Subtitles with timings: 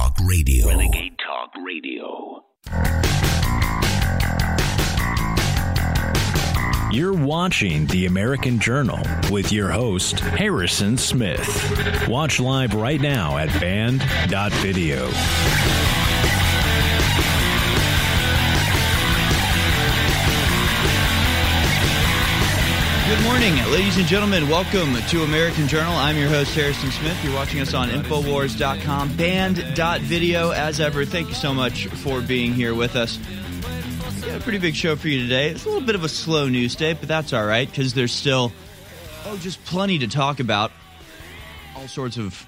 [0.00, 0.66] Talk Radio.
[0.66, 2.42] Renegade Talk Radio.
[6.90, 8.98] You're watching The American Journal
[9.30, 12.08] with your host, Harrison Smith.
[12.08, 15.10] Watch live right now at band.video.
[23.10, 24.48] Good morning, ladies and gentlemen.
[24.48, 25.92] Welcome to American Journal.
[25.94, 27.18] I'm your host, Harrison Smith.
[27.24, 30.52] You're watching us on Infowars.com, band.video.
[30.52, 33.18] As ever, thank you so much for being here with us.
[34.20, 35.48] Got a pretty big show for you today.
[35.48, 38.12] It's a little bit of a slow news day, but that's all right because there's
[38.12, 38.52] still,
[39.26, 40.70] oh, just plenty to talk about.
[41.74, 42.46] All sorts of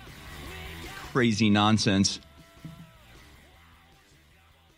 [1.10, 2.20] crazy nonsense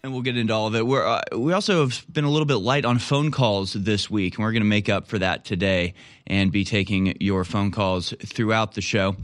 [0.05, 0.87] and we'll get into all of it.
[0.87, 4.37] We're, uh, we also have been a little bit light on phone calls this week,
[4.37, 5.95] and we're going to make up for that today
[6.27, 9.17] and be taking your phone calls throughout the show.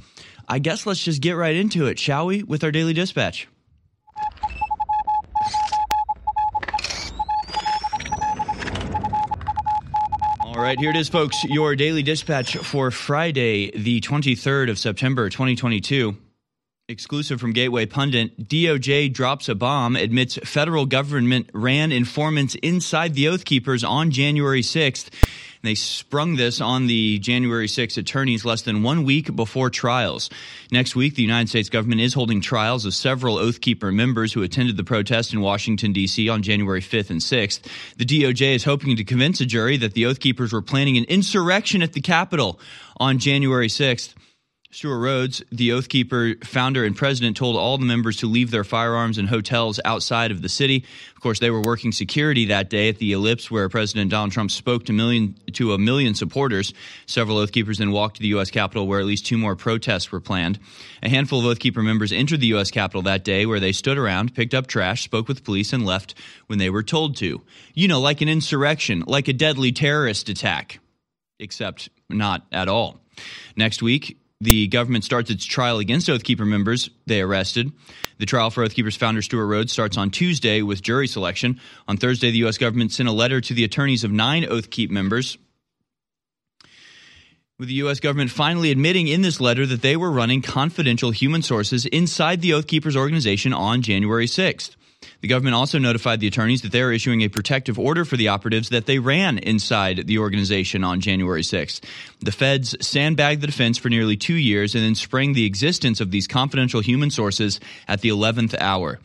[0.49, 3.47] I guess let's just get right into it, shall we, with our daily dispatch?
[10.41, 11.45] All right, here it is, folks.
[11.45, 16.17] Your daily dispatch for Friday, the 23rd of September, 2022.
[16.91, 23.29] Exclusive from Gateway Pundit, DOJ drops a bomb, admits federal government ran informants inside the
[23.29, 25.09] Oath Keepers on January 6th.
[25.63, 30.31] They sprung this on the January 6th attorneys less than one week before trials.
[30.73, 34.43] Next week, the United States government is holding trials of several Oath Keeper members who
[34.43, 36.29] attended the protest in Washington, D.C.
[36.29, 37.61] on January 5th and 6th.
[37.99, 41.05] The DOJ is hoping to convince a jury that the Oath Keepers were planning an
[41.05, 42.59] insurrection at the Capitol
[42.99, 44.15] on January 6th.
[44.73, 48.63] Stewart Rhodes, the Oath Keeper founder and president, told all the members to leave their
[48.63, 50.85] firearms in hotels outside of the city.
[51.17, 54.53] Of course, they were working security that day at the Ellipse, where President Donald Trump
[54.53, 56.73] spoke to million to a million supporters.
[57.07, 58.53] Several Oath Keepers then walked to the U.S.
[58.53, 60.61] Capitol, where at least two more protests were planned.
[61.03, 62.71] A handful of Oath Keeper members entered the U.S.
[62.71, 66.15] Capitol that day, where they stood around, picked up trash, spoke with police, and left
[66.47, 67.43] when they were told to.
[67.75, 70.79] You know, like an insurrection, like a deadly terrorist attack,
[71.41, 73.01] except not at all.
[73.57, 77.73] Next week, the government starts its trial against Oath Keeper members they arrested.
[78.19, 81.61] The trial for Oath Keepers founder Stewart Rhodes starts on Tuesday with jury selection.
[81.87, 82.59] On Thursday, the U.S.
[82.59, 85.37] government sent a letter to the attorneys of nine Oath Keep members.
[87.59, 88.01] With the U.S.
[88.01, 92.55] government finally admitting in this letter that they were running confidential human sources inside the
[92.55, 94.77] Oath Keepers organization on January 6th.
[95.21, 98.29] The government also notified the attorneys that they are issuing a protective order for the
[98.29, 101.81] operatives that they ran inside the organization on January 6th.
[102.21, 106.11] The feds sandbagged the defense for nearly two years and then sprang the existence of
[106.11, 108.99] these confidential human sources at the 11th hour.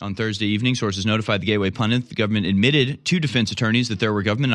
[0.00, 4.00] On Thursday evening, sources notified the Gateway Pundit the government admitted to defense attorneys that
[4.00, 4.54] there were government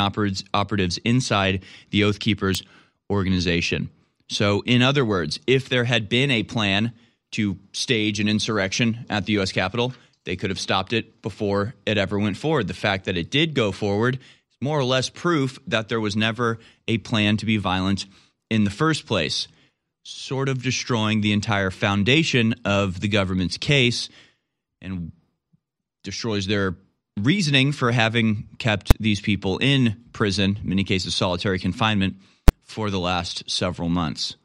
[0.54, 2.64] operatives inside the Oath Keepers
[3.12, 3.90] organization.
[4.28, 6.94] So, in other words, if there had been a plan
[7.32, 9.52] to stage an insurrection at the U.S.
[9.52, 9.94] Capitol,
[10.26, 12.68] they could have stopped it before it ever went forward.
[12.68, 16.16] The fact that it did go forward is more or less proof that there was
[16.16, 18.06] never a plan to be violent
[18.50, 19.48] in the first place,
[20.04, 24.10] sort of destroying the entire foundation of the government's case
[24.82, 25.12] and
[26.04, 26.76] destroys their
[27.20, 32.16] reasoning for having kept these people in prison, in many cases solitary confinement,
[32.64, 34.36] for the last several months.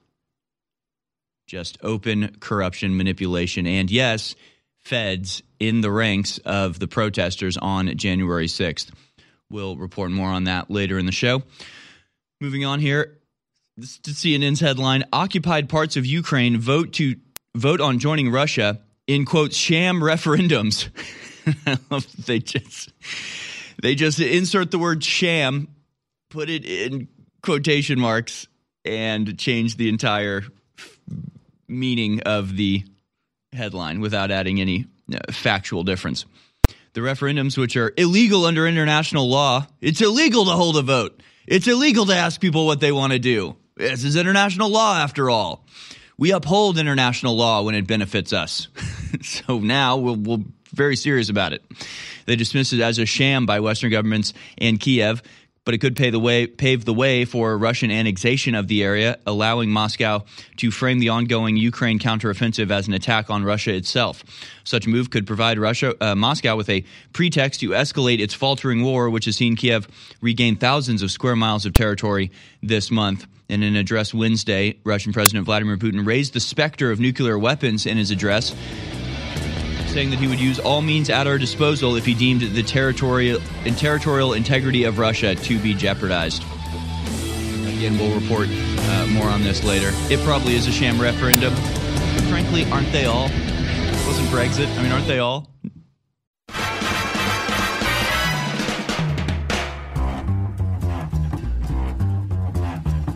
[1.46, 4.36] Just open corruption, manipulation, and yes,
[4.76, 8.90] feds in the ranks of the protesters on January 6th.
[9.50, 11.42] We'll report more on that later in the show.
[12.40, 13.18] Moving on here,
[13.76, 17.16] this is CNN's headline: Occupied parts of Ukraine vote to
[17.54, 20.88] vote on joining Russia in quote sham referendums.
[22.26, 22.92] they just
[23.82, 25.68] they just insert the word sham,
[26.30, 27.08] put it in
[27.42, 28.46] quotation marks,
[28.84, 30.42] and change the entire
[31.68, 32.84] meaning of the
[33.52, 36.24] headline without adding any Uh, factual difference.
[36.92, 41.22] The referendums, which are illegal under international law, it's illegal to hold a vote.
[41.46, 43.56] It's illegal to ask people what they want to do.
[43.76, 45.64] This is international law, after all.
[46.18, 48.68] We uphold international law when it benefits us.
[49.22, 51.64] so now we'll, we'll very serious about it.
[52.26, 55.22] They dismiss it as a sham by Western governments and Kiev
[55.64, 59.18] but it could pave the way pave the way for Russian annexation of the area,
[59.26, 60.24] allowing Moscow
[60.56, 64.24] to frame the ongoing Ukraine counteroffensive as an attack on Russia itself.
[64.64, 68.82] Such a move could provide Russia uh, Moscow with a pretext to escalate its faltering
[68.82, 69.88] war, which has seen Kiev
[70.20, 72.30] regain thousands of square miles of territory
[72.62, 73.26] this month.
[73.48, 77.96] In an address Wednesday, Russian President Vladimir Putin raised the specter of nuclear weapons in
[77.96, 78.54] his address
[79.90, 83.40] saying that he would use all means at our disposal if he deemed the territorial,
[83.64, 86.44] and territorial integrity of Russia to be jeopardized.
[87.66, 89.90] Again, we'll report uh, more on this later.
[90.12, 93.28] It probably is a sham referendum, but frankly, aren't they all?
[93.30, 94.68] It Wasn't Brexit?
[94.78, 95.48] I mean, aren't they all?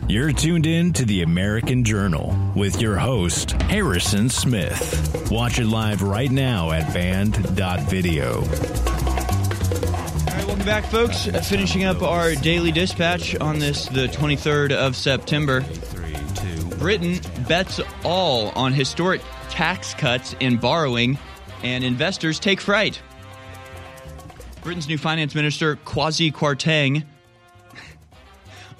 [0.06, 5.30] You're tuned in to the American Journal with your host, Harrison Smith.
[5.30, 8.34] Watch it live right now at band.video.
[8.34, 11.24] All right, welcome back, folks.
[11.48, 15.64] Finishing up our daily dispatch on this, the 23rd of September.
[16.78, 17.18] Britain
[17.48, 21.16] bets all on historic tax cuts and borrowing,
[21.62, 23.00] and investors take fright.
[24.62, 27.04] Britain's new finance minister, Kwasi Kwarteng,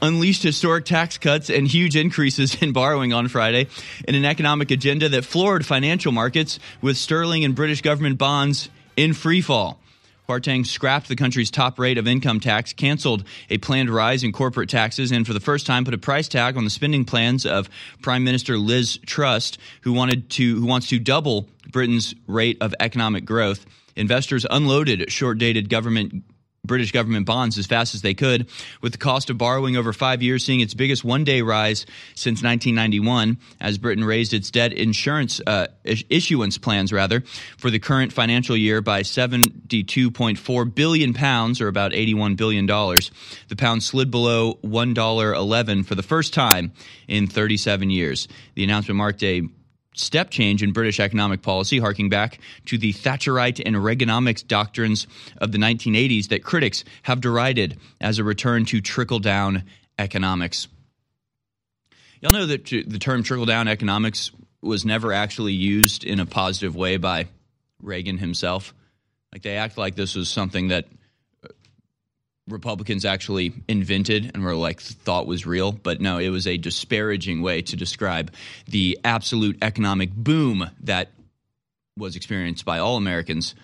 [0.04, 3.66] unleashed historic tax cuts and huge increases in borrowing on Friday
[4.06, 9.14] in an economic agenda that floored financial markets with sterling and British government bonds in
[9.14, 9.80] free fall.
[10.28, 14.70] Kwarteng scrapped the country's top rate of income tax, canceled a planned rise in corporate
[14.70, 17.68] taxes, and for the first time put a price tag on the spending plans of
[18.00, 19.52] Prime Minister Liz Truss,
[19.82, 23.66] who wanted to who wants to double Britain's rate of economic growth.
[23.96, 26.24] Investors unloaded short-dated government
[26.64, 28.48] British government bonds as fast as they could,
[28.80, 32.42] with the cost of borrowing over five years seeing its biggest one day rise since
[32.42, 37.22] 1991 as Britain raised its debt insurance uh, issuance plans rather
[37.58, 43.10] for the current financial year by 72.4 billion pounds or about 81 billion dollars.
[43.48, 46.72] The pound slid below $1.11 for the first time
[47.08, 48.28] in 37 years.
[48.54, 49.42] The announcement marked a
[49.94, 55.06] step change in British economic policy, harking back to the Thatcherite and Reaganomics doctrines
[55.38, 59.64] of the 1980s that critics have derided as a return to trickle down
[59.98, 60.68] economics.
[62.20, 64.30] Y'all know that the term trickle down economics
[64.60, 67.26] was never actually used in a positive way by
[67.82, 68.74] Reagan himself.
[69.32, 70.86] Like they act like this was something that
[72.48, 77.40] Republicans actually invented and were like thought was real, but no, it was a disparaging
[77.40, 78.32] way to describe
[78.66, 81.10] the absolute economic boom that
[81.96, 83.54] was experienced by all Americans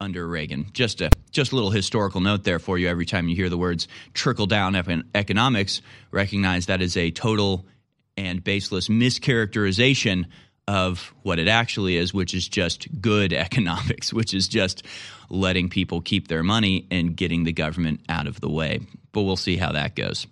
[0.00, 0.66] under Reagan.
[0.72, 2.88] Just a just a little historical note there for you.
[2.88, 4.74] Every time you hear the words trickle down
[5.14, 7.66] economics, recognize that is a total
[8.16, 10.26] and baseless mischaracterization
[10.70, 14.84] of what it actually is, which is just good economics, which is just
[15.28, 18.78] letting people keep their money and getting the government out of the way.
[19.10, 20.28] But we'll see how that goes.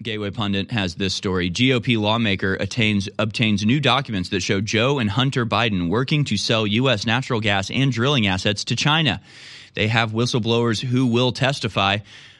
[0.00, 1.50] Gateway Pundit has this story.
[1.50, 6.64] GOP lawmaker attains, obtains new documents that show Joe and Hunter Biden working to sell
[6.64, 7.04] U.S.
[7.04, 9.20] natural gas and drilling assets to China.
[9.74, 11.98] They have whistleblowers who will testify.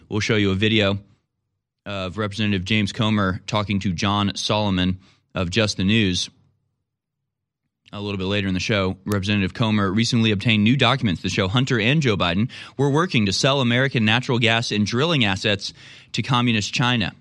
[0.08, 1.00] We'll show you a video
[1.84, 5.00] of Representative James Comer talking to John Solomon
[5.34, 6.30] of Just the News
[7.94, 11.46] a little bit later in the show, Representative Comer recently obtained new documents that show
[11.46, 15.72] Hunter and Joe Biden were working to sell American natural gas and drilling assets
[16.12, 17.14] to communist China.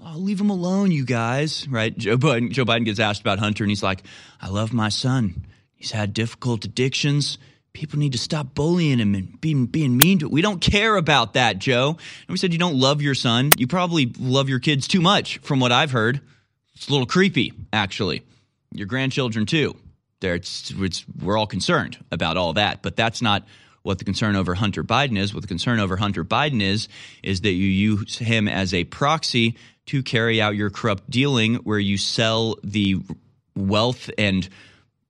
[0.00, 1.96] Oh, leave him alone, you guys, right?
[1.96, 4.02] Joe Biden, Joe Biden gets asked about Hunter, and he's like,
[4.40, 5.44] I love my son.
[5.74, 7.36] He's had difficult addictions.
[7.74, 10.32] People need to stop bullying him and being, being mean to him.
[10.32, 11.90] We don't care about that, Joe.
[11.90, 13.50] And we said you don't love your son.
[13.58, 16.22] You probably love your kids too much, from what I've heard.
[16.74, 18.24] It's a little creepy, actually
[18.72, 19.76] your grandchildren too.
[20.20, 23.44] It's, it's, we're all concerned about all that, but that's not
[23.82, 25.34] what the concern over Hunter Biden is.
[25.34, 26.88] What the concern over Hunter Biden is
[27.22, 31.78] is that you use him as a proxy to carry out your corrupt dealing, where
[31.78, 33.00] you sell the
[33.56, 34.48] wealth and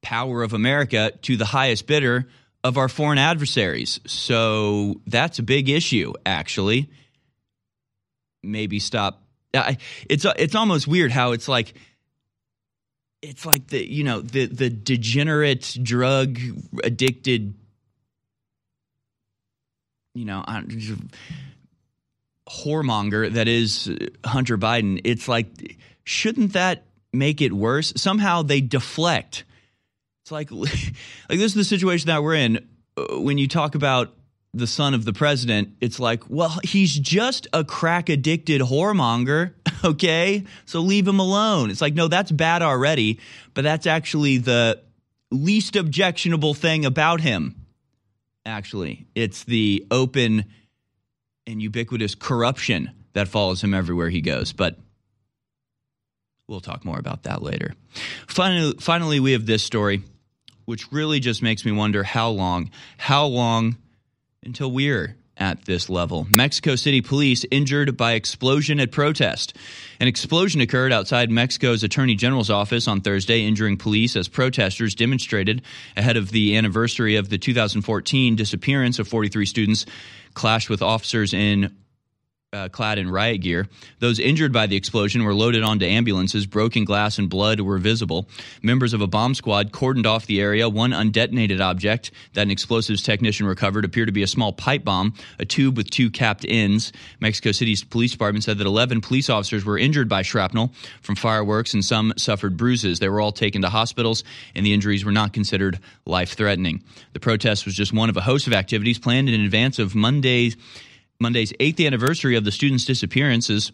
[0.00, 2.26] power of America to the highest bidder
[2.64, 4.00] of our foreign adversaries.
[4.06, 6.90] So that's a big issue, actually.
[8.42, 9.22] Maybe stop.
[10.08, 11.74] It's it's almost weird how it's like
[13.22, 16.38] it's like the you know the the degenerate drug
[16.82, 17.54] addicted
[20.14, 20.44] you know
[22.48, 23.90] whoremonger that is
[24.24, 25.00] Hunter Biden.
[25.04, 27.92] It's like shouldn't that make it worse?
[27.96, 29.44] Somehow they deflect.
[30.24, 30.72] It's like like
[31.28, 34.14] this is the situation that we're in uh, when you talk about
[34.54, 39.54] the son of the president, it's like, well, he's just a crack addicted whoremonger.
[39.84, 40.44] Okay.
[40.64, 41.68] So leave him alone.
[41.68, 43.18] It's like, no, that's bad already,
[43.52, 44.80] but that's actually the
[45.32, 47.56] least objectionable thing about him.
[48.46, 50.44] Actually, it's the open
[51.48, 54.52] and ubiquitous corruption that follows him everywhere he goes.
[54.52, 54.78] But
[56.46, 57.74] we'll talk more about that later.
[58.28, 60.04] Finally, finally, we have this story,
[60.64, 63.78] which really just makes me wonder how long, how long
[64.44, 66.26] until we're at this level.
[66.36, 69.56] Mexico City police injured by explosion at protest.
[69.98, 75.62] An explosion occurred outside Mexico's Attorney General's office on Thursday, injuring police as protesters demonstrated
[75.96, 79.86] ahead of the anniversary of the 2014 disappearance of 43 students,
[80.34, 81.74] clashed with officers in
[82.52, 83.66] uh, clad in riot gear.
[83.98, 86.44] Those injured by the explosion were loaded onto ambulances.
[86.44, 88.28] Broken glass and blood were visible.
[88.62, 90.68] Members of a bomb squad cordoned off the area.
[90.68, 95.14] One undetonated object that an explosives technician recovered appeared to be a small pipe bomb,
[95.38, 96.92] a tube with two capped ends.
[97.20, 101.72] Mexico City's police department said that 11 police officers were injured by shrapnel from fireworks
[101.72, 102.98] and some suffered bruises.
[102.98, 106.82] They were all taken to hospitals, and the injuries were not considered life threatening.
[107.14, 110.54] The protest was just one of a host of activities planned in advance of Monday's
[111.20, 113.72] Monday's eighth anniversary of the students' disappearances.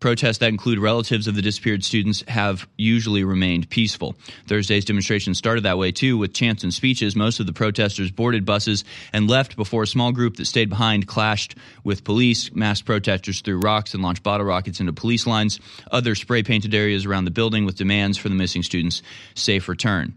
[0.00, 4.14] Protests that include relatives of the disappeared students have usually remained peaceful.
[4.46, 7.16] Thursday's demonstration started that way too, with chants and speeches.
[7.16, 11.08] Most of the protesters boarded buses and left before a small group that stayed behind
[11.08, 12.52] clashed with police.
[12.54, 15.58] Masked protesters threw rocks and launched bottle rockets into police lines.
[15.90, 19.02] Others spray painted areas around the building with demands for the missing students'
[19.34, 20.14] safe return.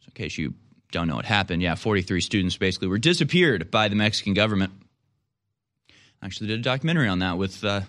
[0.00, 0.54] So in case you
[0.92, 4.72] don't know what happened, yeah, 43 students basically were disappeared by the Mexican government
[6.22, 7.82] actually did a documentary on that with uh,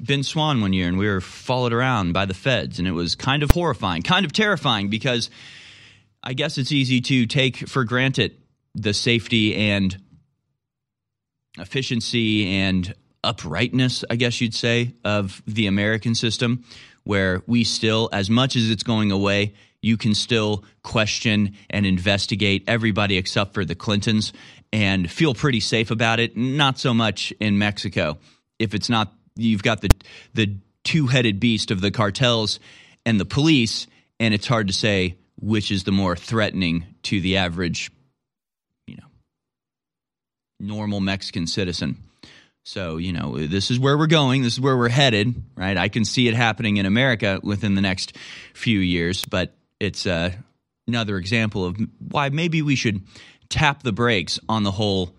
[0.00, 3.14] Ben Swann one year, and we were followed around by the feds, and it was
[3.14, 5.30] kind of horrifying, kind of terrifying, because
[6.22, 8.36] I guess it's easy to take for granted
[8.74, 9.96] the safety and
[11.56, 12.94] efficiency and
[13.24, 16.64] uprightness, I guess you'd say, of the American system,
[17.04, 22.64] where we still, as much as it's going away, you can still question and investigate
[22.66, 24.32] everybody except for the Clintons
[24.72, 26.36] and feel pretty safe about it.
[26.36, 28.18] Not so much in Mexico.
[28.58, 29.90] If it's not, you've got the
[30.34, 32.60] the two headed beast of the cartels
[33.06, 33.86] and the police,
[34.18, 37.90] and it's hard to say which is the more threatening to the average,
[38.86, 39.06] you know,
[40.58, 41.96] normal Mexican citizen.
[42.64, 44.42] So, you know, this is where we're going.
[44.42, 45.76] This is where we're headed, right?
[45.76, 48.16] I can see it happening in America within the next
[48.52, 50.32] few years, but it's uh,
[50.86, 53.02] another example of why maybe we should
[53.48, 55.14] tap the brakes on the whole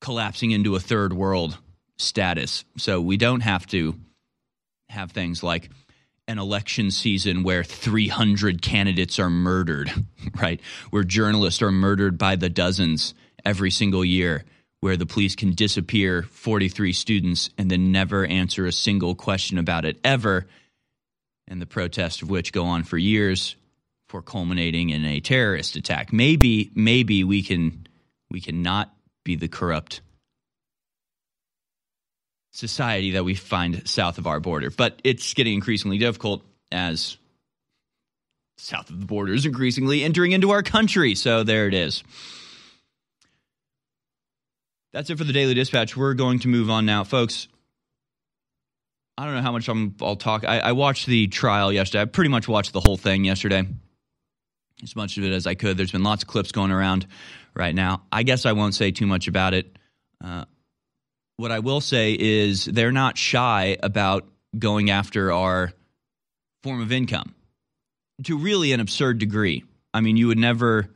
[0.00, 1.58] collapsing into a third world
[1.96, 2.64] status.
[2.76, 3.94] So we don't have to
[4.88, 5.70] have things like
[6.26, 9.90] an election season where 300 candidates are murdered,
[10.40, 10.60] right?
[10.90, 13.14] Where journalists are murdered by the dozens
[13.44, 14.44] every single year,
[14.80, 19.84] where the police can disappear 43 students and then never answer a single question about
[19.84, 20.46] it ever,
[21.48, 23.56] and the protests of which go on for years
[24.08, 26.12] for culminating in a terrorist attack.
[26.12, 27.86] Maybe maybe we can
[28.30, 30.00] we cannot be the corrupt
[32.52, 34.70] society that we find south of our border.
[34.70, 37.16] But it's getting increasingly difficult as
[38.56, 41.14] south of the border is increasingly entering into our country.
[41.14, 42.02] So there it is.
[44.92, 45.96] That's it for the Daily Dispatch.
[45.96, 47.46] We're going to move on now, folks.
[49.18, 50.44] I don't know how much I'm, I'll talk.
[50.44, 52.02] I, I watched the trial yesterday.
[52.02, 53.66] I pretty much watched the whole thing yesterday
[54.80, 55.76] as much of it as I could.
[55.76, 57.04] There's been lots of clips going around
[57.52, 58.04] right now.
[58.12, 59.76] I guess I won't say too much about it.
[60.22, 60.44] Uh,
[61.36, 65.72] what I will say is they're not shy about going after our
[66.62, 67.34] form of income
[68.22, 69.64] to really an absurd degree.
[69.92, 70.90] I mean, you would never,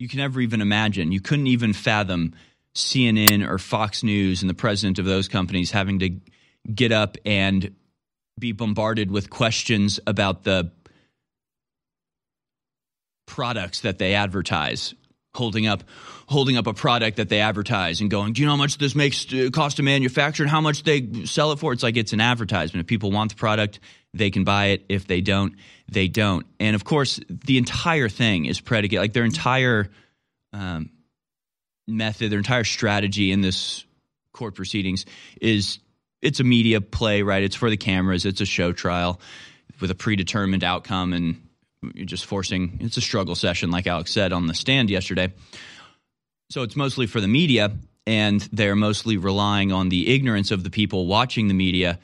[0.00, 2.34] you can never even imagine, you couldn't even fathom
[2.74, 6.10] CNN or Fox News and the president of those companies having to
[6.72, 7.74] get up and
[8.38, 10.72] be bombarded with questions about the
[13.26, 14.94] products that they advertise.
[15.34, 15.82] Holding up
[16.28, 18.94] holding up a product that they advertise and going do you know how much this
[18.94, 21.72] makes uh, cost to manufacture and how much they sell it for?
[21.72, 22.84] It's like it's an advertisement.
[22.84, 23.80] If people want the product
[24.12, 24.84] they can buy it.
[24.88, 25.56] If they don't
[25.88, 26.46] they don't.
[26.60, 29.90] And of course the entire thing is predicated like their entire
[30.52, 30.90] um,
[31.88, 33.84] method their entire strategy in this
[34.32, 35.04] court proceedings
[35.40, 35.80] is
[36.24, 37.42] it's a media play right?
[37.42, 38.24] It's for the cameras.
[38.24, 39.20] It's a show trial
[39.80, 41.40] with a predetermined outcome and
[41.94, 45.32] you're just forcing it's a struggle session like alex said on the stand yesterday.
[46.50, 47.72] So it's mostly for the media
[48.06, 51.98] and they're mostly relying on the ignorance of the people watching the media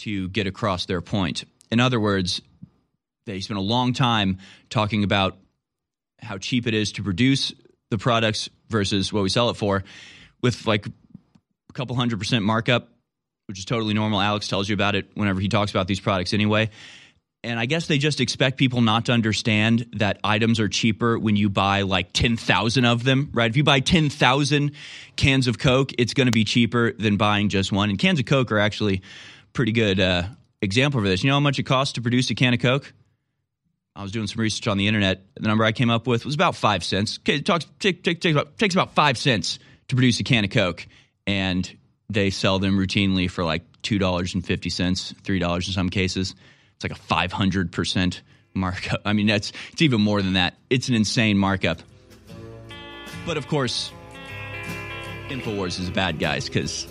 [0.00, 1.44] to get across their point.
[1.70, 2.40] In other words
[3.26, 4.38] they spent a long time
[4.70, 5.36] talking about
[6.20, 7.52] how cheap it is to produce
[7.90, 9.82] the products versus what we sell it for
[10.42, 12.88] with like a couple hundred percent markup
[13.48, 16.32] which is totally normal alex tells you about it whenever he talks about these products
[16.32, 16.70] anyway
[17.44, 21.36] and I guess they just expect people not to understand that items are cheaper when
[21.36, 23.48] you buy like 10,000 of them, right?
[23.48, 24.72] If you buy 10,000
[25.16, 27.90] cans of Coke, it's going to be cheaper than buying just one.
[27.90, 29.02] And cans of Coke are actually
[29.52, 30.24] pretty good uh,
[30.60, 31.22] example for this.
[31.22, 32.92] You know how much it costs to produce a can of Coke?
[33.94, 35.22] I was doing some research on the internet.
[35.34, 37.18] The number I came up with was about five cents.
[37.20, 40.86] Okay, it talks, takes about five cents to produce a can of Coke.
[41.26, 41.70] And
[42.08, 46.34] they sell them routinely for like $2.50, $3 in some cases.
[46.76, 48.20] It's like a 500%
[48.54, 49.02] markup.
[49.04, 50.54] I mean, that's it's even more than that.
[50.70, 51.80] It's an insane markup.
[53.26, 53.92] But of course,
[55.28, 56.86] InfoWars is bad guys because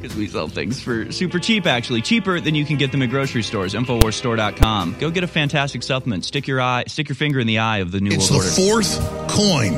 [0.00, 2.00] Because we sell things for super cheap, actually.
[2.00, 3.74] Cheaper than you can get them at grocery stores.
[3.74, 4.96] Infowarsstore.com.
[4.98, 6.24] Go get a fantastic supplement.
[6.24, 8.62] Stick your eye, stick your finger in the eye of the new It's world the
[8.62, 8.84] order.
[8.86, 9.74] fourth coin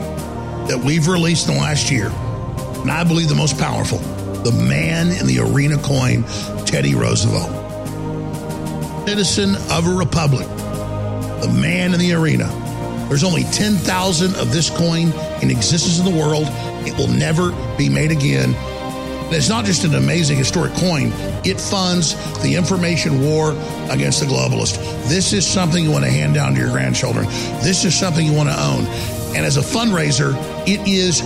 [0.69, 2.07] that we've released in the last year.
[2.07, 3.99] And I believe the most powerful.
[4.45, 6.25] The man in the arena coin,
[6.65, 7.51] Teddy Roosevelt.
[9.07, 10.49] Citizen of a republic.
[10.49, 12.47] The man in the arena.
[13.09, 16.47] There's only 10,000 of this coin in existence in the world.
[16.87, 18.55] It will never be made again.
[18.55, 21.13] And it's not just an amazing historic coin,
[21.45, 23.53] it funds the information war
[23.91, 24.77] against the globalist.
[25.09, 27.27] This is something you want to hand down to your grandchildren.
[27.63, 28.87] This is something you want to own.
[29.35, 30.35] And as a fundraiser,
[30.67, 31.23] it is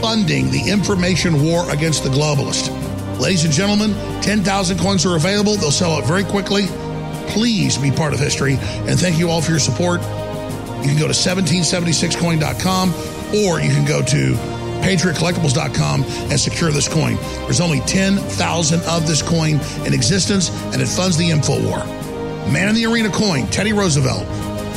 [0.00, 2.70] funding the information war against the globalist.
[3.20, 3.92] Ladies and gentlemen,
[4.22, 5.54] 10,000 coins are available.
[5.56, 6.66] They'll sell out very quickly.
[7.28, 8.54] Please be part of history.
[8.88, 10.00] And thank you all for your support.
[10.00, 12.94] You can go to 1776coin.com
[13.34, 14.34] or you can go to
[14.80, 17.16] patriotcollectibles.com and secure this coin.
[17.44, 21.84] There's only 10,000 of this coin in existence and it funds the info war.
[22.50, 24.24] Man in the Arena coin, Teddy Roosevelt,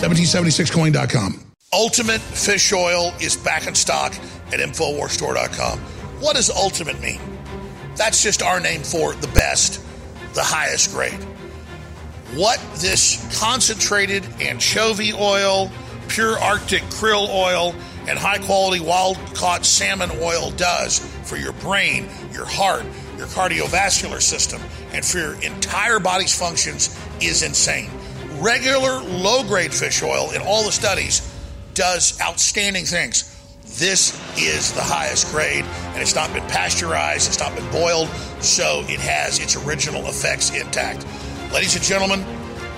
[0.02, 1.40] 1776coin.com.
[1.72, 4.14] Ultimate fish oil is back in stock
[4.54, 5.80] at InfoWarsStore.com.
[6.20, 7.20] What does ultimate mean?
[7.96, 9.84] That's just our name for the best,
[10.34, 11.20] the highest grade.
[12.36, 15.72] What this concentrated anchovy oil,
[16.08, 17.76] pure Arctic krill oil,
[18.08, 22.84] and high quality wild caught salmon oil does for your brain, your heart,
[23.18, 27.90] your cardiovascular system, and for your entire body's functions is insane.
[28.40, 31.30] Regular low grade fish oil in all the studies
[31.74, 33.33] does outstanding things.
[33.76, 38.08] This is the highest grade, and it's not been pasteurized, it's not been boiled,
[38.40, 41.08] so it has its original effects intact.
[41.52, 42.22] Ladies and gentlemen,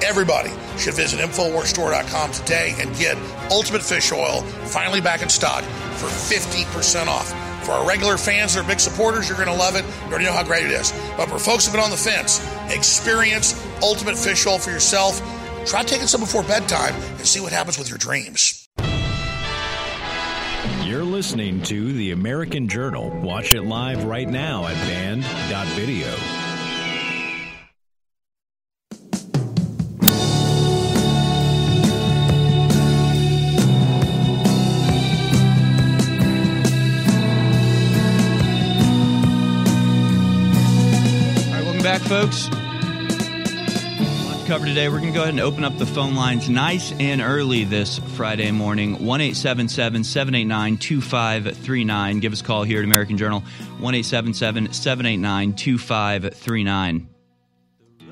[0.01, 3.17] everybody should visit InfoWarsStore.com today and get
[3.51, 5.63] Ultimate Fish Oil finally back in stock
[5.97, 7.27] for 50% off.
[7.65, 9.83] For our regular fans are big supporters, you're going to love it.
[10.05, 10.93] You already know how great it is.
[11.17, 15.19] But for folks who've been on the fence, experience Ultimate Fish Oil for yourself.
[15.65, 18.64] Try taking some before bedtime and see what happens with your dreams.
[21.15, 23.09] Listening to The American Journal.
[23.21, 26.09] Watch it live right now at band.video.
[41.47, 42.49] All right, welcome back, folks.
[44.45, 44.89] Cover today.
[44.89, 47.97] We're going to go ahead and open up the phone lines nice and early this
[47.97, 49.03] Friday morning.
[49.03, 52.19] 1 789 2539.
[52.19, 53.39] Give us a call here at American Journal.
[53.79, 57.09] 1 789 2539.
[57.99, 58.05] We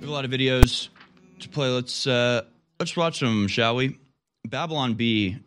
[0.00, 0.88] have a lot of videos
[1.38, 1.68] to play.
[1.68, 2.42] Let's uh,
[2.80, 4.00] let's watch them, shall we?
[4.44, 5.38] Babylon Bee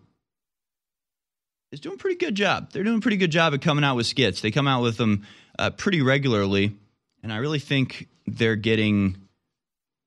[1.74, 2.72] is doing a pretty good job.
[2.72, 4.39] They're doing a pretty good job at coming out with skits.
[4.39, 6.78] They come out with them uh, pretty regularly,
[7.22, 9.17] and I really think they're getting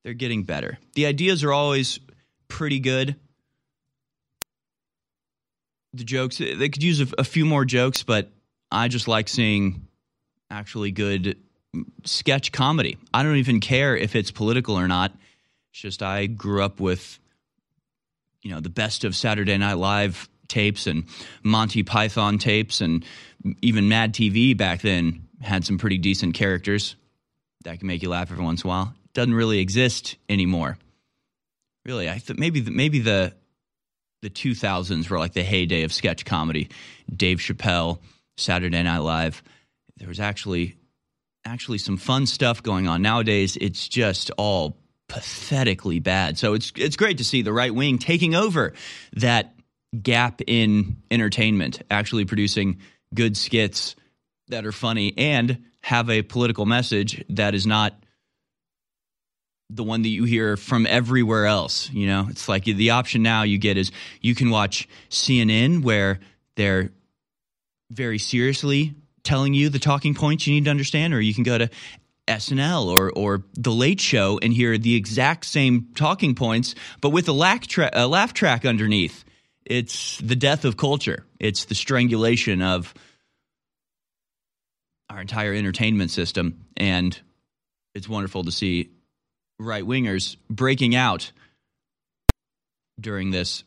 [0.04, 0.78] they're getting better.
[0.94, 2.00] The ideas are always
[2.48, 3.16] pretty good.
[5.94, 8.30] The jokes they could use a, a few more jokes, but
[8.70, 9.86] I just like seeing
[10.50, 11.36] actually good
[12.04, 12.98] sketch comedy.
[13.12, 15.12] I don't even care if it's political or not.
[15.70, 17.18] It's just I grew up with
[18.42, 21.04] you know the best of Saturday Night Live tapes and
[21.42, 23.04] Monty Python tapes and
[23.62, 26.94] even Mad TV back then had some pretty decent characters
[27.64, 28.94] that can make you laugh every once in a while.
[29.14, 30.78] Doesn't really exist anymore.
[31.84, 33.34] Really, I thought maybe the, maybe the
[34.22, 36.68] the 2000s were like the heyday of sketch comedy.
[37.14, 37.98] Dave Chappelle,
[38.36, 39.42] Saturday Night Live.
[39.96, 40.76] There was actually
[41.44, 43.02] actually some fun stuff going on.
[43.02, 46.38] Nowadays, it's just all pathetically bad.
[46.38, 48.72] So it's it's great to see the right wing taking over
[49.14, 49.54] that
[50.00, 52.78] gap in entertainment, actually producing
[53.14, 53.94] good skits
[54.48, 58.01] that are funny and have a political message that is not
[59.74, 61.90] the one that you hear from everywhere else.
[61.90, 66.20] You know, it's like the option now you get is you can watch CNN where
[66.56, 66.90] they're
[67.90, 71.58] very seriously telling you the talking points you need to understand, or you can go
[71.58, 71.70] to
[72.28, 77.28] SNL or or The Late Show and hear the exact same talking points, but with
[77.28, 79.24] a laugh, tra- a laugh track underneath.
[79.64, 81.24] It's the death of culture.
[81.38, 82.92] It's the strangulation of
[85.08, 87.18] our entire entertainment system, and
[87.94, 88.90] it's wonderful to see
[89.64, 91.32] right wingers breaking out
[93.00, 93.64] during this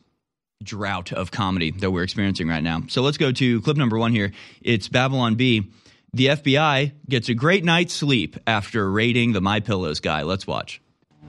[0.62, 2.82] drought of comedy that we're experiencing right now.
[2.88, 4.32] So let's go to clip number one here.
[4.62, 5.70] It's Babylon Bee.
[6.12, 10.22] The FBI gets a great night's sleep after raiding the My Pillows guy.
[10.22, 10.80] Let's watch.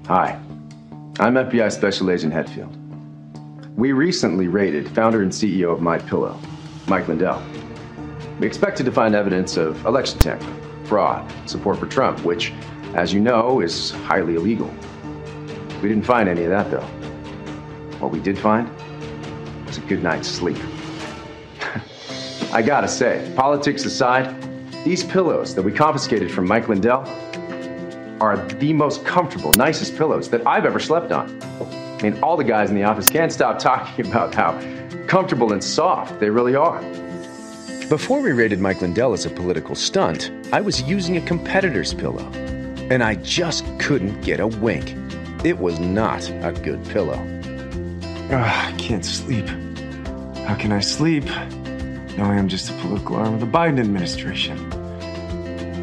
[0.05, 0.39] Hi,
[1.19, 2.73] I'm FBI Special Agent Hetfield.
[3.75, 6.39] We recently raided founder and CEO of My Pillow,
[6.87, 7.43] Mike Lindell.
[8.39, 12.53] We expected to find evidence of election tampering, fraud, support for Trump, which,
[12.93, 14.73] as you know, is highly illegal.
[15.81, 16.85] We didn't find any of that, though.
[17.99, 18.69] What we did find
[19.65, 20.57] was a good night's sleep.
[22.51, 24.35] I gotta say, politics aside,
[24.83, 27.03] these pillows that we confiscated from Mike Lindell
[28.19, 31.41] are the most comfortable, nicest pillows that I've ever slept on.
[31.99, 34.59] I mean, all the guys in the office can't stop talking about how
[35.07, 36.81] comfortable and soft they really are.
[37.89, 42.29] Before we rated Mike Lindell as a political stunt, I was using a competitor's pillow,
[42.89, 44.95] and I just couldn't get a wink.
[45.43, 47.19] It was not a good pillow.
[48.29, 49.47] Ugh, I can't sleep.
[50.45, 51.25] How can I sleep?
[52.17, 54.57] Knowing I'm just a political arm of the Biden administration.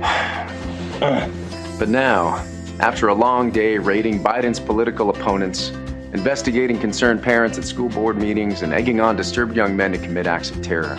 [1.77, 2.37] But now,
[2.79, 5.71] after a long day raiding Biden's political opponents,
[6.13, 10.29] investigating concerned parents at school board meetings, and egging on disturbed young men to commit
[10.29, 10.97] acts of terror,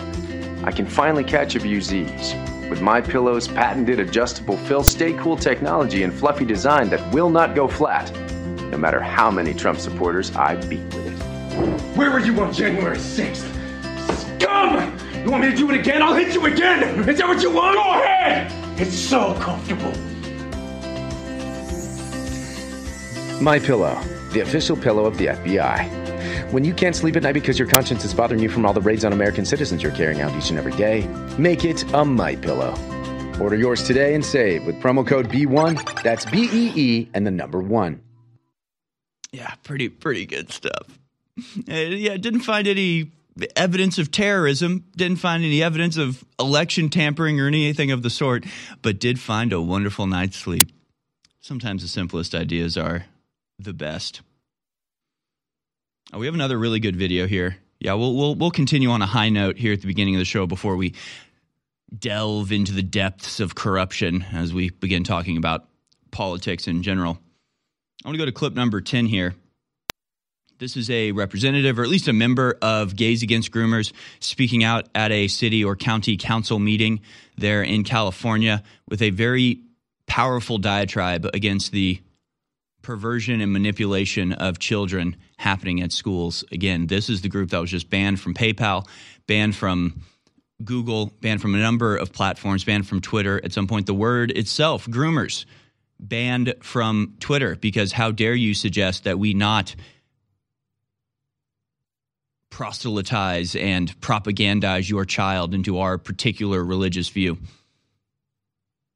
[0.64, 2.34] I can finally catch a few Z's
[2.68, 7.54] with my pillow's patented adjustable fill stay cool technology and fluffy design that will not
[7.54, 8.12] go flat,
[8.70, 11.86] no matter how many Trump supporters I beat with it.
[11.96, 14.38] Where were you on January 6th?
[14.38, 14.98] Scum!
[15.24, 16.02] You want me to do it again?
[16.02, 17.08] I'll hit you again!
[17.08, 17.76] Is that what you want?
[17.76, 18.52] Go ahead!
[18.80, 19.92] It's so comfortable.
[23.40, 24.00] My Pillow,
[24.32, 26.05] the official pillow of the FBI.
[26.50, 28.80] When you can't sleep at night because your conscience is bothering you from all the
[28.80, 31.04] raids on American citizens you're carrying out each and every day,
[31.38, 32.72] make it a My Pillow.
[33.40, 36.02] Order yours today and save with promo code B1.
[36.04, 38.00] That's B E E and the number one.
[39.32, 40.98] Yeah, pretty pretty good stuff.
[41.68, 43.10] Uh, yeah, didn't find any
[43.56, 48.44] evidence of terrorism, didn't find any evidence of election tampering or anything of the sort,
[48.82, 50.70] but did find a wonderful night's sleep.
[51.40, 53.06] Sometimes the simplest ideas are
[53.58, 54.22] the best.
[56.12, 57.56] Oh, we have another really good video here.
[57.80, 60.24] Yeah, we'll we'll we'll continue on a high note here at the beginning of the
[60.24, 60.94] show before we
[61.96, 65.68] delve into the depths of corruption as we begin talking about
[66.10, 67.18] politics in general.
[68.04, 69.34] I want to go to clip number 10 here.
[70.58, 74.88] This is a representative, or at least a member of Gays Against Groomers, speaking out
[74.94, 77.00] at a city or county council meeting
[77.36, 79.60] there in California with a very
[80.06, 82.00] powerful diatribe against the
[82.86, 86.44] perversion and manipulation of children happening at schools.
[86.52, 88.86] Again, this is the group that was just banned from PayPal,
[89.26, 90.02] banned from
[90.62, 93.44] Google, banned from a number of platforms, banned from Twitter.
[93.44, 95.46] At some point, the word itself, groomers,
[95.98, 99.74] banned from Twitter because how dare you suggest that we not
[102.50, 107.36] proselytize and propagandize your child into our particular religious view?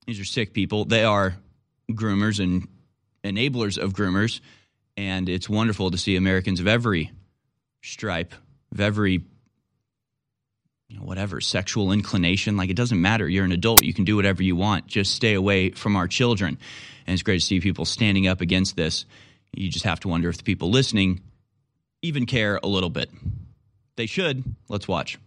[0.06, 0.84] These are sick people.
[0.84, 1.34] They are
[1.90, 2.68] groomers and
[3.24, 4.40] enablers of groomers.
[4.96, 7.10] And it's wonderful to see Americans of every
[7.82, 8.34] stripe,
[8.72, 9.22] of every
[10.88, 12.56] you know, whatever sexual inclination.
[12.56, 13.28] Like it doesn't matter.
[13.28, 13.84] You're an adult.
[13.84, 14.88] You can do whatever you want.
[14.88, 16.58] Just stay away from our children.
[17.06, 19.04] And it's great to see people standing up against this.
[19.52, 21.20] You just have to wonder if the people listening
[22.02, 23.10] even care a little bit.
[23.96, 24.42] They should.
[24.68, 25.18] Let's watch.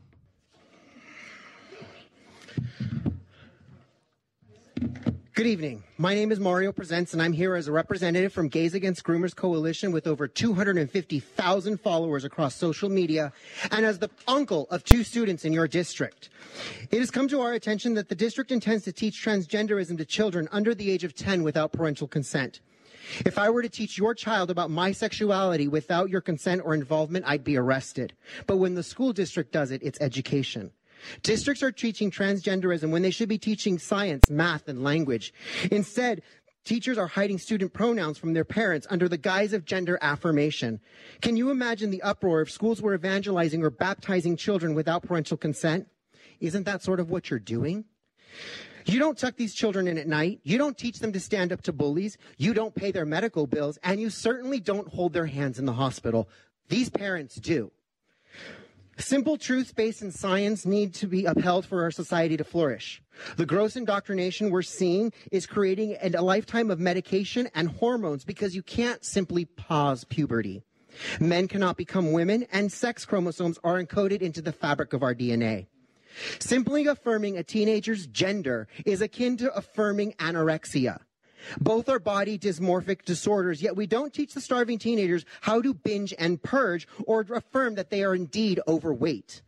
[5.36, 5.82] Good evening.
[5.98, 9.36] My name is Mario Presents, and I'm here as a representative from Gays Against Groomers
[9.36, 13.34] Coalition with over 250,000 followers across social media,
[13.72, 16.30] and as the uncle of two students in your district.
[16.92, 20.48] It has come to our attention that the district intends to teach transgenderism to children
[20.52, 22.60] under the age of 10 without parental consent.
[23.26, 27.26] If I were to teach your child about my sexuality without your consent or involvement,
[27.28, 28.14] I'd be arrested.
[28.46, 30.74] But when the school district does it, it's education.
[31.22, 35.34] Districts are teaching transgenderism when they should be teaching science, math, and language.
[35.72, 36.22] Instead,
[36.64, 40.80] teachers are hiding student pronouns from their parents under the guise of gender affirmation.
[41.22, 45.88] Can you imagine the uproar if schools were evangelizing or baptizing children without parental consent?
[46.40, 47.86] Isn't that sort of what you're doing?
[48.86, 50.42] You don't tuck these children in at night.
[50.44, 52.18] You don't teach them to stand up to bullies.
[52.38, 53.78] You don't pay their medical bills.
[53.84, 56.28] And you certainly don't hold their hands in the hospital.
[56.68, 57.72] These parents do.
[58.98, 63.02] Simple truths based in science need to be upheld for our society to flourish.
[63.38, 68.62] The gross indoctrination we're seeing is creating a lifetime of medication and hormones because you
[68.62, 70.64] can't simply pause puberty.
[71.20, 75.66] Men cannot become women, and sex chromosomes are encoded into the fabric of our DNA.
[76.40, 81.00] Simply affirming a teenager's gender is akin to affirming anorexia.
[81.60, 86.14] Both are body dysmorphic disorders, yet we don't teach the starving teenagers how to binge
[86.18, 89.42] and purge or affirm that they are indeed overweight.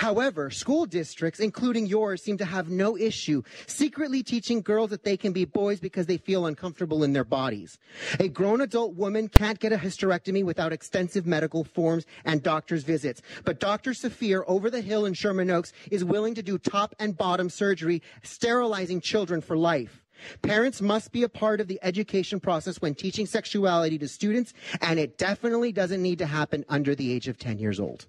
[0.00, 5.18] However, school districts, including yours, seem to have no issue secretly teaching girls that they
[5.18, 7.78] can be boys because they feel uncomfortable in their bodies.
[8.18, 13.20] A grown adult woman can't get a hysterectomy without extensive medical forms and doctor's visits.
[13.44, 13.92] But Dr.
[13.92, 18.00] Saphir over the hill in Sherman Oaks is willing to do top and bottom surgery,
[18.22, 20.02] sterilizing children for life.
[20.42, 24.98] Parents must be a part of the education process when teaching sexuality to students, and
[24.98, 28.06] it definitely doesn't need to happen under the age of 10 years old.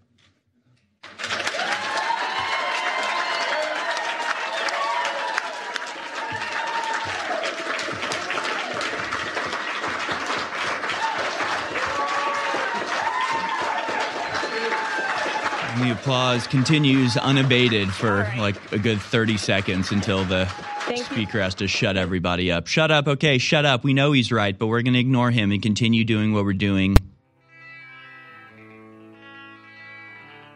[15.81, 20.47] And the applause continues unabated for like a good 30 seconds until the
[20.95, 22.67] speaker has to shut everybody up.
[22.67, 23.07] Shut up.
[23.07, 23.83] Okay, shut up.
[23.83, 26.53] We know he's right, but we're going to ignore him and continue doing what we're
[26.53, 26.97] doing.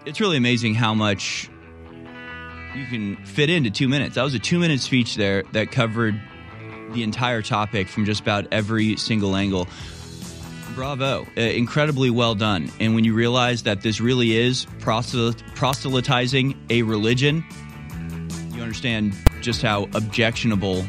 [0.06, 1.50] It's really amazing how much
[2.76, 4.14] you can fit into two minutes.
[4.14, 6.22] That was a two minute speech there that covered
[6.92, 9.68] the entire topic from just about every single angle.
[10.76, 11.26] Bravo.
[11.38, 12.70] Uh, incredibly well done.
[12.82, 17.46] And when you realize that this really is proselyt- proselytizing a religion,
[18.52, 20.86] you understand just how objectionable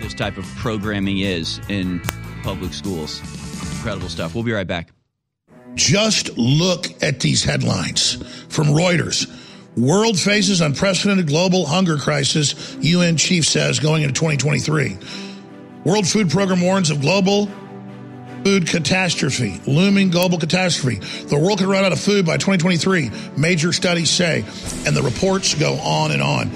[0.00, 2.00] this type of programming is in
[2.42, 3.20] public schools.
[3.76, 4.34] Incredible stuff.
[4.34, 4.90] We'll be right back.
[5.74, 8.14] Just look at these headlines
[8.48, 9.26] from Reuters.
[9.76, 14.98] World faces unprecedented global hunger crisis, UN chief says, going into 2023.
[15.84, 17.48] World Food Program warns of global
[18.44, 20.96] food catastrophe, looming global catastrophe.
[21.26, 24.44] The world could run out of food by 2023, major studies say,
[24.86, 26.50] and the reports go on and on.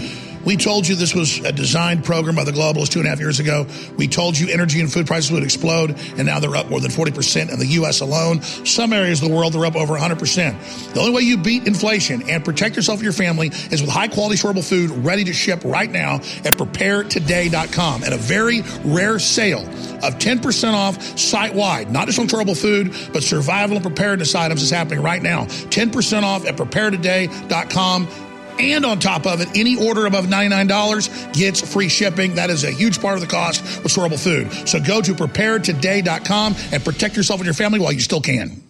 [0.45, 3.21] We told you this was a designed program by the globalists two and a half
[3.21, 3.67] years ago.
[3.97, 6.91] We told you energy and food prices would explode, and now they're up more than
[6.91, 8.01] 40% in the U.S.
[8.01, 8.43] alone.
[8.43, 10.95] Some areas of the world, they're up over 100%.
[10.95, 14.09] The only way you beat inflation and protect yourself and your family is with high
[14.09, 19.67] quality, storable food ready to ship right now at preparetoday.com at a very rare sale
[20.03, 21.91] of 10% off site wide.
[21.91, 25.45] Not just on storable food, but survival and preparedness items is happening right now.
[25.45, 28.28] 10% off at preparetoday.com.
[28.59, 32.35] And on top of it, any order above $99 gets free shipping.
[32.35, 34.69] That is a huge part of the cost with storable food.
[34.69, 38.63] So go to preparetoday.com and protect yourself and your family while you still can.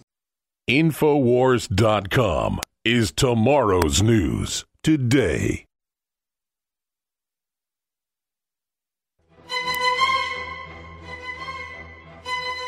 [0.69, 5.65] Infowars.com is tomorrow's news today.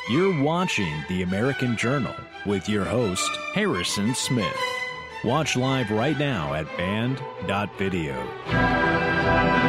[0.10, 2.14] You're watching The American Journal
[2.46, 4.81] with your host, Harrison Smith.
[5.24, 8.16] Watch live right now at band.video.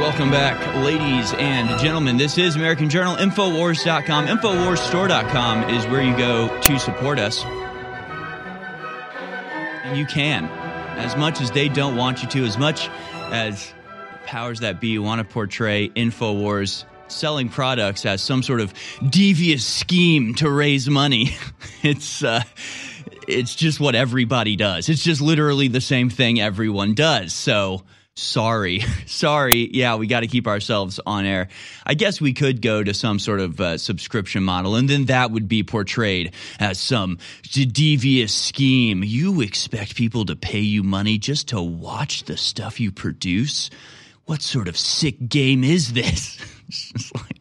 [0.00, 2.16] Welcome back, ladies and gentlemen.
[2.16, 4.28] This is American Journal, Infowars.com.
[4.28, 7.44] Infowarsstore.com is where you go to support us.
[9.84, 10.46] And you can,
[10.96, 12.88] as much as they don't want you to, as much
[13.30, 13.74] as
[14.24, 18.72] powers that be want to portray Infowars selling products as some sort of
[19.06, 21.36] devious scheme to raise money.
[21.82, 22.42] it's uh,
[23.28, 24.88] it's just what everybody does.
[24.88, 27.32] It's just literally the same thing everyone does.
[27.32, 27.82] So
[28.14, 29.70] sorry, sorry.
[29.72, 31.48] Yeah, we got to keep ourselves on air.
[31.84, 35.30] I guess we could go to some sort of uh, subscription model, and then that
[35.30, 39.02] would be portrayed as some devious scheme.
[39.04, 43.70] You expect people to pay you money just to watch the stuff you produce?
[44.24, 46.38] What sort of sick game is this?
[46.94, 47.36] It's like,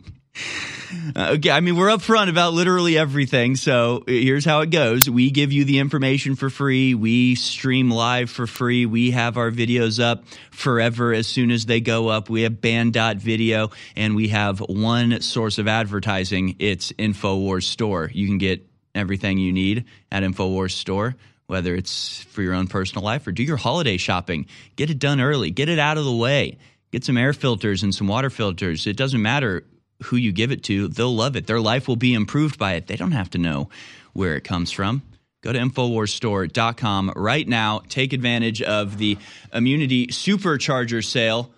[1.15, 3.55] uh, okay, I mean, we're upfront about literally everything.
[3.55, 8.29] So here's how it goes we give you the information for free, we stream live
[8.29, 12.29] for free, we have our videos up forever as soon as they go up.
[12.29, 18.09] We have band.video, and we have one source of advertising it's InfoWars Store.
[18.13, 21.15] You can get everything you need at InfoWars Store
[21.47, 24.45] whether it's for your own personal life or do your holiday shopping.
[24.77, 26.57] Get it done early, get it out of the way.
[26.91, 28.87] Get some air filters and some water filters.
[28.87, 29.65] It doesn't matter
[30.03, 31.47] who you give it to, they'll love it.
[31.47, 32.87] Their life will be improved by it.
[32.87, 33.69] They don't have to know
[34.13, 35.01] where it comes from.
[35.41, 37.81] Go to InfoWarsStore.com right now.
[37.89, 39.17] Take advantage of the
[39.53, 41.51] Immunity Supercharger sale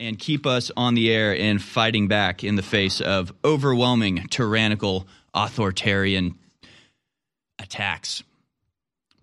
[0.00, 5.06] and keep us on the air and fighting back in the face of overwhelming, tyrannical,
[5.34, 6.38] authoritarian
[7.58, 8.22] attacks.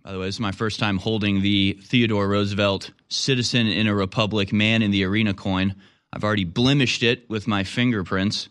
[0.03, 3.93] By the way, this is my first time holding the Theodore Roosevelt Citizen in a
[3.93, 5.75] Republic Man in the Arena coin.
[6.13, 8.49] I've already blemished it with my fingerprints.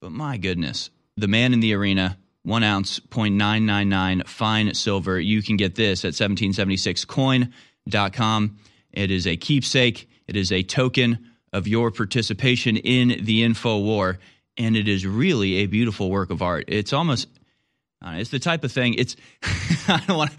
[0.00, 5.20] But my goodness, the man in the arena, one ounce, 0.999 fine silver.
[5.20, 8.58] You can get this at 1776coin.com.
[8.92, 14.18] It is a keepsake, it is a token of your participation in the info war,
[14.56, 16.64] and it is really a beautiful work of art.
[16.68, 17.28] It's almost
[18.00, 18.94] Uh, it's the type of thing.
[18.94, 19.16] It's
[19.88, 20.30] I don't want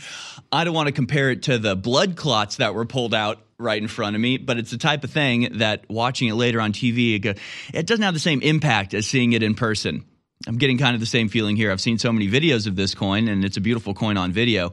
[0.51, 3.81] I don't want to compare it to the blood clots that were pulled out right
[3.81, 6.71] in front of me, but it's the type of thing that watching it later on
[6.71, 7.37] TV,
[7.73, 10.05] it, doesn't have the same impact as seeing it in person.
[10.47, 11.71] I'm getting kind of the same feeling here.
[11.71, 14.71] I've seen so many videos of this coin, and it's a beautiful coin on video.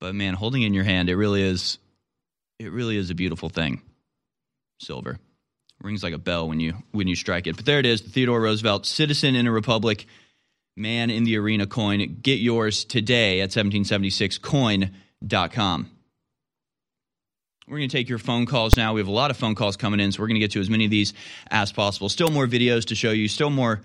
[0.00, 1.78] But man, holding in your hand, it really is.
[2.58, 3.82] It really is a beautiful thing.
[4.80, 5.18] Silver
[5.82, 7.56] rings like a bell when you when you strike it.
[7.56, 10.06] But there it is, the Theodore Roosevelt Citizen in a Republic
[10.76, 12.18] Man in the Arena coin.
[12.22, 15.90] Get yours today at 1776coin.com.
[17.68, 18.94] We're going to take your phone calls now.
[18.94, 20.60] We have a lot of phone calls coming in, so we're going to get to
[20.60, 21.12] as many of these
[21.50, 22.08] as possible.
[22.08, 23.82] Still more videos to show you, still more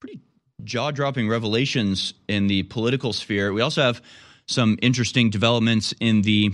[0.00, 0.20] pretty
[0.62, 3.52] jaw dropping revelations in the political sphere.
[3.52, 4.00] We also have
[4.46, 6.52] some interesting developments in the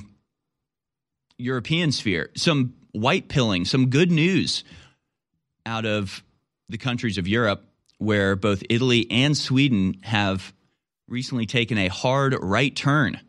[1.39, 4.65] European sphere, some white pilling, some good news
[5.65, 6.25] out of
[6.69, 7.65] the countries of Europe
[7.99, 10.53] where both Italy and Sweden have
[11.07, 13.21] recently taken a hard right turn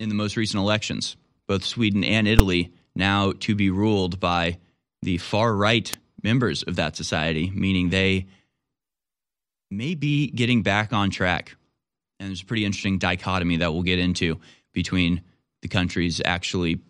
[0.00, 1.16] in the most recent elections.
[1.46, 4.58] Both Sweden and Italy now to be ruled by
[5.02, 8.26] the far right members of that society, meaning they
[9.70, 11.56] may be getting back on track.
[12.18, 14.40] And there's a pretty interesting dichotomy that we'll get into
[14.72, 15.22] between
[15.62, 16.80] the countries actually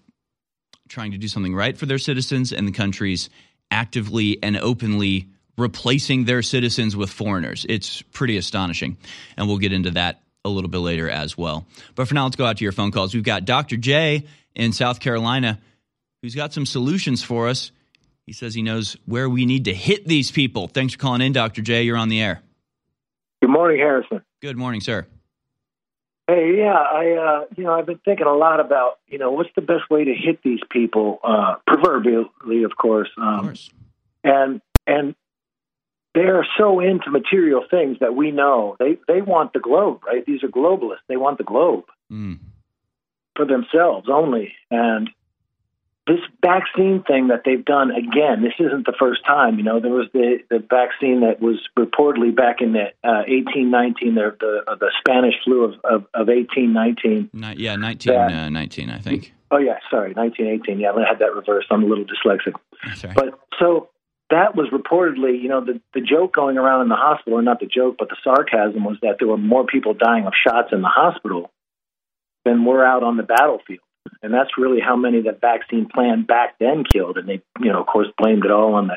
[0.89, 3.29] trying to do something right for their citizens and the countries
[3.71, 7.67] actively and openly replacing their citizens with foreigners.
[7.69, 8.97] It's pretty astonishing.
[9.37, 11.67] And we'll get into that a little bit later as well.
[11.95, 13.15] But for now, let's go out to your phone calls.
[13.15, 13.77] We've got Dr.
[13.77, 15.59] J in South Carolina
[16.27, 17.71] who's got some solutions for us.
[18.27, 20.67] He says he knows where we need to hit these people.
[20.67, 21.63] Thanks for calling in, Dr.
[21.63, 21.85] J.
[21.85, 22.43] You're on the air.
[23.41, 24.23] Good morning, Harrison.
[24.43, 25.07] Good morning, sir.
[26.27, 29.51] Hey, yeah, I, uh, you know, I've been thinking a lot about, you know, what's
[29.55, 33.09] the best way to hit these people, uh, proverbially, of course.
[33.17, 33.71] Um, of course.
[34.25, 35.15] And and
[36.17, 40.25] they are so into material things that we know they they want the globe, right?
[40.27, 41.07] These are globalists.
[41.09, 42.39] They want the globe Mm.
[43.37, 44.53] for themselves only.
[44.71, 45.11] And
[46.07, 49.59] this vaccine thing that they've done again, this isn't the first time.
[49.59, 54.15] You know, there was the, the vaccine that was reportedly back in the uh, 1819,
[54.15, 57.31] the the, uh, the Spanish flu of, of, of 1819.
[57.33, 58.47] Ni- yeah, 19, Yeah.
[58.47, 59.33] uh, 19, I think.
[59.51, 60.79] Oh yeah, sorry, 1918.
[60.81, 61.67] Yeah, I had that reversed.
[61.71, 62.55] I'm a little dyslexic.
[63.05, 63.15] Right.
[63.15, 63.89] But so
[64.31, 67.61] that was reportedly, you know, the the joke going around in the hospital, or not
[67.61, 70.83] the joke, but the sarcasm was that there were more people dying of shots in
[70.83, 71.51] the hospital
[72.45, 73.81] than were out on the battlefield.
[74.23, 77.19] And that's really how many that vaccine plan back then killed.
[77.19, 78.97] And they, you know, of course, blamed it all on the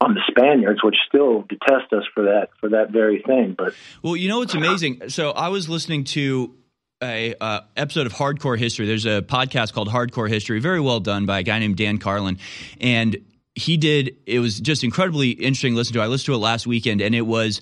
[0.00, 3.54] on the Spaniards, which still detest us for that for that very thing.
[3.56, 5.08] But Well, you know what's amazing?
[5.08, 6.54] So I was listening to
[7.02, 8.86] a uh, episode of Hardcore History.
[8.86, 12.38] There's a podcast called Hardcore History, very well done by a guy named Dan Carlin,
[12.80, 13.16] and
[13.54, 14.16] he did.
[14.26, 16.00] It was just incredibly interesting to listen to.
[16.00, 17.60] I listened to it last weekend, and it was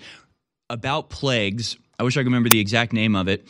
[0.68, 1.76] about plagues.
[1.98, 3.46] I wish I could remember the exact name of it,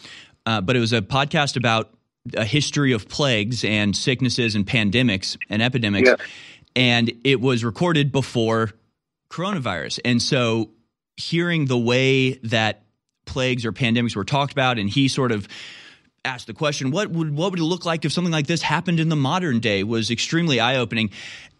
[0.46, 1.90] uh, but it was a podcast about
[2.34, 6.16] a history of plagues and sicknesses and pandemics and epidemics, Yeah.
[6.76, 8.70] and it was recorded before
[9.30, 10.00] coronavirus.
[10.04, 10.70] And so
[11.16, 12.82] hearing the way that
[13.26, 15.46] plagues or pandemics were talked about and he sort of
[16.24, 19.00] asked the question what would what would it look like if something like this happened
[19.00, 21.10] in the modern day was extremely eye-opening.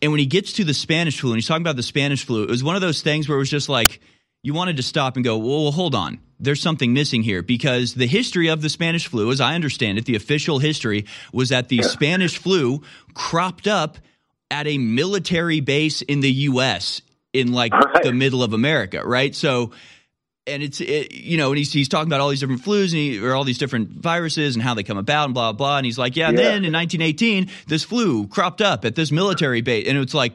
[0.02, 2.42] And when he gets to the spanish flu and he's talking about the spanish flu
[2.44, 4.00] it was one of those things where it was just like
[4.42, 6.18] you wanted to stop and go well, well hold on.
[6.38, 7.42] There's something missing here.
[7.42, 11.48] Because the history of the spanish flu as i understand it the official history was
[11.48, 12.82] that the spanish flu
[13.14, 13.96] cropped up
[14.50, 17.00] at a military base in the us
[17.32, 18.02] in like Right.
[18.02, 19.34] the middle of america right?
[19.34, 19.72] So
[20.50, 22.96] and it's it, you know, and he's he's talking about all these different flus and
[22.98, 25.76] he, or all these different viruses and how they come about and blah blah.
[25.78, 26.36] And he's like, yeah, Yeah.
[26.36, 30.32] then in 1918, this flu cropped up at this military base, and it's like,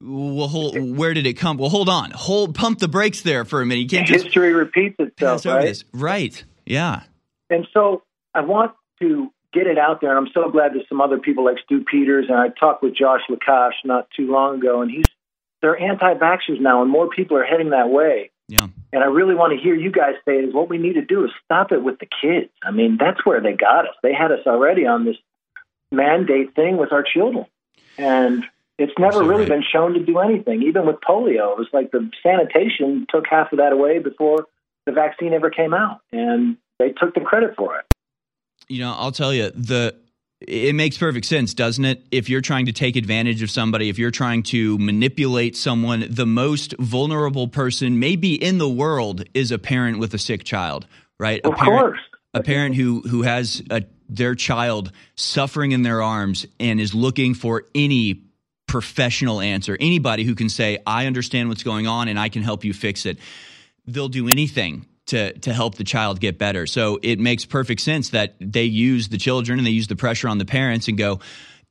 [0.00, 1.56] well, hold, where did it come?
[1.56, 3.80] Well, hold on, hold, pump the brakes there for a minute.
[3.82, 5.62] You can't just history repeats itself, right?
[5.66, 6.44] this, right?
[6.66, 7.02] Yeah,
[7.50, 8.02] And so
[8.34, 11.44] I want to get it out there, and I'm so glad there's some other people
[11.44, 15.04] like Stew Peters, and I talked with Josh Lakash not too long ago, and he's
[15.62, 18.30] they're anti-vaxxers now, and more people are heading that way.
[18.48, 18.68] Yeah.
[18.92, 21.24] And I really want to hear you guys say is what we need to do
[21.24, 22.50] is stop it with the kids.
[22.62, 23.94] I mean, that's where they got us.
[24.02, 25.16] They had us already on this
[25.90, 27.46] mandate thing with our children,
[27.96, 28.44] and
[28.78, 29.48] it's never really right.
[29.48, 30.62] been shown to do anything.
[30.62, 34.46] Even with polio, it was like the sanitation took half of that away before
[34.84, 37.86] the vaccine ever came out, and they took the credit for it.
[38.68, 39.96] You know, I'll tell you the.
[40.46, 42.04] It makes perfect sense, doesn't it?
[42.10, 46.26] If you're trying to take advantage of somebody, if you're trying to manipulate someone, the
[46.26, 50.86] most vulnerable person maybe in the world is a parent with a sick child,
[51.18, 51.40] right?
[51.42, 52.00] Of a parent, course.
[52.34, 57.34] a parent who who has a, their child suffering in their arms and is looking
[57.34, 58.22] for any
[58.66, 62.64] professional answer, anybody who can say, "I understand what's going on and I can help
[62.64, 63.18] you fix it."
[63.86, 66.66] They'll do anything to to help the child get better.
[66.66, 70.28] So it makes perfect sense that they use the children and they use the pressure
[70.28, 71.20] on the parents and go,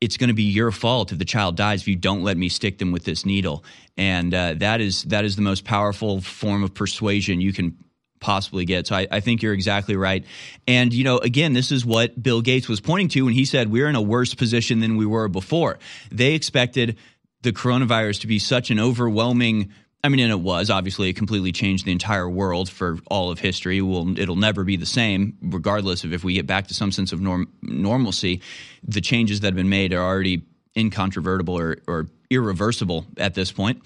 [0.01, 2.49] it's going to be your fault if the child dies if you don't let me
[2.49, 3.63] stick them with this needle.
[3.97, 7.77] And uh, that is that is the most powerful form of persuasion you can
[8.19, 8.87] possibly get.
[8.87, 10.25] So I, I, think you're exactly right.
[10.65, 13.69] And, you know, again, this is what Bill Gates was pointing to when he said
[13.69, 15.77] we're in a worse position than we were before.
[16.09, 16.97] They expected
[17.41, 19.73] the coronavirus to be such an overwhelming
[20.05, 23.39] I mean, and it was obviously it completely changed the entire world for all of
[23.39, 23.81] history.
[23.81, 27.13] Will it'll never be the same, regardless of if we get back to some sense
[27.13, 28.41] of norm, normalcy.
[28.85, 30.41] The changes that have been made are already
[30.75, 33.81] incontrovertible or, or irreversible at this point.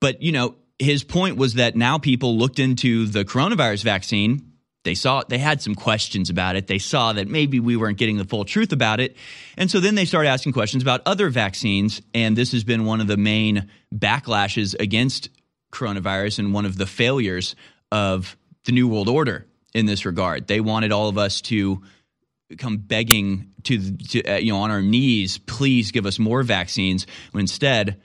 [0.00, 4.52] But you know, his point was that now people looked into the coronavirus vaccine.
[4.84, 6.66] They saw they had some questions about it.
[6.66, 9.16] They saw that maybe we weren't getting the full truth about it.
[9.58, 12.00] And so then they started asking questions about other vaccines.
[12.14, 15.28] And this has been one of the main backlashes against
[15.72, 17.56] coronavirus and one of the failures
[17.90, 20.46] of the New World Order in this regard.
[20.46, 21.82] They wanted all of us to
[22.58, 27.06] come begging to, to uh, you know on our knees, please give us more vaccines.
[27.32, 28.00] When instead,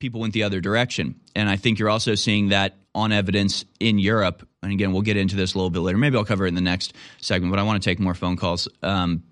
[0.00, 1.20] people went the other direction.
[1.34, 4.46] And I think you're also seeing that on evidence in Europe.
[4.62, 5.98] And again, we'll get into this a little bit later.
[5.98, 8.36] Maybe I'll cover it in the next segment, but I want to take more phone
[8.36, 8.68] calls.
[8.82, 9.24] Um,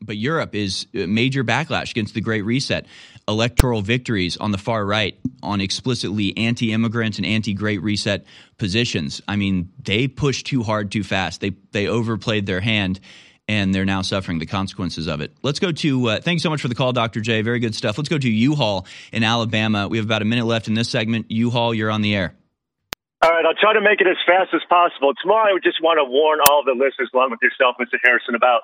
[0.00, 2.86] but Europe is a major backlash against the Great Reset.
[3.28, 8.24] Electoral victories on the far right on explicitly anti immigrant and anti Great Reset
[8.56, 9.20] positions.
[9.28, 11.42] I mean, they pushed too hard too fast.
[11.42, 13.00] They, they overplayed their hand
[13.46, 15.32] and they're now suffering the consequences of it.
[15.42, 17.20] Let's go to, uh, thanks so much for the call, Dr.
[17.20, 17.42] J.
[17.42, 17.96] Very good stuff.
[17.96, 19.88] Let's go to U Haul in Alabama.
[19.88, 21.30] We have about a minute left in this segment.
[21.30, 22.34] U Haul, you're on the air.
[23.20, 25.12] All right, I'll try to make it as fast as possible.
[25.20, 27.98] Tomorrow, I would just want to warn all the listeners, along with yourself, Mr.
[28.04, 28.62] Harrison, about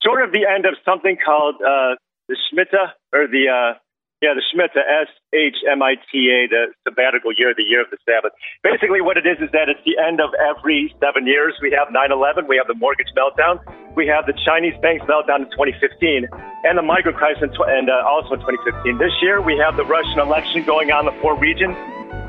[0.00, 1.98] sort of the end of something called uh,
[2.28, 3.78] the Schmitta or the uh,
[4.24, 7.90] yeah, the Shmita, S H M I T A, the sabbatical year, the year of
[7.92, 8.32] the Sabbath.
[8.64, 11.52] Basically, what it is is that it's the end of every seven years.
[11.60, 13.60] We have 9 11, we have the mortgage meltdown,
[13.94, 16.28] we have the Chinese banks meltdown in 2015,
[16.64, 18.96] and the migrant crisis, in tw- and uh, also in 2015.
[18.96, 21.76] This year, we have the Russian election going on in the four regions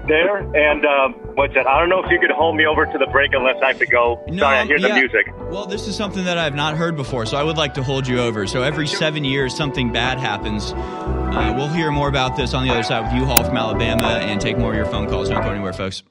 [0.08, 0.38] there.
[0.38, 1.68] And um, what's that?
[1.68, 3.80] I don't know if you could hold me over to the break unless I have
[3.80, 4.24] to go.
[4.28, 4.88] No, Sorry, I hear yeah.
[4.89, 5.28] the music.
[5.51, 8.08] Well, this is something that I've not heard before, so I would like to hold
[8.08, 8.47] you over.
[8.47, 10.74] So every seven years, something bad happens.
[10.74, 14.41] Uh, we'll hear more about this on the other side with U-Haul from Alabama and
[14.41, 15.30] take more of your phone calls.
[15.30, 16.03] Don't go anywhere, folks.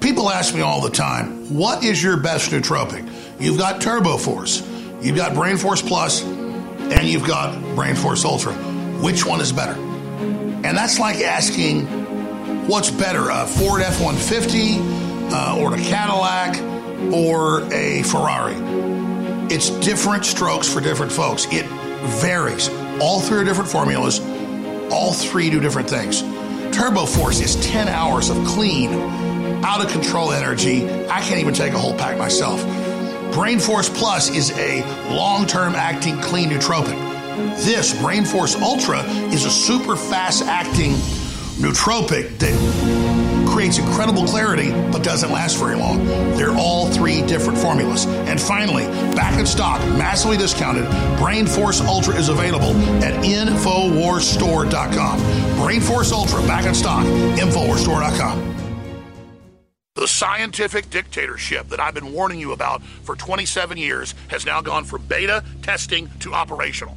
[0.00, 3.10] People ask me all the time, what is your best nootropic?
[3.40, 4.62] You've got Turbo Force,
[5.00, 8.52] you've got Brain Force Plus, and you've got Brain Force Ultra.
[9.02, 9.72] Which one is better?
[9.72, 11.86] And that's like asking
[12.68, 14.76] what's better, a Ford F 150
[15.34, 16.60] uh, or a Cadillac
[17.12, 18.54] or a Ferrari?
[19.50, 21.46] It's different strokes for different folks.
[21.50, 21.64] It
[22.20, 22.68] varies.
[23.00, 24.20] All three are different formulas,
[24.92, 26.20] all three do different things.
[26.76, 28.92] Turbo Force is 10 hours of clean,
[29.64, 30.86] out of control energy.
[31.08, 32.62] I can't even take a whole pack myself.
[33.32, 34.82] Brain Force Plus is a
[35.14, 37.06] long term acting clean nootropic.
[37.64, 39.02] This Brain Force Ultra
[39.32, 40.94] is a super fast acting
[41.58, 46.06] nootropic that creates incredible clarity but doesn't last very long.
[46.36, 48.06] They're all three different formulas.
[48.06, 50.86] And finally, back in stock, massively discounted,
[51.18, 55.18] Brain Force Ultra is available at InfoWarsStore.com.
[55.56, 58.54] Brain Force Ultra back in stock, InfoWarsStore.com.
[59.96, 64.84] The scientific dictatorship that I've been warning you about for 27 years has now gone
[64.84, 66.96] from beta testing to operational.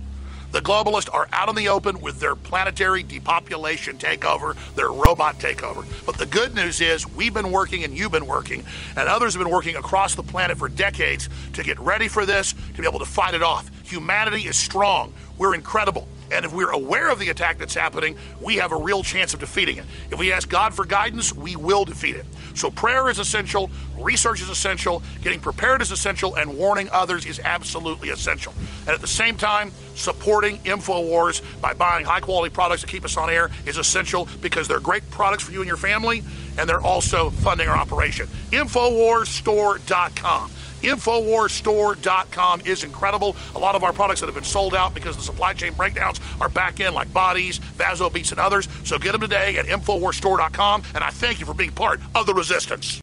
[0.51, 5.85] The globalists are out in the open with their planetary depopulation takeover, their robot takeover.
[6.05, 8.65] But the good news is we've been working and you've been working,
[8.97, 12.53] and others have been working across the planet for decades to get ready for this,
[12.75, 13.71] to be able to fight it off.
[13.83, 15.13] Humanity is strong.
[15.37, 16.07] We're incredible.
[16.31, 19.41] And if we're aware of the attack that's happening, we have a real chance of
[19.41, 19.85] defeating it.
[20.11, 22.25] If we ask God for guidance, we will defeat it.
[22.53, 27.39] So prayer is essential, research is essential, getting prepared is essential, and warning others is
[27.43, 28.53] absolutely essential.
[28.81, 33.17] And at the same time, supporting InfoWars by buying high quality products to keep us
[33.17, 36.23] on air is essential because they're great products for you and your family,
[36.57, 38.27] and they're also funding our operation.
[38.51, 40.51] InfoWarsStore.com.
[40.81, 43.35] Infowarsstore.com is incredible.
[43.55, 46.19] A lot of our products that have been sold out because the supply chain breakdowns
[46.39, 48.67] are back in, like bodies, VasoBeets, and others.
[48.83, 50.83] So get them today at Infowarsstore.com.
[50.95, 53.01] And I thank you for being part of the resistance.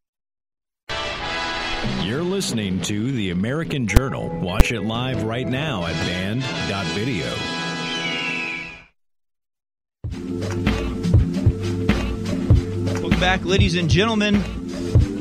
[2.03, 4.29] You're listening to The American Journal.
[4.41, 7.27] Watch it live right now at band.video.
[12.95, 14.68] Welcome back, ladies and gentlemen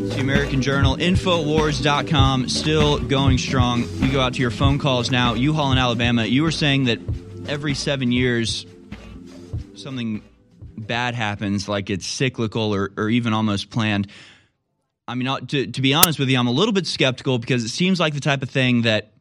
[0.09, 3.81] the American Journal, Infowars.com, still going strong.
[4.01, 5.33] We go out to your phone calls now.
[5.33, 6.99] U-Haul in Alabama, you were saying that
[7.47, 8.65] every seven years
[9.75, 10.23] something
[10.77, 14.07] bad happens, like it's cyclical or, or even almost planned.
[15.07, 17.69] I mean, to, to be honest with you, I'm a little bit skeptical because it
[17.69, 19.11] seems like the type of thing that,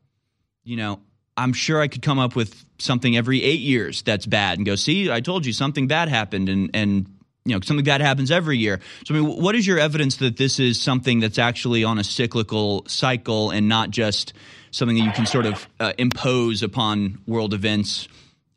[0.64, 1.00] you know,
[1.36, 4.76] I'm sure I could come up with something every eight years that's bad and go,
[4.76, 7.15] see, I told you something bad happened and, and
[7.46, 8.80] you know, something bad happens every year.
[9.06, 12.04] So, I mean, what is your evidence that this is something that's actually on a
[12.04, 14.32] cyclical cycle and not just
[14.72, 18.08] something that you can sort of uh, impose upon world events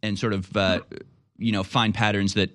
[0.02, 0.80] and sort of, uh,
[1.38, 2.50] you know, find patterns that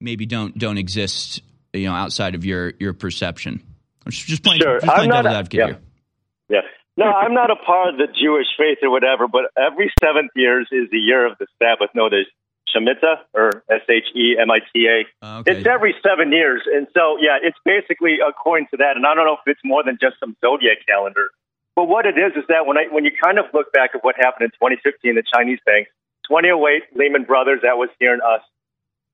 [0.00, 1.40] maybe don't don't exist,
[1.72, 3.62] you know, outside of your your perception?
[4.08, 4.80] Just playing, Sure.
[4.80, 5.66] just playing I'm not devil's advocate yeah.
[5.66, 5.80] here.
[6.48, 6.60] Yeah.
[6.96, 10.68] No, I'm not a part of the Jewish faith or whatever, but every seventh years
[10.70, 12.26] is the year of the Sabbath known as
[12.74, 15.04] Shemitah or S H E M I T A.
[15.46, 16.62] It's every seven years.
[16.66, 18.96] And so, yeah, it's basically according to that.
[18.96, 21.30] And I don't know if it's more than just some zodiac calendar.
[21.76, 24.04] But what it is is that when I when you kind of look back at
[24.04, 25.90] what happened in 2015, the Chinese banks,
[26.28, 28.42] 2008, Lehman Brothers, that was here in us.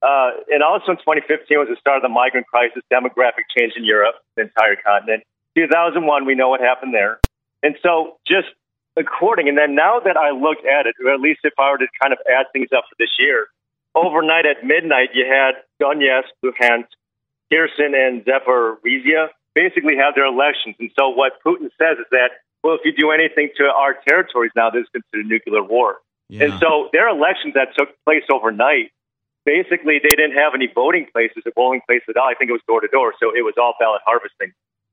[0.02, 3.84] Uh, and also in 2015 was the start of the migrant crisis, demographic change in
[3.84, 5.22] Europe, the entire continent.
[5.56, 7.20] 2001, we know what happened there.
[7.62, 8.48] And so just
[8.96, 11.78] according, and then now that I look at it, or at least if I were
[11.78, 13.48] to kind of add things up for this year,
[13.94, 16.90] overnight at midnight, you had Donetsk, Luhansk,
[17.52, 20.76] Kherson, and Zaporizhia basically have their elections.
[20.78, 22.30] And so what Putin says is that,
[22.62, 25.98] well, if you do anything to our territories now, this is considered nuclear war.
[26.30, 28.92] And so their elections that took place overnight,
[29.44, 32.28] basically they didn't have any voting places or polling places at all.
[32.30, 34.52] I think it was door to door, so it was all ballot harvesting.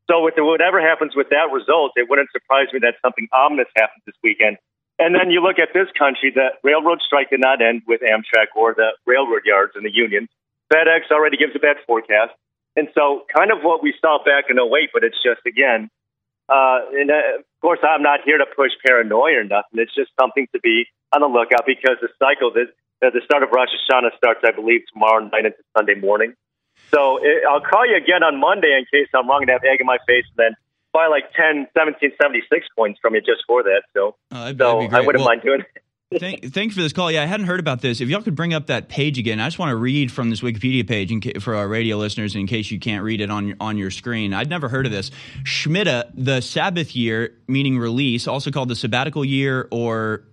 [0.10, 3.68] So with the, whatever happens with that result, it wouldn't surprise me that something ominous
[3.76, 4.58] happens this weekend.
[5.00, 8.56] And then you look at this country, the railroad strike did not end with Amtrak
[8.56, 10.30] or the railroad yards and the unions.
[10.74, 12.34] FedEx already gives a bad forecast.
[12.76, 15.90] And so kind of what we saw back in 08, but it's just, again,
[16.50, 19.78] uh, and uh, of course, I'm not here to push paranoia or nothing.
[19.84, 22.64] It's just something to be on the lookout because the cycle, uh,
[23.02, 26.34] the start of Rosh Hashanah starts, I believe, tomorrow night into Sunday morning.
[26.94, 29.80] So it, I'll call you again on Monday in case I'm wrong to have egg
[29.82, 30.56] in my face, and then
[30.94, 33.84] buy like 10, 1776 coins from you just for that.
[33.94, 35.68] So, oh, that'd- so I wouldn't Well- mind doing it.
[36.22, 37.12] Thank, thanks for this call.
[37.12, 38.00] Yeah, I hadn't heard about this.
[38.00, 40.40] If y'all could bring up that page again, I just want to read from this
[40.40, 43.48] Wikipedia page in ca- for our radio listeners in case you can't read it on
[43.50, 44.34] your, on your screen.
[44.34, 45.12] I'd never heard of this.
[45.44, 50.24] Shemitah, the Sabbath year, meaning release, also called the sabbatical year or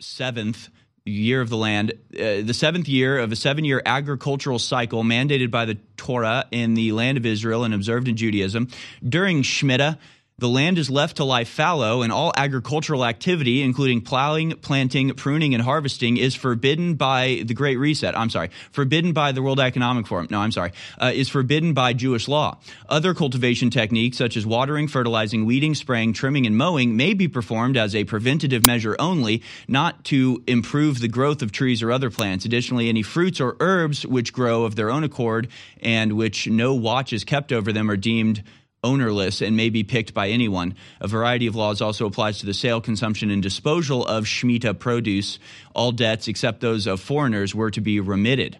[0.00, 0.70] seventh
[1.10, 5.50] year of the land, uh, the seventh year of a seven year agricultural cycle mandated
[5.50, 8.68] by the Torah in the land of Israel and observed in Judaism.
[9.06, 9.98] During Shemitah,
[10.40, 15.54] the land is left to lie fallow, and all agricultural activity, including plowing, planting, pruning,
[15.54, 18.16] and harvesting, is forbidden by the Great Reset.
[18.18, 20.28] I'm sorry, forbidden by the World Economic Forum.
[20.30, 22.58] No, I'm sorry, uh, is forbidden by Jewish law.
[22.88, 27.76] Other cultivation techniques, such as watering, fertilizing, weeding, spraying, trimming, and mowing, may be performed
[27.76, 32.46] as a preventative measure only, not to improve the growth of trees or other plants.
[32.46, 35.48] Additionally, any fruits or herbs which grow of their own accord
[35.82, 38.42] and which no watch is kept over them are deemed
[38.82, 40.74] ownerless and may be picked by anyone.
[41.00, 45.38] A variety of laws also applies to the sale, consumption, and disposal of Shemitah produce.
[45.74, 48.58] All debts, except those of foreigners, were to be remitted.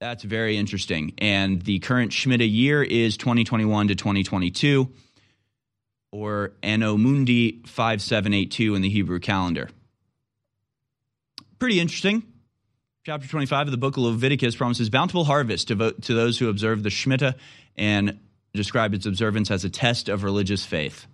[0.00, 1.14] That's very interesting.
[1.18, 4.90] And the current Shemitah year is 2021 to 2022,
[6.12, 9.70] or Anno Mundi 5782 in the Hebrew calendar.
[11.58, 12.22] Pretty interesting.
[13.06, 16.48] Chapter 25 of the book of Leviticus promises bountiful harvest to, vo- to those who
[16.48, 17.34] observe the Shemitah
[17.76, 18.18] and
[18.56, 21.06] describe its observance as a test of religious faith.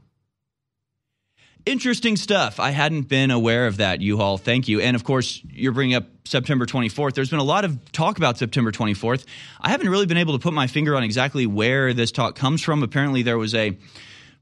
[1.64, 2.59] Interesting stuff.
[2.59, 4.36] I hadn't been aware of that, U Haul.
[4.36, 4.80] Thank you.
[4.80, 7.14] And of course, you're bringing up September 24th.
[7.14, 9.24] There's been a lot of talk about September 24th.
[9.61, 12.62] I haven't really been able to put my finger on exactly where this talk comes
[12.62, 12.82] from.
[12.82, 13.78] Apparently, there was a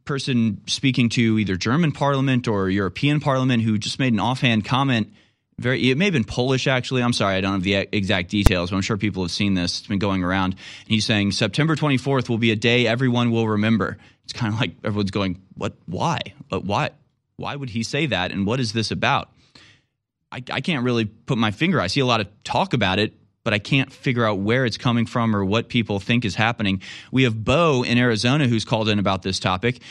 [0.06, 5.12] person speaking to either German parliament or European parliament who just made an offhand comment.
[5.60, 7.02] Very, it may have been Polish actually.
[7.02, 9.80] I'm sorry, I don't have the exact details, but I'm sure people have seen this.
[9.80, 10.52] It's been going around.
[10.54, 13.98] And he's saying September 24th will be a day everyone will remember.
[14.24, 15.74] It's kind of like everyone's going, "What?
[15.84, 16.20] Why?
[16.48, 16.90] But why?
[17.36, 18.32] Why would he say that?
[18.32, 19.30] And what is this about?"
[20.32, 21.78] I, I can't really put my finger.
[21.78, 23.12] I see a lot of talk about it,
[23.44, 26.80] but I can't figure out where it's coming from or what people think is happening.
[27.12, 29.82] We have Bo in Arizona who's called in about this topic.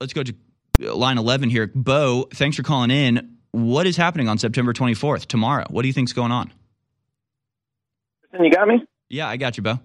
[0.00, 0.34] Let's go to
[0.78, 1.72] line 11 here.
[1.74, 3.31] Bo, thanks for calling in.
[3.52, 5.66] What is happening on September 24th, tomorrow?
[5.68, 6.50] What do you think's going on?
[8.38, 8.84] You got me?
[9.10, 9.78] Yeah, I got you, Bo.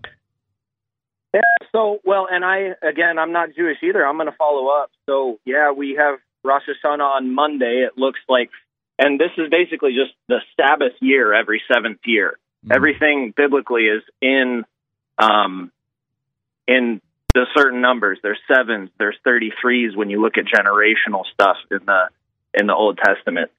[1.34, 1.41] Yeah.
[1.74, 4.05] So, well, and I, again, I'm not Jewish either.
[4.05, 4.89] I'm going to follow up.
[5.05, 7.86] So, yeah, we have Rosh Hashanah on Monday.
[7.86, 8.49] It looks like,
[8.97, 12.39] and this is basically just the Sabbath year every seventh year.
[12.70, 14.65] Everything biblically is in,
[15.18, 15.72] um,
[16.68, 17.01] in
[17.34, 18.20] the certain numbers.
[18.24, 22.09] There's sevens, there's 33s when you look at generational stuff in the,
[22.53, 23.51] in the Old Testament.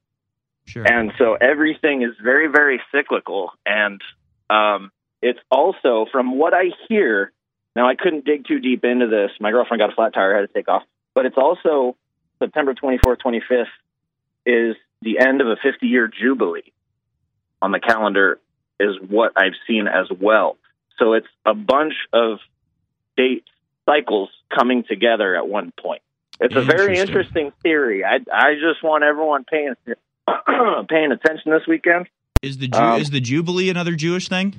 [0.69, 0.85] Sure.
[0.87, 3.51] And so everything is very, very cyclical.
[3.65, 4.01] And
[4.51, 4.93] um,
[5.23, 7.33] it's also, from what I hear,
[7.75, 9.31] Now I couldn't dig too deep into this.
[9.41, 10.83] My girlfriend got a flat tire, I had to take off.
[11.15, 11.97] But it's also
[12.39, 13.65] September 24th, 25th
[14.45, 16.73] is the end of a 50 year jubilee
[17.63, 18.39] on the calendar,
[18.81, 20.57] is what I've seen as well.
[20.99, 22.39] So it's a bunch of
[23.17, 23.45] date
[23.87, 26.03] cycles coming together at one point.
[26.41, 27.53] It's a very Interesting.
[27.63, 28.05] theory.
[28.05, 29.75] I I just want everyone paying
[30.89, 32.07] paying attention this weekend.
[32.43, 34.55] Is the Ju- Um, is the Jubilee another Jewish thing?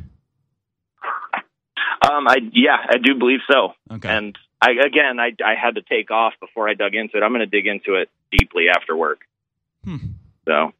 [2.01, 3.73] Um, I yeah, I do believe so.
[3.91, 4.09] Okay.
[4.09, 7.23] And I again, I I had to take off before I dug into it.
[7.23, 9.19] I'm going to dig into it deeply after work.
[9.83, 9.97] Hmm.
[10.47, 10.71] So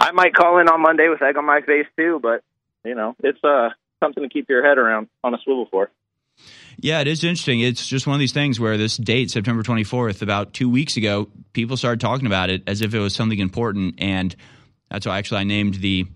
[0.00, 2.42] I might call in on Monday with egg on my face too, but
[2.84, 3.70] you know, it's uh
[4.02, 5.90] something to keep your head around on a swivel for.
[6.78, 7.60] Yeah, it is interesting.
[7.60, 11.28] It's just one of these things where this date, September 24th, about two weeks ago,
[11.52, 13.96] people started talking about it as if it was something important.
[13.98, 14.34] And
[14.90, 16.06] that's why actually I named the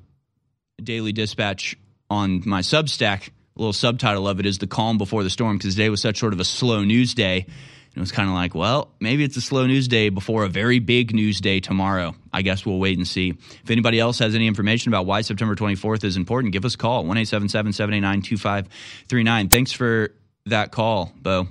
[0.82, 1.76] Daily Dispatch
[2.10, 3.28] on my Substack.
[3.28, 6.18] A little subtitle of it is The Calm Before the Storm because today was such
[6.18, 7.44] sort of a slow news day.
[7.44, 10.48] And it was kind of like, well, maybe it's a slow news day before a
[10.48, 12.14] very big news day tomorrow.
[12.32, 13.30] I guess we'll wait and see.
[13.30, 16.78] If anybody else has any information about why September 24th is important, give us a
[16.78, 19.48] call 1 877 789 2539.
[19.48, 20.12] Thanks for
[20.46, 21.46] that call, Bo.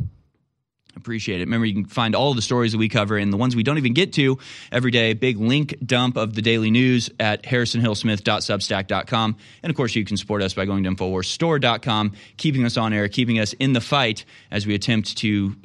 [0.97, 1.45] Appreciate it.
[1.45, 3.77] Remember, you can find all the stories that we cover and the ones we don't
[3.77, 4.39] even get to
[4.71, 5.13] every day.
[5.13, 9.37] Big link dump of the daily news at harrisonhillsmith.substack.com.
[9.63, 13.07] And of course, you can support us by going to InfoWarsStore.com, keeping us on air,
[13.07, 15.55] keeping us in the fight as we attempt to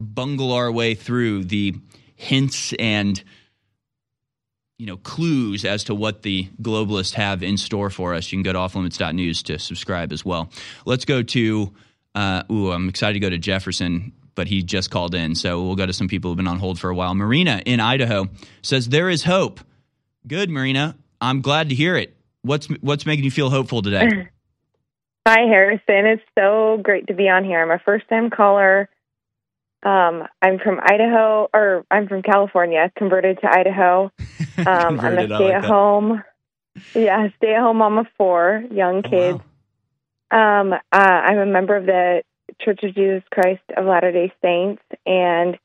[0.00, 1.76] bungle our way through the
[2.16, 3.22] hints and
[4.80, 8.32] you know clues as to what the globalists have in store for us.
[8.32, 10.50] You can go to offlimits.news to subscribe as well.
[10.86, 11.72] Let's go to
[12.14, 15.76] uh, ooh, I'm excited to go to Jefferson, but he just called in, so we'll
[15.76, 17.14] go to some people who've been on hold for a while.
[17.14, 18.30] Marina in Idaho
[18.62, 19.60] says there is hope.
[20.26, 20.96] Good, Marina.
[21.20, 22.16] I'm glad to hear it.
[22.40, 24.08] What's what's making you feel hopeful today?
[25.28, 26.06] Hi, Harrison.
[26.06, 27.60] It's so great to be on here.
[27.60, 28.88] I'm a first time caller.
[29.82, 34.10] Um, I'm from Idaho, or I'm from California, converted to Idaho.
[34.58, 35.68] Um, I'm a like stay at that.
[35.68, 36.22] home.
[36.94, 39.40] Yeah, stay at home mom of four young Oh, kids.
[40.30, 42.22] Um, uh, I'm a member of the
[42.60, 45.56] Church of Jesus Christ of Latter day Saints, and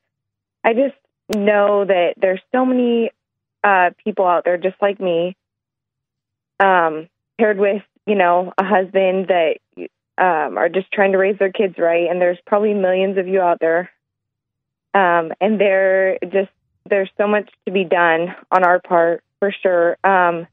[0.64, 0.94] I just
[1.36, 3.10] know that there's so many
[3.62, 5.36] uh, people out there just like me,
[6.58, 7.08] um,
[7.38, 9.58] paired with you know a husband that
[10.18, 13.40] um, are just trying to raise their kids right, and there's probably millions of you
[13.40, 13.90] out there,
[14.96, 16.50] um, and there just
[16.88, 19.98] there's so much to be done on our part for sure.
[20.02, 20.46] Um,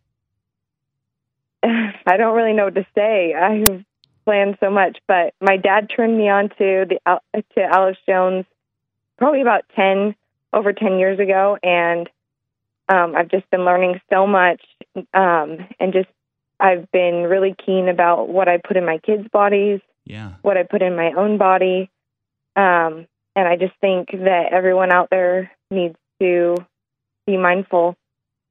[1.63, 3.33] I don't really know what to say.
[3.33, 3.85] I've
[4.25, 6.99] planned so much, but my dad turned me on to the
[7.55, 8.45] to Alex Jones
[9.17, 10.13] probably about ten
[10.51, 12.09] over ten years ago, and
[12.89, 14.61] um, I've just been learning so much,
[15.13, 16.09] um, and just
[16.59, 20.33] I've been really keen about what I put in my kids' bodies, Yeah.
[20.41, 21.89] what I put in my own body,
[22.57, 26.55] um, and I just think that everyone out there needs to
[27.25, 27.95] be mindful,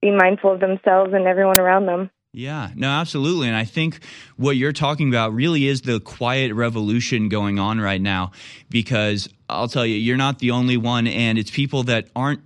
[0.01, 2.11] be mindful of themselves and everyone around them.
[2.35, 3.49] Yeah, no, absolutely.
[3.49, 4.01] And I think
[4.37, 8.33] what you're talking about really is the quiet revolution going on right now
[8.71, 11.07] because I'll tell you, you're not the only one.
[11.07, 12.41] And it's people that aren't.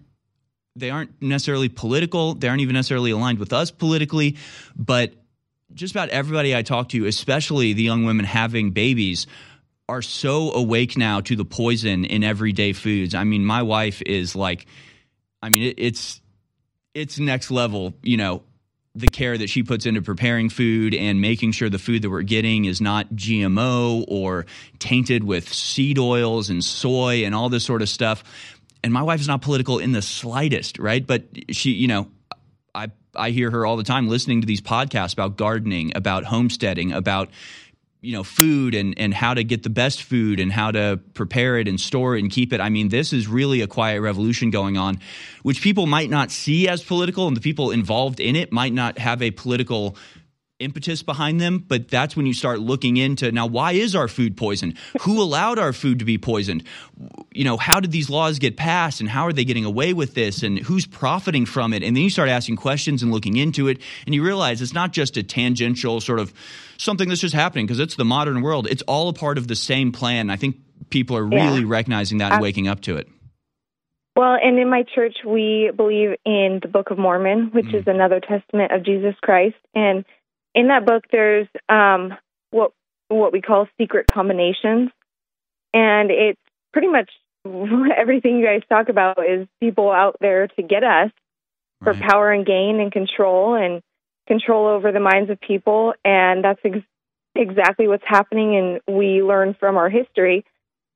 [0.75, 2.35] They aren't necessarily political.
[2.35, 4.37] They aren't even necessarily aligned with us politically,
[4.77, 5.15] but
[5.73, 9.27] just about everybody I talk to, especially the young women having babies,
[9.89, 13.15] are so awake now to the poison in everyday foods.
[13.15, 14.67] I mean, my wife is like,
[15.43, 16.21] I mean, it, it's
[16.95, 17.95] it's next level.
[18.03, 18.43] You know,
[18.97, 22.23] the care that she puts into preparing food and making sure the food that we're
[22.23, 24.47] getting is not GMO or
[24.79, 28.25] tainted with seed oils and soy and all this sort of stuff.
[28.83, 31.07] And my wife is not political in the slightest, right?
[31.07, 32.09] But she, you know,
[32.75, 36.93] I I hear her all the time listening to these podcasts about gardening, about homesteading,
[36.93, 37.31] about
[38.07, 41.59] you know food and and how to get the best food and how to prepare
[41.59, 42.61] it and store it and keep it.
[42.61, 45.01] I mean, this is really a quiet revolution going on,
[45.43, 48.99] which people might not see as political, and the people involved in it might not
[48.99, 49.97] have a political
[50.59, 54.37] impetus behind them but that's when you start looking into now why is our food
[54.37, 54.77] poisoned?
[55.03, 56.65] Who allowed our food to be poisoned?
[57.31, 60.15] You know how did these laws get passed and how are they getting away with
[60.15, 61.83] this and who's profiting from it?
[61.83, 64.93] And then you start asking questions and looking into it and you realize it's not
[64.93, 66.33] just a tangential sort of
[66.79, 68.67] something that's just happening because it's the modern world.
[68.67, 70.31] It's all a part of the same plan.
[70.31, 70.57] I think
[70.91, 71.45] people are Yeah.
[71.45, 73.09] really recognizing that and waking up to it.
[74.17, 77.75] Well, and in my church, we believe in the Book of Mormon, which mm.
[77.75, 79.57] is another testament of Jesus Christ.
[79.75, 80.07] And
[80.57, 82.15] in that book, there's um,
[82.51, 82.73] what
[83.09, 84.91] what we call secret combinations,
[85.73, 86.41] and it's
[86.73, 87.11] pretty much
[87.97, 91.13] everything you guys talk about is people out there to get us
[91.85, 93.83] for power and gain and control and
[94.27, 96.85] control over the minds of people, and that's ex-
[97.37, 98.57] exactly what's happening.
[98.57, 100.45] And we learn from our history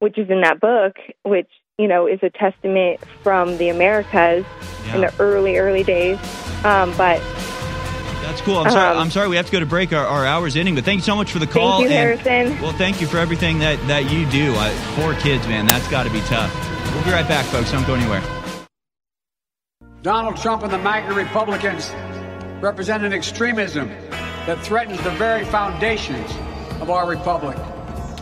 [0.00, 1.48] which is in that book, which
[1.78, 4.44] you know is a testament from the Americas
[4.92, 6.18] in the early early days.
[6.64, 7.20] Um, but
[8.23, 8.59] That's cool.
[8.59, 8.95] I'm sorry.
[8.97, 9.29] Um, I'm sorry.
[9.29, 9.93] We have to go to break.
[9.93, 10.75] Our, our hour's ending.
[10.75, 11.79] But thank you so much for the call.
[11.81, 12.62] Thank you, and- Harrison.
[12.62, 14.55] well, thank you for everything that that you do.
[14.57, 15.66] Uh, four kids, man.
[15.66, 16.53] That's got to be tough.
[16.95, 17.73] We'll be right back, folks.
[17.73, 18.23] Don't go anywhere.
[20.03, 21.93] Donald Trump and the MAGA Republicans
[22.62, 23.89] represent an extremism
[24.47, 26.31] that threatens the very foundations
[26.81, 27.57] of our republic.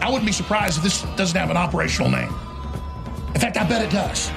[0.00, 2.32] I wouldn't be surprised if this doesn't have an operational name.
[3.34, 4.30] In fact, I bet it does.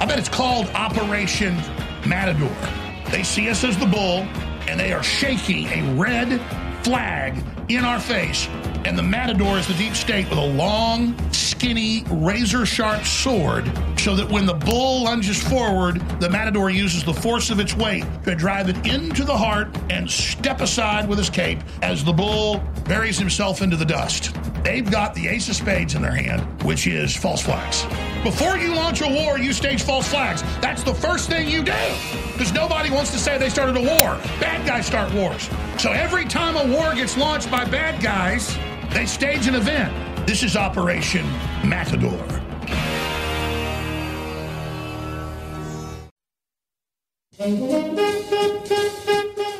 [0.00, 1.56] I bet it's called Operation
[2.06, 2.54] Matador.
[3.10, 4.26] They see us as the bull,
[4.68, 6.40] and they are shaking a red
[6.82, 8.48] flag in our face.
[8.84, 14.16] And the Matador is the deep state with a long, skinny, razor sharp sword, so
[14.16, 18.34] that when the bull lunges forward, the Matador uses the force of its weight to
[18.34, 23.18] drive it into the heart and step aside with his cape as the bull buries
[23.18, 24.34] himself into the dust.
[24.64, 27.84] They've got the ace of spades in their hand, which is false flags.
[28.22, 30.42] Before you launch a war, you stage false flags.
[30.60, 31.72] That's the first thing you do.
[32.32, 34.18] Because nobody wants to say they started a war.
[34.40, 35.48] Bad guys start wars.
[35.78, 38.56] So every time a war gets launched by bad guys,
[38.94, 40.26] they stage an event.
[40.26, 41.24] This is Operation
[41.64, 42.18] Matador.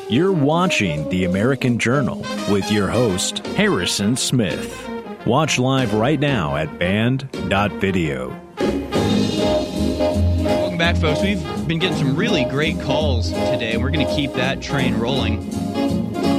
[0.09, 4.79] You're watching The American Journal with your host, Harrison Smith.
[5.25, 8.29] Watch live right now at band.video.
[10.43, 11.21] Welcome back, folks.
[11.21, 13.71] We've been getting some really great calls today.
[13.73, 15.72] And we're going to keep that train rolling.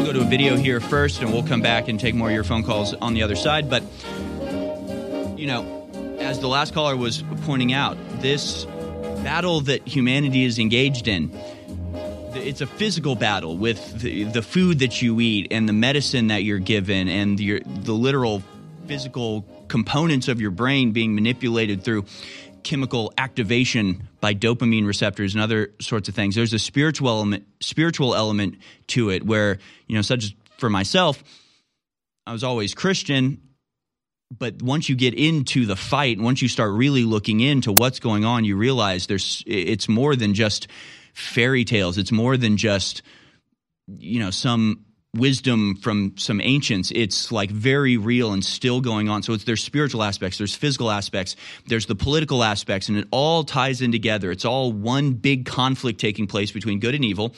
[0.05, 2.45] Go to a video here first, and we'll come back and take more of your
[2.45, 3.71] phone calls on the other side.
[3.71, 3.83] But,
[5.39, 8.67] you know, as the last caller was pointing out, this
[9.25, 11.31] battle that humanity is engaged in,
[12.35, 16.45] it's a physical battle with the, the food that you eat and the medicine that
[16.45, 18.43] you're given and your, the literal
[18.87, 22.05] physical components of your brain being manipulated through
[22.65, 26.35] chemical activation by dopamine receptors and other sorts of things.
[26.35, 28.57] There's a spiritual element, spiritual element
[28.89, 31.23] to it where, you know, such as for myself,
[32.27, 33.41] I was always Christian,
[34.37, 38.25] but once you get into the fight, once you start really looking into what's going
[38.25, 40.69] on, you realize there's it's more than just
[41.13, 41.99] fairy tales.
[41.99, 43.03] It's more than just
[43.87, 44.84] you know some
[45.15, 46.93] wisdom from some ancients.
[46.95, 49.23] It's like very real and still going on.
[49.23, 51.37] So it's there's spiritual aspects, there's physical aspects,
[51.67, 54.31] there's the political aspects, and it all ties in together.
[54.31, 57.35] It's all one big conflict taking place between good and evil.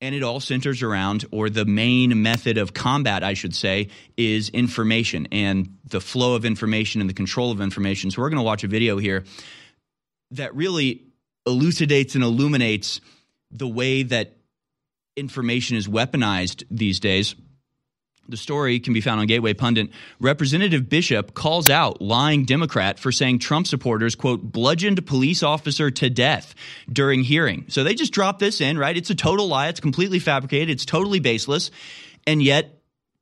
[0.00, 4.48] And it all centers around, or the main method of combat, I should say, is
[4.50, 8.12] information and the flow of information and the control of information.
[8.12, 9.24] So we're going to watch a video here
[10.30, 11.02] that really
[11.46, 13.00] elucidates and illuminates
[13.50, 14.37] the way that
[15.18, 17.34] information is weaponized these days.
[18.28, 19.88] The story can be found on Gateway Pundit.
[20.20, 26.10] Representative Bishop calls out lying Democrat for saying Trump supporters, quote, bludgeoned police officer to
[26.10, 26.54] death
[26.92, 27.64] during hearing.
[27.68, 28.96] So they just drop this in, right?
[28.96, 29.68] It's a total lie.
[29.68, 30.68] It's completely fabricated.
[30.68, 31.70] It's totally baseless.
[32.26, 32.77] And yet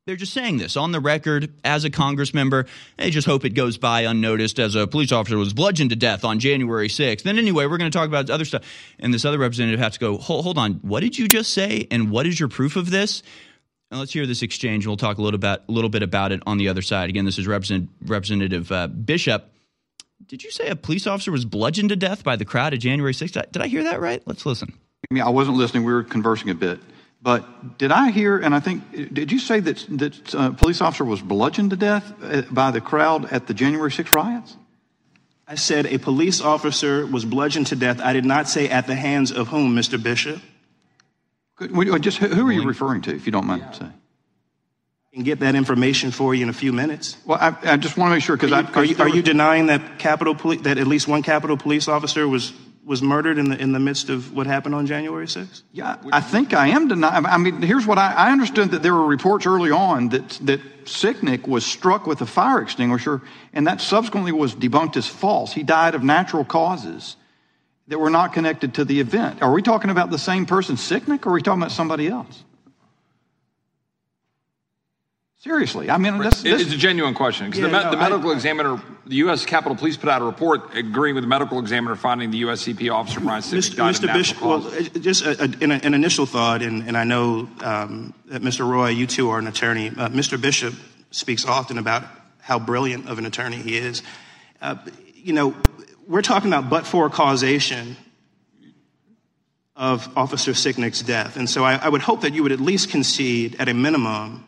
[0.07, 2.67] they're just saying this on the record as a Congress member.
[2.97, 6.25] They just hope it goes by unnoticed as a police officer was bludgeoned to death
[6.25, 7.23] on January 6th.
[7.23, 8.63] Then, anyway, we're going to talk about other stuff.
[9.01, 11.89] And this other representative has to go, hold, hold on, what did you just say?
[11.91, 13.25] And what is your proof of this?
[13.91, 14.87] And let's hear this exchange.
[14.87, 17.11] We'll talk a little, about, a little bit about it on the other side.
[17.11, 19.51] Again, this is Represent, Representative uh, Bishop.
[20.29, 23.13] Did you say a police officer was bludgeoned to death by the crowd of January
[23.13, 23.53] 6th?
[23.53, 24.23] Did I hear that right?
[24.25, 24.73] Let's listen.
[25.11, 25.85] I mean, I wasn't listening.
[25.85, 26.81] We were conversing a bit.
[27.23, 31.05] But did I hear, and I think, did you say that that uh, police officer
[31.05, 34.57] was bludgeoned to death uh, by the crowd at the January 6 riots?
[35.49, 38.01] I said a police officer was bludgeoned to death.
[38.01, 40.01] I did not say at the hands of whom, Mr.
[40.01, 40.41] Bishop.
[41.57, 43.93] Could, just who are you referring to, if you don't mind saying?
[43.93, 47.17] I can get that information for you in a few minutes.
[47.25, 49.67] Well, I, I just want to make sure because I Are you, are you denying
[49.67, 52.53] that Capitol Poli- that at least one Capitol police officer was
[52.87, 55.63] was murdered in the in the midst of what happened on January 6th?
[55.73, 57.27] Yeah, I think I am denying.
[57.27, 60.61] I mean, here's what I, I understood that there were reports early on that that
[60.85, 63.23] Sicknick was struck with a fire extinguisher,
[63.53, 65.53] and that subsequently was debunked as false.
[65.53, 67.17] He died of natural causes
[67.89, 69.43] that were not connected to the event.
[69.43, 72.45] Are we talking about the same person, Sicknick, or are we talking about somebody else?
[75.47, 77.91] Seriously, I mean, this, It- this it's a genuine question because Yeah, the, me- no,
[77.93, 79.47] the I- medical examiner, the U.S.
[79.47, 83.21] Capitol Police put out a report agreeing with the medical examiner finding the USCP officer
[83.21, 83.89] Brian Sicknick Mr.
[83.89, 84.07] of Mr.
[84.07, 87.49] natural Bishop, well, uh, just a, a, an, an initial thought, and, and I know
[87.61, 88.69] um, that Mr.
[88.69, 89.89] Roy, you too are an attorney.
[89.89, 90.41] Uh, Mr.
[90.41, 90.75] Bishop
[91.13, 92.03] speaks often about
[92.41, 94.03] how brilliant of an attorney he is.
[94.61, 94.75] Uh,
[95.15, 95.55] you know,
[96.09, 97.97] we're talking about but for causation
[99.77, 101.37] of Officer Sicknick's death.
[101.37, 104.45] And so I, I would hope that you would at least concede, at a minimum,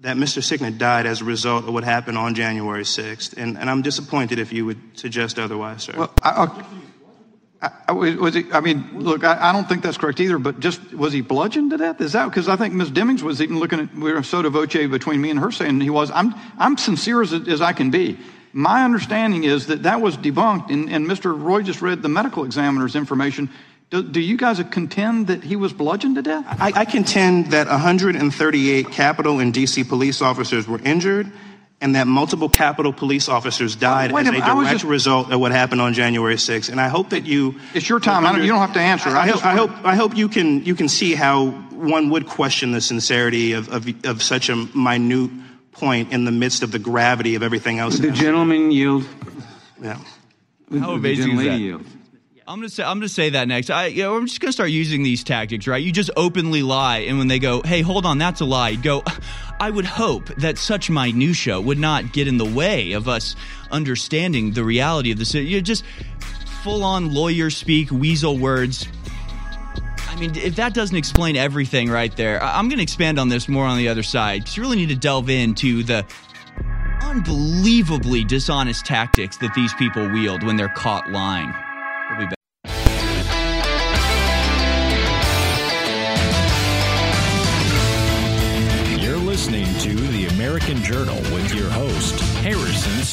[0.00, 0.40] that Mr.
[0.42, 4.38] Sicknick died as a result of what happened on January 6th, and, and I'm disappointed
[4.38, 5.94] if you would suggest otherwise, sir.
[5.96, 6.46] Well, I,
[7.62, 10.38] I, I, was he, I mean, look, I, I, don't think that's correct either.
[10.38, 12.00] But just was he bludgeoned to death?
[12.00, 12.90] Is that because I think Ms.
[12.90, 15.90] Demings was even looking at we were sotto voce between me and her saying he
[15.90, 16.10] was.
[16.10, 18.18] I'm I'm sincere as, as I can be.
[18.52, 21.38] My understanding is that that was debunked, and, and Mr.
[21.38, 23.50] Roy just read the medical examiner's information.
[23.90, 26.44] Do, do, you guys contend that he was bludgeoned to death?
[26.48, 29.82] I, I contend that 138 Capitol and D.C.
[29.82, 31.32] police officers were injured
[31.80, 35.50] and that multiple Capitol police officers died as a, a direct just, result of what
[35.50, 36.70] happened on January 6th.
[36.70, 37.56] And I hope that you.
[37.74, 38.26] It's your time.
[38.26, 39.08] Under, don't, you don't have to answer.
[39.08, 42.26] I, I, hope, I, hope, I hope you can you can see how one would
[42.26, 45.30] question the sincerity of, of, of such a minute
[45.72, 47.98] point in the midst of the gravity of everything else.
[47.98, 49.06] Would the gentleman yield?
[49.80, 49.98] Yeah.
[50.78, 51.58] How amazing is that?
[51.58, 51.84] Yield?
[52.50, 53.70] I'm gonna say I'm gonna say that next.
[53.70, 55.80] I you know, I'm just gonna start using these tactics, right?
[55.80, 59.04] You just openly lie, and when they go, "Hey, hold on, that's a lie," go.
[59.60, 63.36] I would hope that such minutia would not get in the way of us
[63.70, 65.46] understanding the reality of the city.
[65.46, 65.84] You're just
[66.64, 68.88] full on lawyer speak, weasel words.
[70.08, 73.48] I mean, if that doesn't explain everything right there, I'm going to expand on this
[73.48, 76.04] more on the other side because you really need to delve into the
[77.02, 81.54] unbelievably dishonest tactics that these people wield when they're caught lying.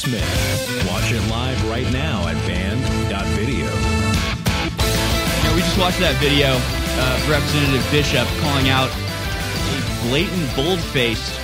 [0.07, 0.87] Smith.
[0.87, 3.65] Watch it live right now at band.video.
[5.43, 11.37] Yeah, we just watched that video of Representative Bishop calling out a blatant, bold faced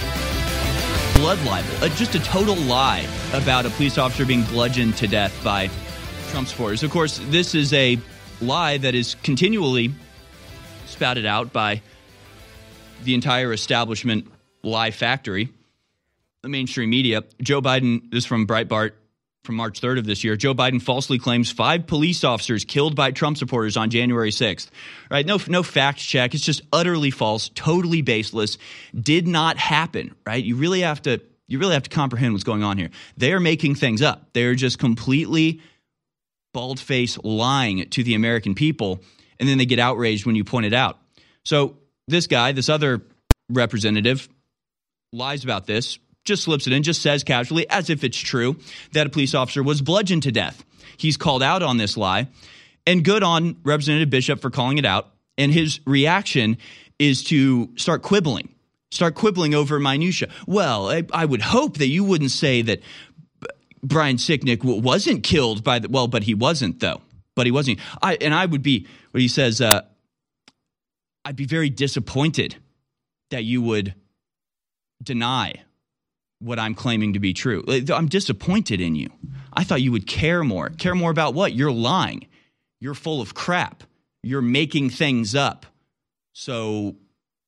[1.15, 5.37] blood libel, uh, just a total lie about a police officer being bludgeoned to death
[5.43, 5.69] by
[6.29, 6.83] Trump supporters.
[6.83, 7.99] Of course, this is a
[8.39, 9.91] lie that is continually
[10.85, 11.81] spouted out by
[13.03, 14.31] the entire establishment
[14.63, 15.49] lie factory,
[16.43, 17.23] the mainstream media.
[17.41, 18.91] Joe Biden, this is from Breitbart
[19.45, 20.35] from March 3rd of this year.
[20.35, 24.69] Joe Biden falsely claims five police officers killed by Trump supporters on January 6th.
[25.09, 25.25] Right?
[25.25, 26.33] No, no fact check.
[26.33, 28.57] It's just utterly false, totally baseless.
[28.93, 30.15] Did not happen.
[30.25, 30.43] Right?
[30.43, 31.21] You really have to.
[31.45, 32.89] You really have to comprehend what's going on here.
[33.17, 34.29] They are making things up.
[34.33, 35.61] They're just completely
[36.53, 39.01] bald face lying to the American people,
[39.39, 40.99] and then they get outraged when you point it out.
[41.43, 41.77] So
[42.07, 43.01] this guy, this other
[43.49, 44.29] representative,
[45.11, 48.57] lies about this, just slips it in, just says casually, as if it's true,
[48.93, 50.63] that a police officer was bludgeoned to death.
[50.97, 52.27] He's called out on this lie,
[52.85, 55.09] and good on Representative Bishop for calling it out.
[55.37, 56.57] And his reaction
[56.99, 58.53] is to start quibbling,
[58.91, 60.29] start quibbling over minutia.
[60.45, 62.81] Well, I, I would hope that you wouldn't say that
[63.81, 67.01] Brian Sicknick wasn't killed by the well, but he wasn't though.
[67.35, 67.79] But he wasn't.
[68.01, 69.59] I and I would be what he says.
[69.59, 69.81] Uh,
[71.25, 72.55] I'd be very disappointed
[73.31, 73.95] that you would
[75.01, 75.63] deny
[76.43, 77.63] what I'm claiming to be true.
[77.93, 79.09] I'm disappointed in you.
[79.53, 80.69] I thought you would care more.
[80.69, 81.53] Care more about what?
[81.53, 82.27] You're lying.
[82.79, 83.83] You're full of crap.
[84.23, 85.65] You're making things up.
[86.33, 86.95] So,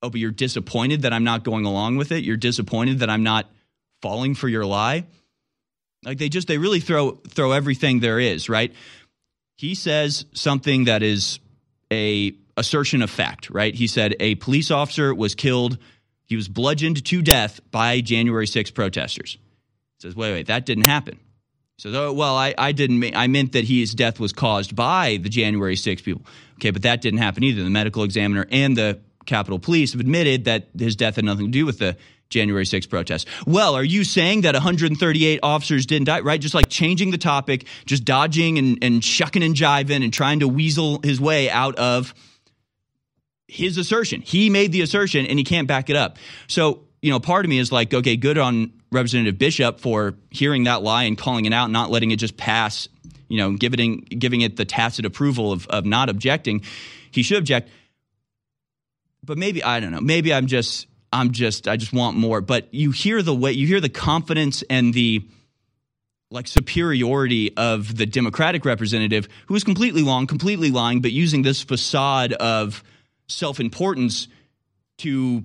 [0.01, 2.23] oh, but you're disappointed that I'm not going along with it.
[2.23, 3.49] You're disappointed that I'm not
[4.01, 5.05] falling for your lie.
[6.03, 8.73] Like they just they really throw throw everything there is, right?
[9.57, 11.39] He says something that is
[11.91, 13.73] a assertion of fact, right?
[13.73, 15.77] He said a police officer was killed
[16.25, 19.37] he was bludgeoned to death by January 6 protesters.
[19.97, 21.19] He says, wait, wait, that didn't happen.
[21.77, 25.19] Says, oh, well, I, I didn't, mean, I meant that his death was caused by
[25.21, 26.25] the January 6 people.
[26.55, 27.63] Okay, but that didn't happen either.
[27.63, 31.51] The medical examiner and the Capitol Police have admitted that his death had nothing to
[31.51, 31.97] do with the
[32.29, 33.25] January 6 protests.
[33.45, 36.21] Well, are you saying that 138 officers didn't die?
[36.21, 36.39] Right?
[36.39, 40.47] Just like changing the topic, just dodging and, and shucking and jiving and trying to
[40.47, 42.13] weasel his way out of
[43.47, 44.21] his assertion.
[44.21, 46.17] He made the assertion and he can't back it up.
[46.47, 50.63] So, you know, part of me is like, okay, good on Representative Bishop for hearing
[50.63, 52.87] that lie and calling it out, not letting it just pass,
[53.27, 56.63] you know, giving, giving it the tacit approval of, of not objecting.
[57.11, 57.69] He should object.
[59.23, 62.41] But maybe, I don't know, maybe I'm just, I'm just, I just want more.
[62.41, 65.25] But you hear the way, you hear the confidence and the,
[66.31, 71.63] like superiority of the Democratic representative who is completely wrong, completely lying, but using this
[71.63, 72.83] facade of
[73.27, 74.27] self importance
[74.99, 75.43] to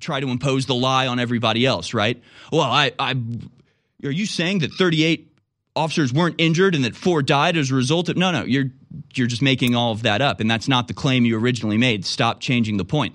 [0.00, 2.20] try to impose the lie on everybody else, right?
[2.50, 3.14] Well, I, I,
[4.04, 5.32] are you saying that 38
[5.74, 8.16] officers weren't injured and that four died as a result of?
[8.16, 8.70] No, no, you're
[9.14, 12.04] you're just making all of that up, and that's not the claim you originally made.
[12.04, 13.14] Stop changing the point.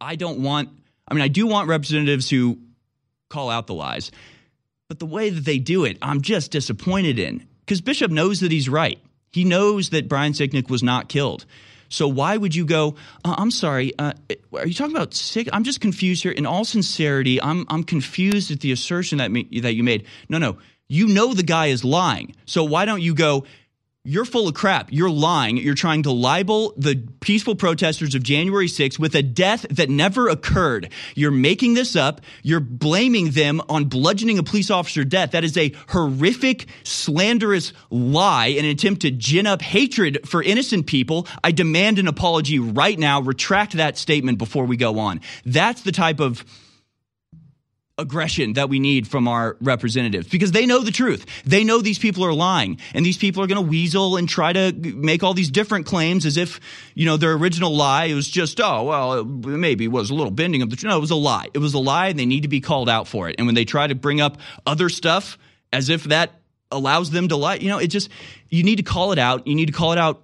[0.00, 0.68] I don't want.
[1.08, 2.58] I mean, I do want representatives who
[3.28, 4.12] call out the lies,
[4.88, 8.52] but the way that they do it, I'm just disappointed in because Bishop knows that
[8.52, 8.98] he's right.
[9.32, 11.46] He knows that Brian Sicknick was not killed.
[11.90, 12.94] So why would you go?
[13.24, 13.92] Uh, I'm sorry.
[13.98, 14.14] Uh,
[14.54, 15.48] are you talking about sick?
[15.52, 16.32] I'm just confused here.
[16.32, 20.06] In all sincerity, I'm I'm confused at the assertion that me, that you made.
[20.30, 20.56] No, no.
[20.88, 22.34] You know the guy is lying.
[22.46, 23.44] So why don't you go?
[24.02, 24.88] You're full of crap.
[24.90, 25.58] You're lying.
[25.58, 30.30] You're trying to libel the peaceful protesters of January 6th with a death that never
[30.30, 30.90] occurred.
[31.14, 32.22] You're making this up.
[32.42, 35.32] You're blaming them on bludgeoning a police officer death.
[35.32, 40.86] That is a horrific, slanderous lie in an attempt to gin up hatred for innocent
[40.86, 41.26] people.
[41.44, 43.20] I demand an apology right now.
[43.20, 45.20] Retract that statement before we go on.
[45.44, 46.42] That's the type of
[47.98, 51.26] aggression that we need from our representatives because they know the truth.
[51.44, 54.52] They know these people are lying and these people are going to weasel and try
[54.52, 56.60] to make all these different claims as if,
[56.94, 60.62] you know, their original lie was just, oh, well, maybe it was a little bending
[60.62, 60.90] of the truth.
[60.90, 61.48] No, it was a lie.
[61.52, 63.36] It was a lie and they need to be called out for it.
[63.38, 65.38] And when they try to bring up other stuff
[65.72, 66.32] as if that
[66.72, 68.08] allows them to lie, you know, it just,
[68.48, 69.46] you need to call it out.
[69.46, 70.22] You need to call it out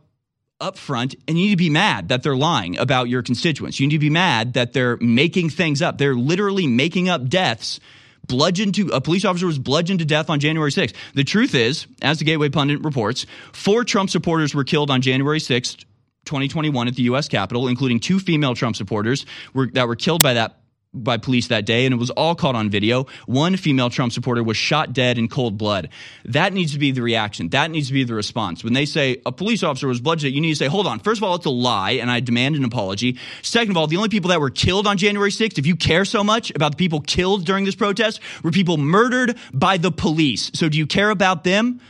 [0.61, 3.79] up front and you need to be mad that they're lying about your constituents.
[3.79, 5.99] You need to be mad that they're making things up.
[5.99, 7.79] They're literally making up deaths.
[8.27, 10.95] Bludgeoned to a police officer was bludgeoned to death on January 6th.
[11.15, 15.39] The truth is, as the Gateway Pundit reports, four Trump supporters were killed on January
[15.39, 15.85] 6th,
[16.25, 17.29] 2021 at the U.S.
[17.29, 20.59] Capitol, including two female Trump supporters were, that were killed by that
[20.95, 23.07] by police that day, and it was all caught on video.
[23.27, 25.91] One female Trump supporter was shot dead in cold blood.
[26.25, 27.51] That needs to be the reaction.
[27.51, 28.65] That needs to be the response.
[28.65, 31.01] When they say a police officer was bludgeoned, you need to say, hold on.
[31.01, 33.19] First of all, it's a lie, and I demand an apology.
[33.43, 36.05] Second of all, the only people that were killed on January 6th, if you care
[36.05, 40.51] so much about the people killed during this protest, were people murdered by the police.
[40.55, 41.81] So do you care about them?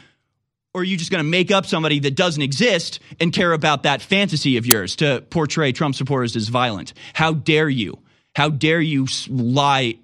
[0.74, 3.84] Or are you just going to make up somebody that doesn't exist and care about
[3.84, 6.92] that fantasy of yours to portray Trump supporters as violent?
[7.14, 7.98] How dare you?
[8.36, 9.96] How dare you lie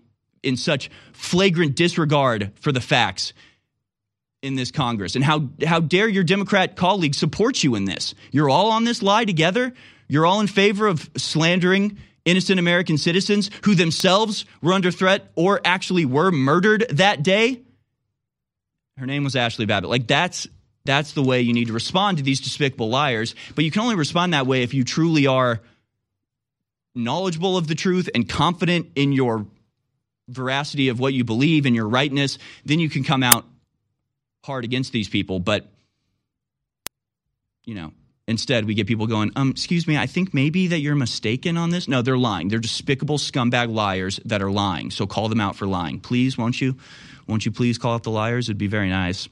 [0.42, 3.34] in such flagrant disregard for the facts
[4.40, 5.16] in this Congress?
[5.16, 8.14] And how, how dare your Democrat colleagues support you in this?
[8.30, 9.74] You're all on this lie together.
[10.08, 15.60] You're all in favor of slandering innocent American citizens who themselves were under threat or
[15.62, 17.60] actually were murdered that day.
[18.96, 19.90] Her name was Ashley Babbitt.
[19.90, 20.48] Like that's
[20.86, 23.34] that's the way you need to respond to these despicable liars.
[23.54, 25.60] But you can only respond that way if you truly are
[26.94, 29.46] knowledgeable of the truth and confident in your
[30.28, 33.44] veracity of what you believe and your rightness, then you can come out
[34.44, 35.38] hard against these people.
[35.38, 35.66] But,
[37.64, 37.92] you know,
[38.26, 41.70] instead we get people going, um, excuse me, I think maybe that you're mistaken on
[41.70, 41.88] this.
[41.88, 42.48] No, they're lying.
[42.48, 44.90] They're despicable scumbag liars that are lying.
[44.90, 46.00] So call them out for lying.
[46.00, 46.76] Please, won't you?
[47.26, 48.48] Won't you please call out the liars?
[48.48, 49.28] It'd be very nice.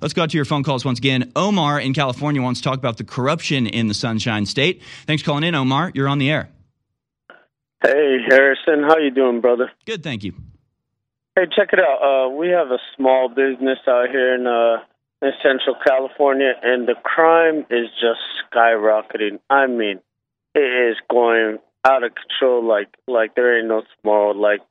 [0.00, 1.32] Let's go out to your phone calls once again.
[1.36, 4.82] Omar in California wants to talk about the corruption in the Sunshine State.
[5.06, 5.90] Thanks for calling in, Omar.
[5.94, 6.50] You're on the air.
[7.86, 9.70] Hey Harrison, how you doing, brother?
[9.84, 10.32] Good, thank you.
[11.36, 12.02] Hey, check it out.
[12.02, 14.82] Uh, we have a small business out here in uh,
[15.22, 19.38] in Central California, and the crime is just skyrocketing.
[19.48, 20.00] I mean,
[20.56, 22.66] it is going out of control.
[22.66, 24.32] Like like there ain't no tomorrow.
[24.32, 24.62] Like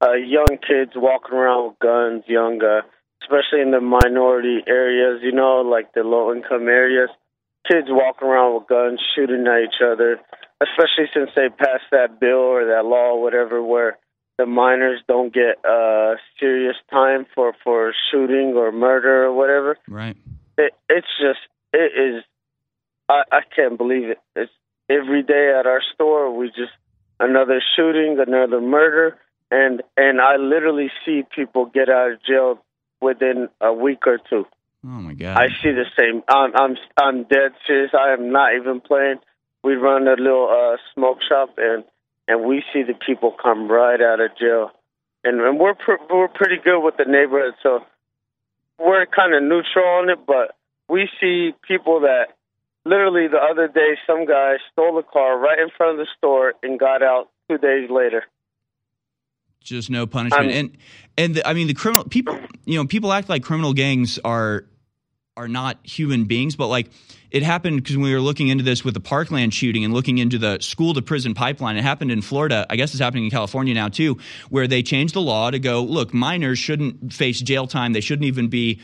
[0.00, 2.88] uh, young kids walking around with guns, young, uh,
[3.20, 5.20] especially in the minority areas.
[5.22, 7.10] You know, like the low income areas.
[7.70, 10.20] Kids walking around with guns, shooting at each other
[10.62, 13.98] especially since they passed that bill or that law or whatever where
[14.38, 19.78] the minors don't get uh serious time for for shooting or murder or whatever.
[19.88, 20.16] Right.
[20.58, 21.40] It it's just
[21.72, 22.24] it is
[23.08, 24.18] i i can't believe it.
[24.36, 24.52] It's
[24.88, 26.72] every day at our store we just
[27.20, 29.18] another shooting another murder
[29.50, 32.58] and and i literally see people get out of jail
[33.00, 34.46] within a week or two.
[34.84, 35.36] Oh my god.
[35.36, 36.22] I see the same.
[36.28, 37.92] I'm i'm i'm dead serious.
[37.94, 39.18] I am not even playing
[39.64, 41.84] we run a little uh, smoke shop, and
[42.28, 44.70] and we see the people come right out of jail,
[45.24, 47.80] and, and we're pr- we're pretty good with the neighborhood, so
[48.78, 50.18] we're kind of neutral on it.
[50.26, 50.56] But
[50.88, 52.36] we see people that
[52.84, 56.54] literally the other day, some guy stole a car right in front of the store
[56.62, 58.24] and got out two days later.
[59.60, 60.76] Just no punishment, and
[61.16, 62.36] and the, I mean the criminal people.
[62.64, 64.64] You know, people act like criminal gangs are
[65.36, 66.90] are not human beings, but like
[67.30, 70.36] it happened because we were looking into this with the Parkland shooting and looking into
[70.38, 71.76] the school to prison pipeline.
[71.76, 72.66] It happened in Florida.
[72.68, 74.18] I guess it's happening in California now too,
[74.50, 77.94] where they changed the law to go, look, minors shouldn't face jail time.
[77.94, 78.80] They shouldn't even be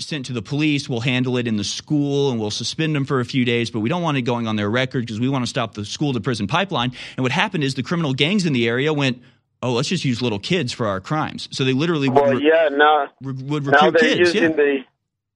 [0.00, 0.88] sent to the police.
[0.88, 3.78] We'll handle it in the school and we'll suspend them for a few days, but
[3.78, 6.12] we don't want it going on their record because we want to stop the school
[6.14, 6.90] to prison pipeline.
[7.16, 9.22] And what happened is the criminal gangs in the area went,
[9.62, 11.48] oh, let's just use little kids for our crimes.
[11.52, 14.34] So they literally would, well, yeah, now, re- would now recruit they're kids.
[14.34, 14.56] using Yeah.
[14.56, 14.78] the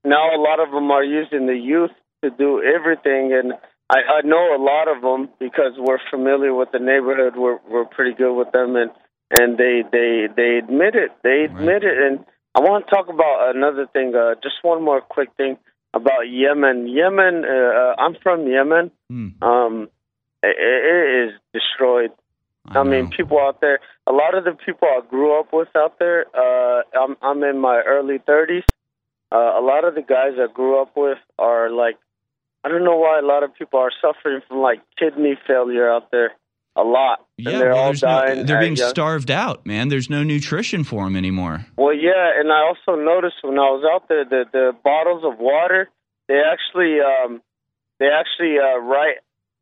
[0.05, 1.91] now a lot of them are using the youth
[2.23, 3.53] to do everything, and
[3.91, 7.35] I, I know a lot of them because we're familiar with the neighborhood.
[7.37, 8.91] We're we're pretty good with them, and
[9.31, 11.11] and they they they admit it.
[11.23, 12.25] They admit it, and
[12.55, 14.15] I want to talk about another thing.
[14.15, 15.59] Uh, just one more quick thing.
[15.95, 16.87] about Yemen.
[16.89, 18.91] Yemen, uh, I'm from Yemen.
[19.43, 19.89] Um,
[20.43, 22.11] it, it is destroyed.
[22.67, 23.81] I, mean, people out there.
[24.07, 26.27] A lot of the people I grew up with out there.
[26.35, 28.65] Uh, I'm I'm in my early 30s.
[29.31, 31.97] Uh, a lot of the guys I grew up with are like,
[32.65, 36.11] I don't know why a lot of people are suffering from like kidney failure out
[36.11, 36.33] there.
[36.77, 38.47] A lot, Yeah, and they're well, all there's no, dying.
[38.47, 39.89] they're being young- starved out, man.
[39.89, 41.67] There's no nutrition for them anymore.
[41.77, 45.41] Well, yeah, and I also noticed when I was out there the the bottles of
[45.41, 45.89] water
[46.29, 47.43] they actually um
[47.99, 49.17] they actually uh write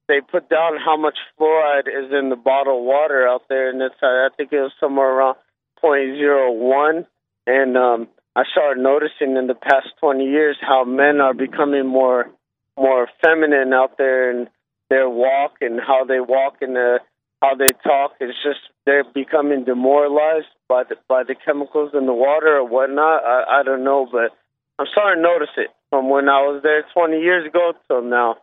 [0.08, 3.94] they put down how much fluoride is in the bottled water out there, and it's
[4.02, 5.36] I think it was somewhere around
[5.80, 7.06] point zero one,
[7.46, 12.30] and um I started noticing in the past twenty years how men are becoming more
[12.76, 14.48] more feminine out there in
[14.90, 16.98] their walk and how they walk and the
[17.40, 18.12] how they talk.
[18.20, 23.24] It's just they're becoming demoralized by the by the chemicals in the water or whatnot.
[23.24, 24.36] I, I don't know, but
[24.78, 28.36] I'm starting to notice it from when I was there 20 years ago till now.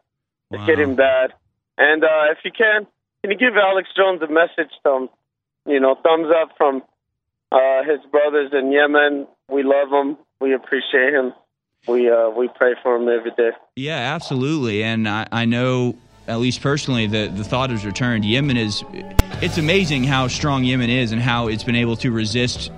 [0.50, 1.34] It's getting bad.
[1.78, 2.88] And uh, if you can,
[3.22, 4.72] can you give Alex Jones a message?
[4.86, 5.10] Him?
[5.66, 6.84] You know, thumbs up from
[7.54, 9.28] uh, his brothers in Yemen.
[9.50, 10.18] We love him.
[10.42, 11.34] We appreciate him.
[11.88, 13.52] We uh, we pray for him every day.
[13.76, 14.84] Yeah, absolutely.
[14.84, 15.98] And I, I know,
[16.28, 18.26] at least personally, that the thought has returned.
[18.26, 18.84] Yemen is,
[19.42, 22.72] it's amazing how strong Yemen is and how it's been able to resist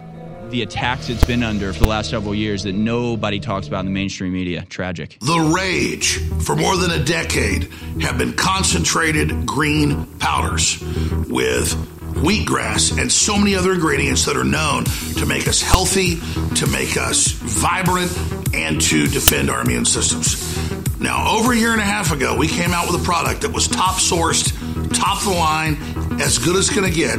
[0.50, 3.86] the attacks it's been under for the last several years that nobody talks about in
[3.86, 4.64] the mainstream media.
[4.66, 5.18] Tragic.
[5.22, 7.66] The rage for more than a decade
[8.02, 10.82] have been concentrated green powders
[11.28, 14.86] with wheatgrass and so many other ingredients that are known
[15.18, 16.20] to make us healthy,
[16.55, 18.11] to make us vibrant,
[18.53, 20.85] and to defend our immune systems.
[21.00, 23.52] Now, over a year and a half ago, we came out with a product that
[23.52, 24.52] was top sourced,
[24.98, 25.78] top of the line,
[26.22, 27.18] as good as it's going to get.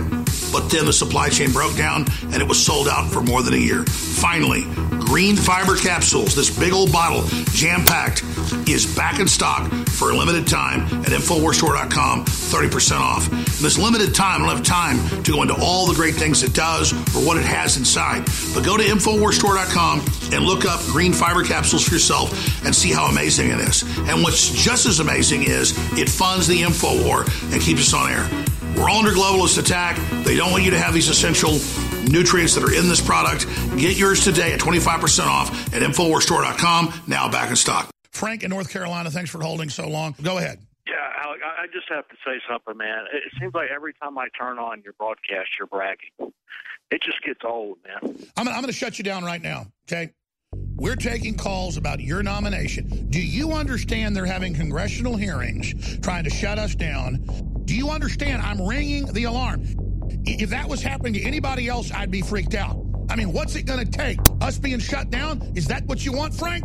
[0.52, 3.54] But then the supply chain broke down and it was sold out for more than
[3.54, 3.84] a year.
[3.84, 4.62] Finally,
[5.06, 8.22] green fiber capsules, this big old bottle, jam packed,
[8.68, 13.30] is back in stock for a limited time at InfoWarsStore.com, 30% off.
[13.30, 16.42] And this limited time, I don't have time to go into all the great things
[16.42, 18.24] it does or what it has inside.
[18.54, 20.00] But go to InfoWarsStore.com
[20.32, 23.82] and look up green fiber capsules for yourself and see how amazing it is.
[24.08, 28.10] And what's just as amazing is it funds the info war and keeps us on
[28.10, 28.28] air.
[28.76, 29.96] We're all under globalist attack.
[30.24, 31.52] They don't want you to have these essential
[32.10, 33.46] nutrients that are in this product.
[33.78, 36.92] Get yours today at 25% off at InfoWarsStore.com.
[37.06, 37.88] Now back in stock.
[38.10, 40.14] Frank in North Carolina, thanks for holding so long.
[40.22, 40.65] Go ahead.
[41.58, 43.04] I just have to say something, man.
[43.12, 46.32] It it seems like every time I turn on your broadcast, you're bragging.
[46.90, 48.16] It just gets old, man.
[48.36, 50.12] I'm, I'm going to shut you down right now, okay?
[50.76, 53.08] We're taking calls about your nomination.
[53.08, 57.24] Do you understand they're having congressional hearings trying to shut us down?
[57.64, 59.64] Do you understand I'm ringing the alarm?
[60.24, 62.76] If that was happening to anybody else, I'd be freaked out.
[63.08, 64.20] I mean, what's it going to take?
[64.40, 65.52] Us being shut down?
[65.56, 66.64] Is that what you want, Frank?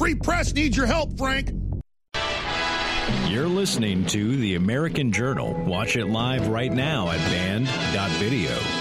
[0.00, 1.50] Free press needs your help, Frank.
[3.28, 5.52] You're listening to The American Journal.
[5.66, 8.79] Watch it live right now at band.video.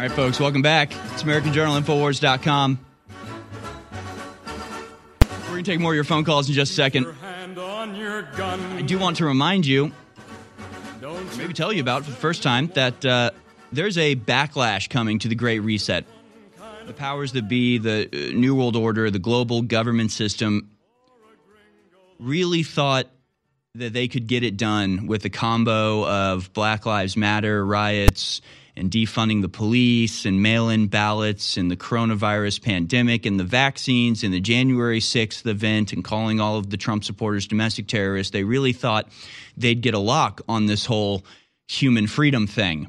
[0.00, 0.94] All right, folks, welcome back.
[1.12, 2.78] It's American Journal, Infowars.com.
[5.20, 7.06] We're going to take more of your phone calls in just a second.
[7.22, 9.92] I do want to remind you,
[11.36, 13.32] maybe tell you about for the first time, that uh,
[13.72, 16.06] there's a backlash coming to the Great Reset.
[16.86, 20.70] The powers that be, the uh, New World Order, the global government system,
[22.18, 23.06] really thought
[23.74, 28.40] that they could get it done with the combo of Black Lives Matter riots
[28.80, 34.24] and defunding the police and mail in ballots and the coronavirus pandemic and the vaccines
[34.24, 38.32] and the January 6th event and calling all of the Trump supporters domestic terrorists.
[38.32, 39.08] They really thought
[39.56, 41.24] they'd get a lock on this whole
[41.68, 42.88] human freedom thing.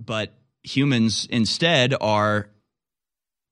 [0.00, 0.32] But
[0.62, 2.48] humans instead are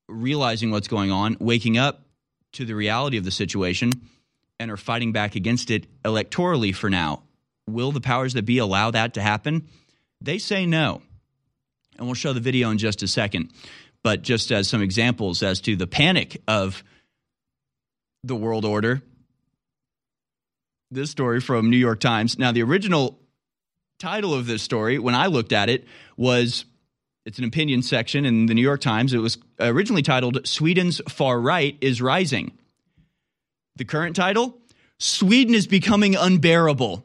[0.09, 2.01] realizing what's going on, waking up
[2.53, 3.91] to the reality of the situation,
[4.59, 7.21] and are fighting back against it electorally for now.
[7.67, 9.67] Will the powers that be allow that to happen?
[10.21, 11.03] They say no.
[11.97, 13.51] And we'll show the video in just a second.
[14.03, 16.81] but just as some examples as to the panic of
[18.23, 19.01] the world order.
[20.91, 22.39] This story from New York Times.
[22.39, 23.19] Now, the original
[23.99, 26.63] title of this story, when I looked at it, was
[27.25, 29.13] it's an opinion section in the New York Times.
[29.13, 32.57] It was originally titled Sweden's Far Right is Rising.
[33.75, 34.57] The current title
[34.99, 37.03] Sweden is becoming unbearable.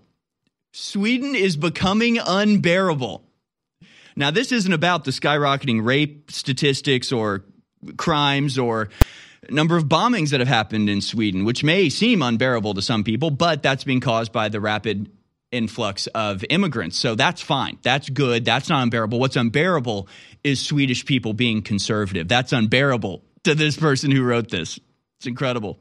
[0.73, 3.25] Sweden is becoming unbearable.
[4.17, 7.45] Now, this isn't about the skyrocketing rape statistics or
[7.97, 8.91] crimes or
[9.51, 13.31] number of bombings that have happened in Sweden, which may seem unbearable to some people,
[13.31, 15.11] but that's being caused by the rapid
[15.51, 16.97] influx of immigrants.
[16.97, 17.79] So that's fine.
[17.83, 18.45] That's good.
[18.45, 19.21] That's not unbearable.
[19.21, 20.09] What's unbearable
[20.43, 22.29] is Swedish people being conservative.
[22.29, 24.79] That's unbearable to this person who wrote this.
[25.19, 25.79] It's incredible.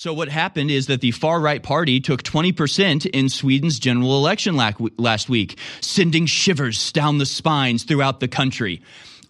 [0.00, 4.56] So, what happened is that the far right party took 20% in Sweden's general election
[4.56, 8.80] last week, sending shivers down the spines throughout the country.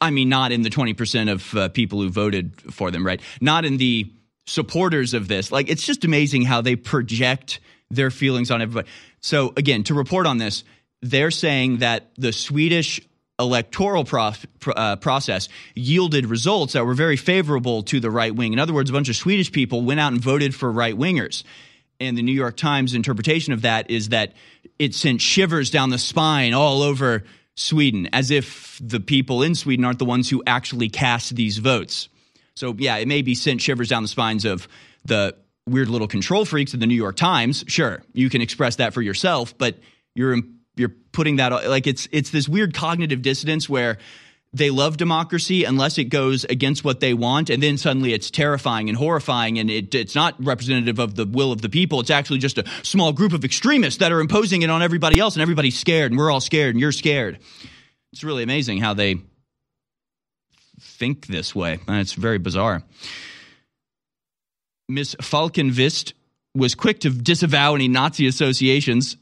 [0.00, 3.20] I mean, not in the 20% of uh, people who voted for them, right?
[3.40, 4.12] Not in the
[4.46, 5.50] supporters of this.
[5.50, 7.58] Like, it's just amazing how they project
[7.90, 8.88] their feelings on everybody.
[9.20, 10.62] So, again, to report on this,
[11.02, 13.00] they're saying that the Swedish
[13.40, 18.52] electoral prof, uh, process yielded results that were very favorable to the right wing.
[18.52, 21.42] In other words, a bunch of Swedish people went out and voted for right wingers.
[21.98, 24.34] And the New York Times interpretation of that is that
[24.78, 27.24] it sent shivers down the spine all over
[27.56, 32.08] Sweden, as if the people in Sweden aren't the ones who actually cast these votes.
[32.54, 34.68] So, yeah, it may be sent shivers down the spines of
[35.04, 35.36] the
[35.66, 37.64] weird little control freaks of the New York Times.
[37.68, 39.78] Sure, you can express that for yourself, but
[40.14, 40.38] you're
[40.76, 43.98] you're putting that like it's it's this weird cognitive dissonance where
[44.52, 48.88] they love democracy unless it goes against what they want and then suddenly it's terrifying
[48.88, 52.00] and horrifying and it, it's not representative of the will of the people.
[52.00, 55.36] It's actually just a small group of extremists that are imposing it on everybody else
[55.36, 57.38] and everybody's scared and we're all scared and you're scared.
[58.12, 59.20] It's really amazing how they
[60.80, 61.78] think this way.
[61.86, 62.82] It's very bizarre.
[64.88, 66.14] Miss falkenvist
[66.56, 69.16] was quick to disavow any nazi associations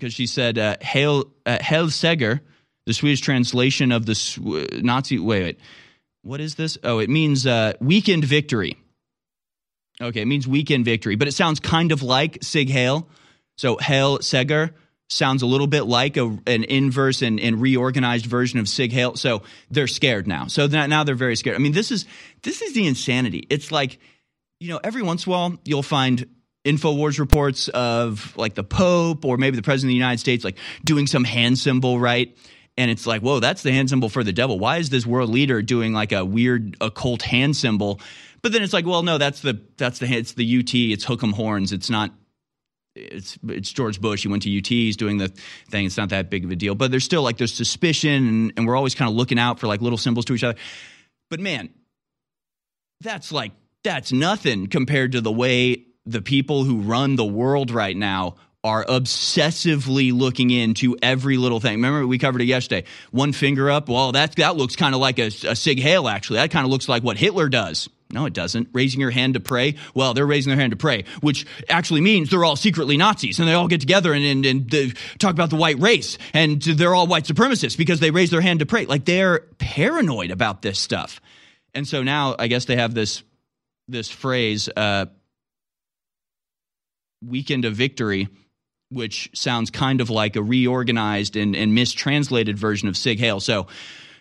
[0.00, 2.40] because she said uh, Hail uh, Seger,
[2.86, 4.38] the Swedish translation of the Sw-
[4.72, 5.18] Nazi.
[5.18, 5.60] Wait, wait,
[6.22, 6.78] what is this?
[6.82, 8.76] Oh, it means uh, weekend victory.
[10.00, 13.06] Okay, it means weekend victory, but it sounds kind of like Sieg Heil.
[13.58, 14.72] So Hail Seger
[15.08, 19.16] sounds a little bit like a, an inverse and, and, reorganized version of Sieg Heil.
[19.16, 20.46] So they're scared now.
[20.46, 21.56] So now they're very scared.
[21.56, 22.06] I mean, this is
[22.42, 23.46] this is the insanity.
[23.50, 23.98] It's like,
[24.60, 26.26] you know, every once in a while you'll find
[26.64, 30.58] InfoWars reports of like the Pope or maybe the President of the United States like
[30.84, 32.36] doing some hand symbol, right?
[32.76, 34.58] And it's like, whoa, that's the hand symbol for the devil.
[34.58, 38.00] Why is this world leader doing like a weird occult hand symbol?
[38.42, 41.32] But then it's like, well, no, that's the that's the it's the UT, it's hook'em
[41.32, 41.72] horns.
[41.72, 42.12] It's not
[42.94, 44.22] it's it's George Bush.
[44.22, 44.66] He went to UT.
[44.66, 45.28] He's doing the
[45.70, 45.86] thing.
[45.86, 46.74] It's not that big of a deal.
[46.74, 49.66] But there's still like there's suspicion, and, and we're always kind of looking out for
[49.66, 50.58] like little symbols to each other.
[51.28, 51.70] But man,
[53.00, 53.52] that's like
[53.84, 58.84] that's nothing compared to the way the people who run the world right now are
[58.84, 61.74] obsessively looking into every little thing.
[61.76, 62.86] Remember, we covered it yesterday.
[63.10, 63.88] One finger up.
[63.88, 66.08] Well, that that looks kind of like a, a Sieg Heil.
[66.08, 67.88] Actually, that kind of looks like what Hitler does.
[68.12, 68.68] No, it doesn't.
[68.72, 69.76] Raising your hand to pray.
[69.94, 73.48] Well, they're raising their hand to pray, which actually means they're all secretly Nazis, and
[73.48, 77.06] they all get together and and, and talk about the white race, and they're all
[77.06, 78.84] white supremacists because they raise their hand to pray.
[78.84, 81.20] Like they're paranoid about this stuff,
[81.72, 83.22] and so now I guess they have this
[83.88, 84.68] this phrase.
[84.76, 85.06] Uh,
[87.26, 88.28] weekend of victory,
[88.90, 93.40] which sounds kind of like a reorganized and, and mistranslated version of Sieg Heil.
[93.40, 93.68] So,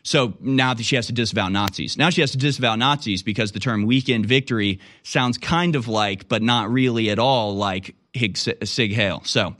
[0.04, 1.98] so now that she has to disavow Nazis.
[1.98, 6.28] Now she has to disavow Nazis because the term weekend victory sounds kind of like,
[6.28, 9.24] but not really at all like Sieg Heil.
[9.24, 9.56] So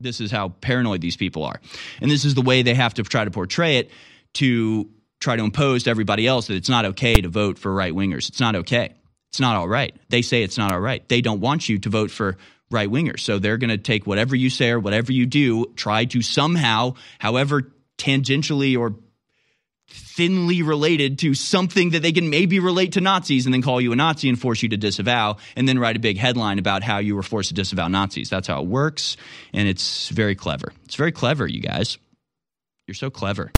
[0.00, 1.60] this is how paranoid these people are.
[2.00, 3.90] And this is the way they have to try to portray it
[4.34, 4.88] to
[5.20, 8.28] try to impose to everybody else that it's not okay to vote for right wingers.
[8.28, 8.94] It's not okay.
[9.30, 9.94] It's not all right.
[10.08, 11.06] They say it's not all right.
[11.08, 12.36] They don't want you to vote for
[12.70, 13.20] right wingers.
[13.20, 16.94] So they're going to take whatever you say or whatever you do, try to somehow,
[17.18, 18.94] however tangentially or
[19.90, 23.92] thinly related to something that they can maybe relate to Nazis and then call you
[23.92, 26.98] a Nazi and force you to disavow and then write a big headline about how
[26.98, 28.28] you were forced to disavow Nazis.
[28.28, 29.16] That's how it works.
[29.52, 30.72] And it's very clever.
[30.84, 31.96] It's very clever, you guys.
[32.86, 33.50] You're so clever.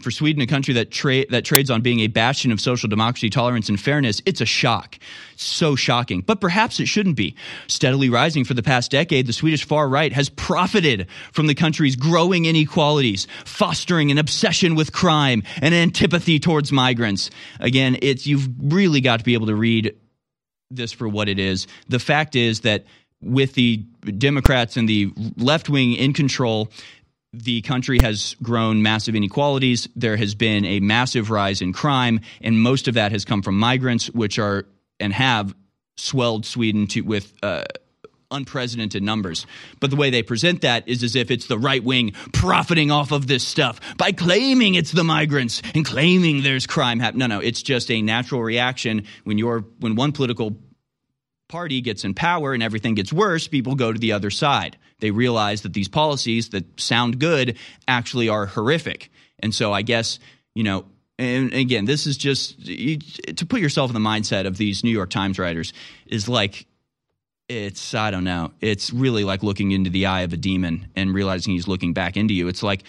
[0.00, 3.30] For Sweden, a country that, tra- that trades on being a bastion of social democracy,
[3.30, 4.98] tolerance, and fairness, it's a shock.
[5.36, 6.20] So shocking.
[6.20, 7.36] But perhaps it shouldn't be.
[7.66, 11.96] Steadily rising for the past decade, the Swedish far right has profited from the country's
[11.96, 17.30] growing inequalities, fostering an obsession with crime and antipathy towards migrants.
[17.60, 19.94] Again, it's you've really got to be able to read
[20.70, 21.66] this for what it is.
[21.88, 22.84] The fact is that
[23.20, 23.78] with the
[24.18, 26.70] Democrats and the left wing in control,
[27.42, 29.88] the country has grown massive inequalities.
[29.96, 33.58] There has been a massive rise in crime, and most of that has come from
[33.58, 34.66] migrants, which are
[35.00, 35.54] and have
[35.96, 37.64] swelled Sweden to with uh,
[38.30, 39.46] unprecedented numbers.
[39.80, 43.12] But the way they present that is as if it's the right wing profiting off
[43.12, 47.28] of this stuff by claiming it's the migrants and claiming there's crime happening.
[47.28, 50.56] No, no, it's just a natural reaction when you're when one political
[51.48, 54.76] party gets in power and everything gets worse, people go to the other side.
[55.04, 59.10] They realize that these policies that sound good actually are horrific.
[59.38, 60.18] And so I guess,
[60.54, 60.86] you know,
[61.18, 62.96] and again, this is just you,
[63.36, 65.74] to put yourself in the mindset of these New York Times writers
[66.06, 66.64] is like
[67.50, 68.52] it's I don't know.
[68.62, 72.16] It's really like looking into the eye of a demon and realizing he's looking back
[72.16, 72.48] into you.
[72.48, 72.84] It's like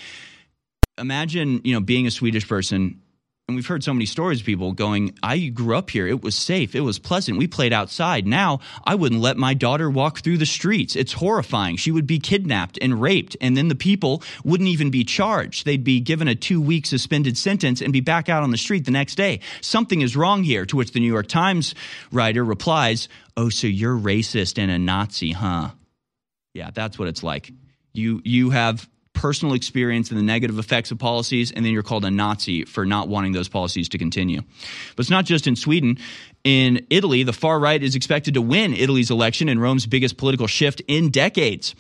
[0.97, 3.01] imagine, you know, being a Swedish person
[3.47, 6.07] and we've heard so many stories of people going, I grew up here.
[6.07, 6.73] It was safe.
[6.73, 7.38] It was pleasant.
[7.38, 8.26] We played outside.
[8.26, 10.95] Now I wouldn't let my daughter walk through the streets.
[10.95, 11.77] It's horrifying.
[11.77, 13.38] She would be kidnapped and raped.
[13.39, 15.63] And then the people wouldn't even be charged.
[15.63, 18.85] They'd be given a two week suspended sentence and be back out on the street
[18.85, 19.41] the next day.
[19.61, 20.65] Something is wrong here.
[20.65, 21.76] To which the New York Times
[22.11, 25.69] writer replies, Oh, so you're racist and a Nazi, huh?
[26.55, 27.51] Yeah, that's what it's like.
[27.93, 32.05] You, you have personal experience and the negative effects of policies, and then you're called
[32.05, 34.41] a Nazi for not wanting those policies to continue.
[34.95, 35.97] But it's not just in Sweden.
[36.43, 40.45] In Italy, the far right is expected to win Italy's election in Rome's biggest political
[40.45, 41.73] shift in decades.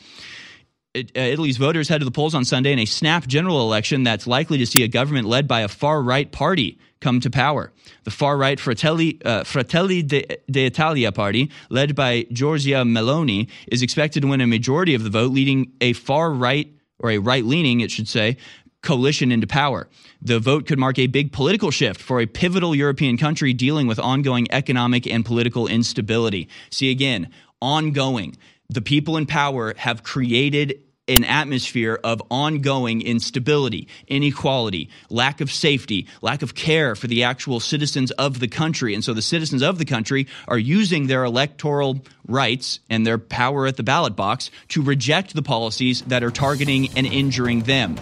[0.95, 4.25] Uh, Italy's voters head to the polls on Sunday in a snap general election that's
[4.25, 7.71] likely to see a government led by a far right party come to power.
[8.05, 14.27] The far right Fratelli, uh, Fratelli d'Italia party, led by Giorgia Meloni, is expected to
[14.27, 17.91] win a majority of the vote, leading a far right or a right leaning, it
[17.91, 18.37] should say,
[18.81, 19.89] coalition into power.
[20.21, 23.99] The vote could mark a big political shift for a pivotal European country dealing with
[23.99, 26.47] ongoing economic and political instability.
[26.69, 27.29] See again,
[27.61, 28.37] ongoing.
[28.69, 36.07] The people in power have created an atmosphere of ongoing instability, inequality, lack of safety,
[36.21, 38.93] lack of care for the actual citizens of the country.
[38.93, 43.67] And so the citizens of the country are using their electoral rights and their power
[43.67, 47.97] at the ballot box to reject the policies that are targeting and injuring them.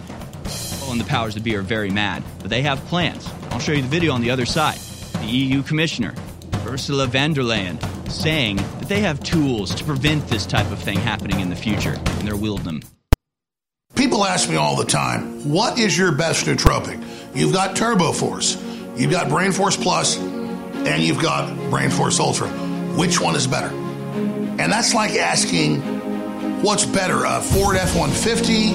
[0.90, 3.28] And the powers that be are very mad, but they have plans.
[3.50, 4.78] I'll show you the video on the other side.
[5.20, 6.14] The EU commissioner,
[6.66, 7.80] Ursula von der Leyen,
[8.10, 11.94] saying that they have tools to prevent this type of thing happening in the future,
[11.94, 12.82] and they're wielding them.
[13.96, 17.04] People ask me all the time, what is your best nootropic?
[17.36, 18.62] You've got Turbo Force,
[18.96, 22.48] you've got Brain Force Plus, and you've got Brain Force Ultra.
[22.98, 23.74] Which one is better?
[23.74, 25.82] And that's like asking,
[26.62, 28.74] what's better, a Ford F 150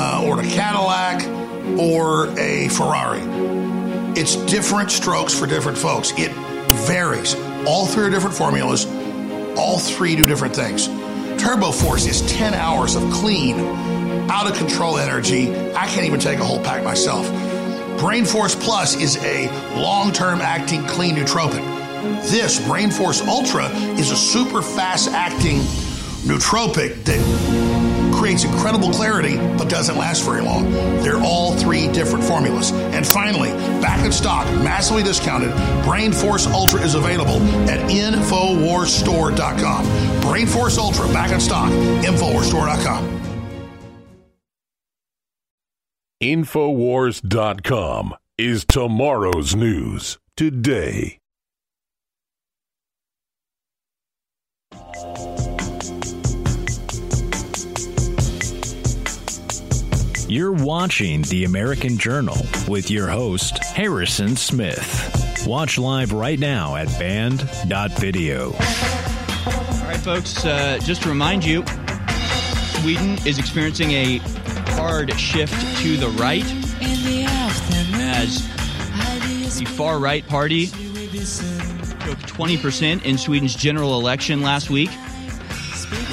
[0.00, 1.26] uh, or a Cadillac
[1.78, 3.22] or a Ferrari?
[4.16, 6.12] It's different strokes for different folks.
[6.16, 6.30] It
[6.86, 7.34] varies.
[7.66, 8.86] All three are different formulas,
[9.56, 10.88] all three do different things.
[11.40, 13.58] Turbo Force is 10 hours of clean,
[14.30, 15.54] out of control energy.
[15.74, 17.28] I can't even take a whole pack myself.
[17.98, 19.48] Brain Force Plus is a
[19.80, 21.62] long term acting clean nootropic.
[22.30, 23.68] This Brain Force Ultra
[23.98, 25.58] is a super fast acting
[26.26, 27.63] nootropic that
[28.24, 30.72] creates incredible clarity but doesn't last very long.
[31.02, 32.72] They're all three different formulas.
[32.72, 33.50] And finally,
[33.82, 35.52] back in stock, massively discounted,
[35.84, 37.36] Brain Force Ultra is available
[37.68, 40.22] at InfoWarsStore.com.
[40.22, 43.20] Brain Force Ultra back in stock, InfoWarsStore.com.
[46.22, 51.18] Infowars.com is tomorrow's news today.
[60.26, 65.44] You're watching The American Journal with your host, Harrison Smith.
[65.46, 68.46] Watch live right now at band.video.
[68.46, 68.52] All
[69.86, 71.62] right, folks, uh, just to remind you,
[72.80, 74.16] Sweden is experiencing a
[74.76, 75.52] hard shift
[75.82, 76.44] to the right
[78.00, 78.48] as
[79.58, 84.90] the far right party took 20% in Sweden's general election last week,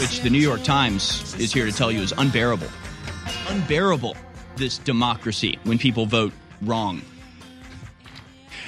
[0.01, 2.67] which the New York Times is here to tell you is unbearable.
[3.47, 4.15] Unbearable,
[4.55, 7.01] this democracy when people vote wrong.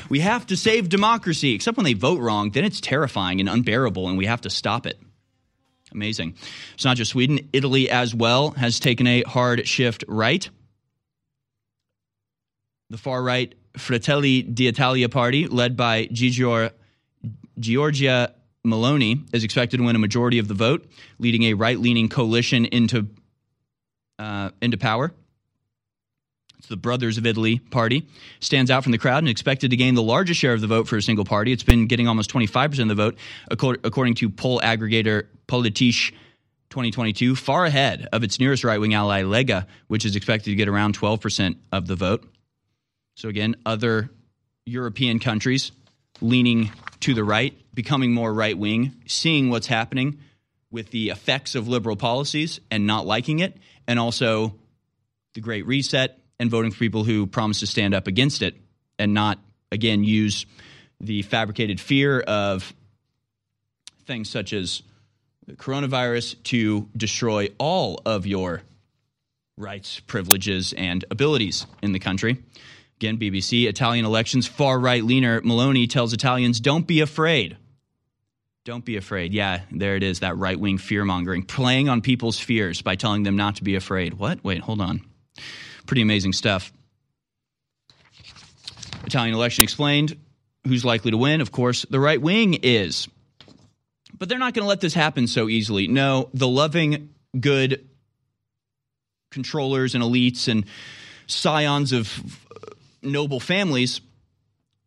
[0.09, 4.07] We have to save democracy, except when they vote wrong, then it's terrifying and unbearable,
[4.09, 4.99] and we have to stop it.
[5.91, 6.35] Amazing.
[6.73, 10.49] It's not just Sweden, Italy as well has taken a hard shift right.
[12.89, 16.71] The far right Fratelli d'Italia party, led by Giorgia
[18.65, 20.89] Meloni, is expected to win a majority of the vote,
[21.19, 23.07] leading a right leaning coalition into,
[24.23, 25.11] uh, into power.
[26.57, 28.07] It's the Brothers of Italy party.
[28.39, 30.87] Stands out from the crowd and expected to gain the largest share of the vote
[30.87, 31.51] for a single party.
[31.51, 33.17] It's been getting almost 25% of the vote,
[33.51, 36.11] according to poll aggregator Politische
[36.69, 40.69] 2022, far ahead of its nearest right wing ally, Lega, which is expected to get
[40.69, 42.23] around 12% of the vote.
[43.15, 44.09] So, again, other
[44.65, 45.73] European countries
[46.21, 46.71] leaning
[47.01, 50.17] to the right, becoming more right wing, seeing what's happening
[50.71, 53.57] with the effects of liberal policies and not liking it,
[53.87, 54.55] and also
[55.33, 58.55] the Great Reset and voting for people who promise to stand up against it
[58.99, 59.39] and not,
[59.71, 60.45] again, use
[60.99, 62.73] the fabricated fear of
[64.05, 64.83] things such as
[65.45, 68.61] the coronavirus to destroy all of your
[69.57, 72.41] rights, privileges, and abilities in the country.
[72.97, 77.57] Again, BBC, Italian elections, far right leaner Meloni tells Italians, don't be afraid.
[78.65, 79.33] Don't be afraid.
[79.33, 83.23] Yeah, there it is, that right wing fear mongering, playing on people's fears by telling
[83.23, 84.13] them not to be afraid.
[84.13, 84.41] What?
[84.43, 85.01] Wait, hold on.
[85.85, 86.71] Pretty amazing stuff.
[89.05, 90.17] Italian election explained.
[90.65, 91.41] Who's likely to win?
[91.41, 93.09] Of course, the right wing is.
[94.17, 95.89] But they're not going to let this happen so easily.
[95.89, 97.85] No, the loving, good
[99.29, 100.65] controllers and elites and
[101.27, 102.17] scions of
[103.01, 103.99] noble families,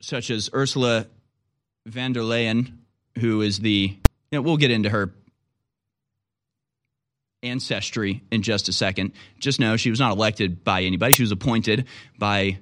[0.01, 1.09] such as Ursula
[1.85, 2.76] von der Leyen,
[3.19, 3.97] who is the,
[4.31, 5.13] you know, we'll get into her
[7.43, 9.13] ancestry in just a second.
[9.39, 11.13] Just know she was not elected by anybody.
[11.13, 11.87] She was appointed
[12.19, 12.59] by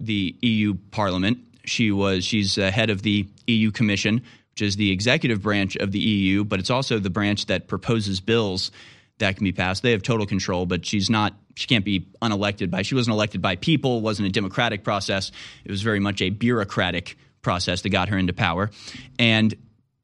[0.00, 1.38] the EU Parliament.
[1.64, 4.22] She was she's head of the EU Commission,
[4.52, 8.20] which is the executive branch of the EU, but it's also the branch that proposes
[8.20, 8.70] bills
[9.18, 9.82] that can be passed.
[9.82, 13.42] They have total control, but she's not she can't be unelected by she wasn't elected
[13.42, 15.32] by people, wasn't a democratic process.
[15.64, 18.70] It was very much a bureaucratic process that got her into power.
[19.18, 19.54] And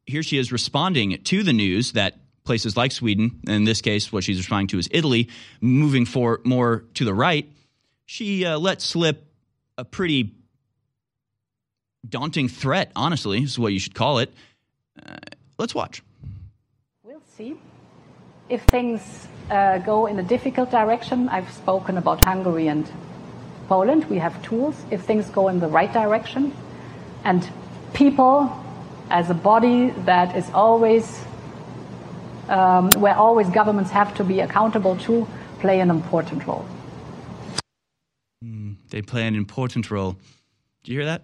[0.06, 2.14] here she is responding to the news that
[2.44, 5.28] places like Sweden, in this case, what she's responding to is Italy,
[5.60, 7.50] moving for more to the right.
[8.06, 9.26] She uh, let slip
[9.78, 10.34] a pretty
[12.06, 14.32] daunting threat, honestly, is what you should call it.
[15.04, 15.16] Uh,
[15.58, 16.02] let's watch.
[17.02, 17.56] We'll see.
[18.50, 22.90] If things uh, go in a difficult direction, I've spoken about Hungary and
[23.68, 24.04] Poland.
[24.10, 24.76] We have tools.
[24.90, 26.54] If things go in the right direction,
[27.24, 27.48] and
[27.94, 28.63] people
[29.10, 31.24] as a body that is always
[32.48, 35.26] um, where always governments have to be accountable to
[35.60, 36.66] play an important role.
[38.44, 40.16] Mm, they play an important role.
[40.82, 41.22] Do you hear that?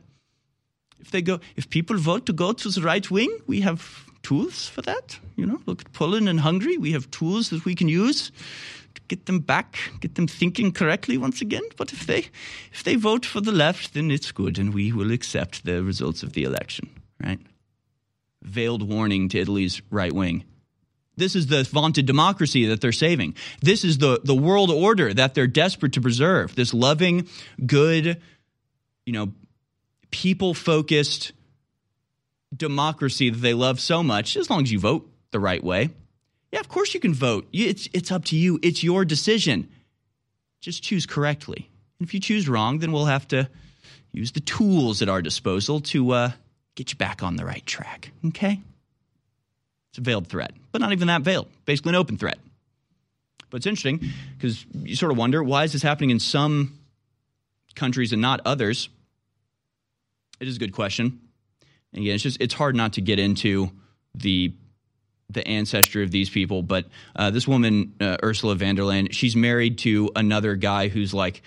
[1.01, 4.69] If they go, if people vote to go to the right wing, we have tools
[4.69, 5.19] for that.
[5.37, 6.77] You know, look at Poland and Hungary.
[6.77, 8.31] We have tools that we can use
[8.95, 11.63] to get them back, get them thinking correctly once again.
[11.77, 12.27] But if they,
[12.73, 16.23] if they vote for the left, then it's good, and we will accept the results
[16.23, 16.91] of the election.
[17.23, 17.41] Right?
[18.43, 20.45] Veiled warning to Italy's right wing.
[21.17, 23.35] This is the vaunted democracy that they're saving.
[23.61, 26.55] This is the, the world order that they're desperate to preserve.
[26.55, 27.29] This loving,
[27.67, 28.21] good,
[29.05, 29.33] you know,
[30.11, 31.33] people focused
[32.57, 35.91] democracy that they love so much, as long as you vote the right way.
[36.53, 37.47] Yeah, of course you can vote.
[37.53, 39.69] It's, it's up to you, it's your decision.
[40.61, 41.71] Just choose correctly.
[41.99, 43.49] And if you choose wrong, then we'll have to
[44.13, 46.31] use the tools at our disposal to uh,
[46.75, 48.13] get you back on the right track.
[48.29, 48.61] Okay?
[49.91, 51.49] It's a veiled threat, but not even that veiled.
[51.65, 52.39] Basically, an open threat.
[53.51, 54.01] But it's interesting
[54.37, 56.79] because you sort of wonder why is this happening in some
[57.75, 58.89] countries and not others?
[60.39, 61.21] It is a good question.
[61.93, 63.71] And again, it's just it's hard not to get into
[64.15, 64.55] the
[65.29, 66.63] the ancestry of these people.
[66.63, 71.15] But uh, this woman, uh, Ursula von der Leyen, she's married to another guy who's
[71.15, 71.43] like,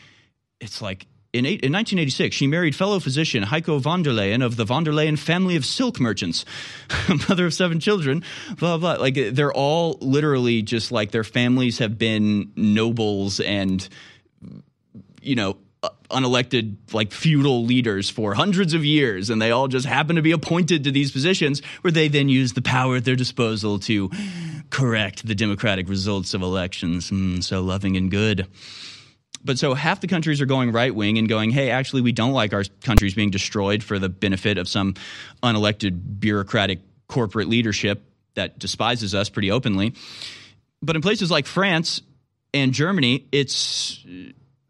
[0.59, 4.65] it's like in, in 1986, she married fellow physician Heiko von der Leyen of the
[4.65, 6.45] von der Leyen family of silk merchants,
[7.27, 8.23] mother of seven children,
[8.57, 8.93] blah, blah.
[8.93, 13.87] Like, they're all literally just like their families have been nobles and,
[15.23, 15.57] you know,
[16.11, 19.31] unelected like feudal leaders for hundreds of years.
[19.31, 22.53] And they all just happen to be appointed to these positions where they then use
[22.53, 24.11] the power at their disposal to
[24.69, 27.09] correct the democratic results of elections.
[27.09, 28.47] Mm, so loving and good
[29.43, 32.33] but so half the countries are going right wing and going, hey, actually, we don't
[32.33, 34.95] like our countries being destroyed for the benefit of some
[35.41, 38.03] unelected bureaucratic corporate leadership
[38.35, 39.93] that despises us pretty openly.
[40.81, 42.01] But in places like France
[42.53, 44.03] and Germany, it's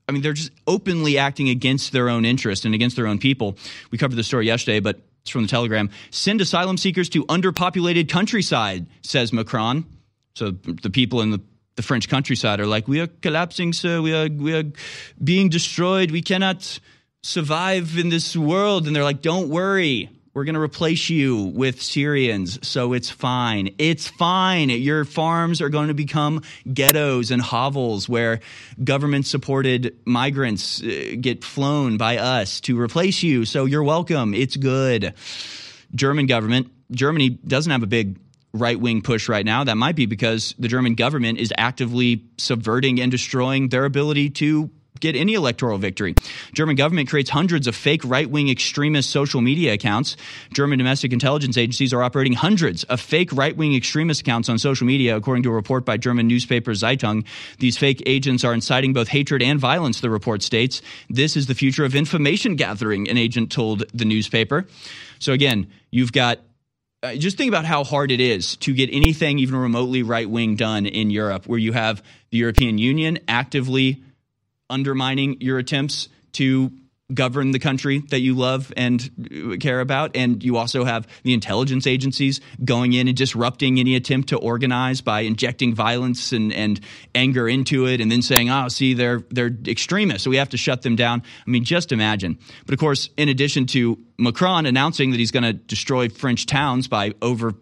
[0.08, 3.58] I mean, they're just openly acting against their own interest and against their own people.
[3.92, 5.90] We covered the story yesterday, but it's from the Telegram.
[6.12, 9.86] Send asylum seekers to underpopulated countryside, says Macron.
[10.36, 11.42] So the people in the,
[11.76, 14.02] the French countryside are like, we are collapsing, sir.
[14.02, 14.64] We are, we are
[15.24, 16.12] being destroyed.
[16.12, 16.80] We cannot
[17.24, 18.88] survive in this world.
[18.88, 20.10] And they're like, don't worry.
[20.34, 23.76] We're going to replace you with Syrians, so it's fine.
[23.78, 24.72] It's fine.
[24.72, 26.42] Your farms are going to become
[26.74, 28.40] ghettos and hovels where
[28.84, 33.46] government supported migrants uh, get flown by us to replace you.
[33.46, 34.34] So you're welcome.
[34.34, 35.14] It's good.
[35.94, 38.18] German government, Germany doesn't have a big
[38.54, 43.02] right wing push right now, that might be because the German government is actively subverting
[43.02, 44.70] and destroying their ability to
[45.00, 46.16] get any electoral victory.
[46.54, 50.16] German government creates hundreds of fake right-wing extremist social media accounts.
[50.54, 55.18] German domestic intelligence agencies are operating hundreds of fake right-wing extremist accounts on social media,
[55.18, 57.26] according to a report by German newspaper Zeitung.
[57.58, 60.82] These fake agents are inciting both hatred and violence, the report states.
[61.10, 64.68] This is the future of information gathering, an agent told the newspaper.
[65.20, 66.40] So again, you've got
[67.04, 70.56] uh, just think about how hard it is to get anything even remotely right wing
[70.56, 72.02] done in Europe, where you have
[72.32, 74.02] the European Union actively
[74.70, 76.72] undermining your attempts to
[77.14, 80.16] govern the country that you love and uh, care about.
[80.16, 85.02] And you also have the intelligence agencies going in and disrupting any attempt to organize
[85.02, 86.80] by injecting violence and, and
[87.14, 90.58] anger into it and then saying, oh, see, they're, they're extremists, so we have to
[90.58, 91.24] shut them down.
[91.46, 92.40] I mean, just imagine.
[92.66, 96.88] But of course, in addition to Macron announcing that he's going to destroy French towns
[96.88, 97.54] by over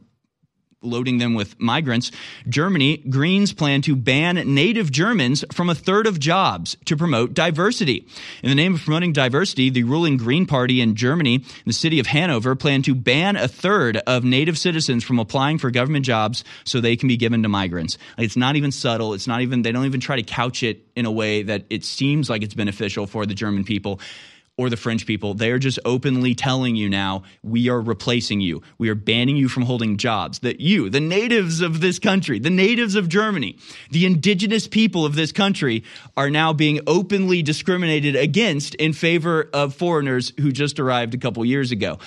[0.83, 2.11] loading them with migrants.
[2.49, 8.07] Germany, Greens plan to ban native Germans from a third of jobs to promote diversity.
[8.41, 12.07] In the name of promoting diversity, the ruling Green Party in Germany, the city of
[12.07, 16.81] Hanover, plan to ban a third of native citizens from applying for government jobs so
[16.81, 17.99] they can be given to migrants.
[18.17, 19.13] Like, it's not even subtle.
[19.13, 21.85] It's not even, they don't even try to couch it in a way that it
[21.85, 23.99] seems like it's beneficial for the German people
[24.61, 25.33] or the French people.
[25.33, 28.61] They are just openly telling you now, we are replacing you.
[28.77, 30.37] We are banning you from holding jobs.
[30.39, 33.57] That you, the natives of this country, the natives of Germany,
[33.89, 35.83] the indigenous people of this country
[36.15, 41.43] are now being openly discriminated against in favor of foreigners who just arrived a couple
[41.43, 41.97] years ago.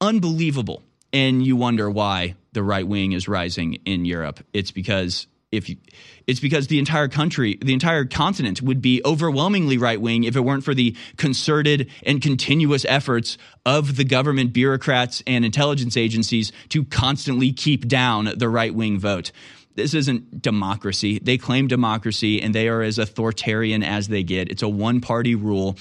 [0.00, 0.84] Unbelievable.
[1.12, 4.38] And you wonder why the right wing is rising in Europe.
[4.52, 5.76] It's because if you,
[6.26, 10.40] it's because the entire country, the entire continent would be overwhelmingly right wing if it
[10.40, 16.84] weren't for the concerted and continuous efforts of the government bureaucrats and intelligence agencies to
[16.84, 19.32] constantly keep down the right wing vote.
[19.74, 21.18] This isn't democracy.
[21.22, 24.50] They claim democracy and they are as authoritarian as they get.
[24.50, 25.78] It's a one party rule.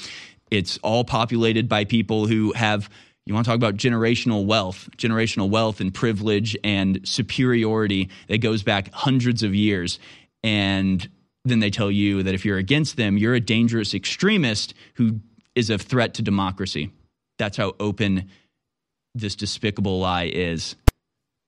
[0.49, 2.89] It's all populated by people who have
[3.27, 8.63] you want to talk about generational wealth, generational wealth and privilege and superiority that goes
[8.63, 9.99] back hundreds of years.
[10.43, 11.07] And
[11.43, 15.19] then they tell you that if you're against them, you're a dangerous extremist who
[15.55, 16.93] is a threat to democracy.
[17.37, 18.29] That's how open
[19.13, 20.77] this despicable lie is.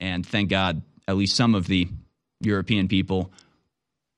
[0.02, 1.88] And thank God, at least some of the
[2.42, 3.32] European people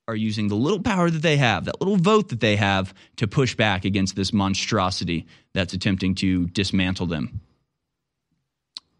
[0.07, 3.27] are using the little power that they have, that little vote that they have, to
[3.27, 7.39] push back against this monstrosity that's attempting to dismantle them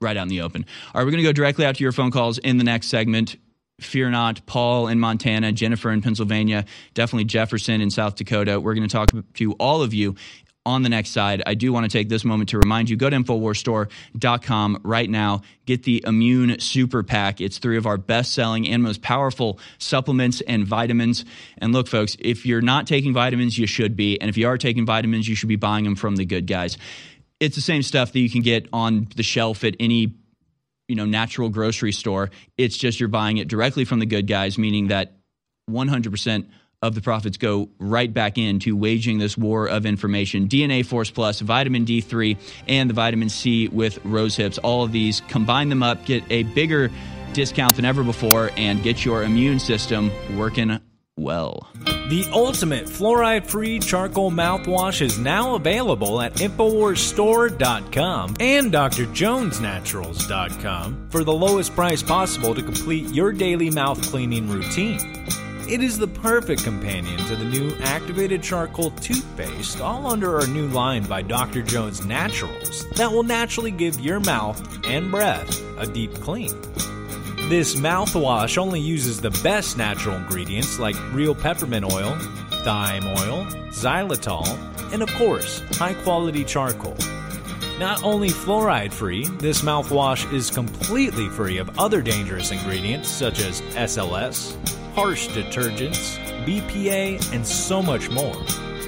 [0.02, 0.66] right out in the open.
[0.94, 2.88] All right, we're going to go directly out to your phone calls in the next
[2.88, 3.36] segment.
[3.80, 8.60] Fear not, Paul in Montana, Jennifer in Pennsylvania, definitely Jefferson in South Dakota.
[8.60, 10.16] We're going to talk to all of you
[10.66, 11.42] on the next side.
[11.48, 15.42] I do want to take this moment to remind you go to InfoWarsStore.com right now.
[15.66, 17.42] Get the Immune Super Pack.
[17.42, 21.26] It's three of our best selling and most powerful supplements and vitamins.
[21.58, 24.22] And look, folks, if you're not taking vitamins, you should be.
[24.22, 26.78] And if you are taking vitamins, you should be buying them from the good guys
[27.42, 30.14] it's the same stuff that you can get on the shelf at any
[30.88, 32.30] you know natural grocery store.
[32.58, 35.18] It's just you're buying it directly from the good guys, meaning that
[35.70, 36.48] 100%
[36.84, 40.48] of the profits go right back into waging this war of information.
[40.48, 42.38] DNA Force Plus, vitamin D3,
[42.68, 44.58] and the vitamin C with rose hips.
[44.60, 46.90] All of these, combine them up, get a bigger
[47.34, 50.80] discount than ever before, and get your immune system working
[51.22, 51.68] well.
[52.10, 61.32] The ultimate fluoride free charcoal mouthwash is now available at InfoWarsStore.com and DrJonesNaturals.com for the
[61.32, 65.00] lowest price possible to complete your daily mouth cleaning routine.
[65.70, 70.68] It is the perfect companion to the new activated charcoal toothpaste, all under our new
[70.68, 71.62] line by Dr.
[71.62, 76.52] Jones Naturals, that will naturally give your mouth and breath a deep clean.
[77.52, 82.16] This mouthwash only uses the best natural ingredients like real peppermint oil,
[82.64, 84.48] thyme oil, xylitol,
[84.94, 86.96] and of course, high quality charcoal.
[87.78, 93.60] Not only fluoride free, this mouthwash is completely free of other dangerous ingredients such as
[93.76, 94.56] SLS,
[94.96, 98.42] harsh detergents, BPA, and so much more.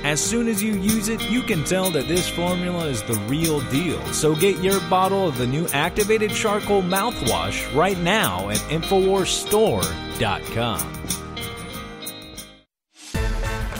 [0.03, 3.61] As soon as you use it, you can tell that this formula is the real
[3.69, 4.05] deal.
[4.07, 10.93] So get your bottle of the new activated charcoal mouthwash right now at InfoWarsStore.com.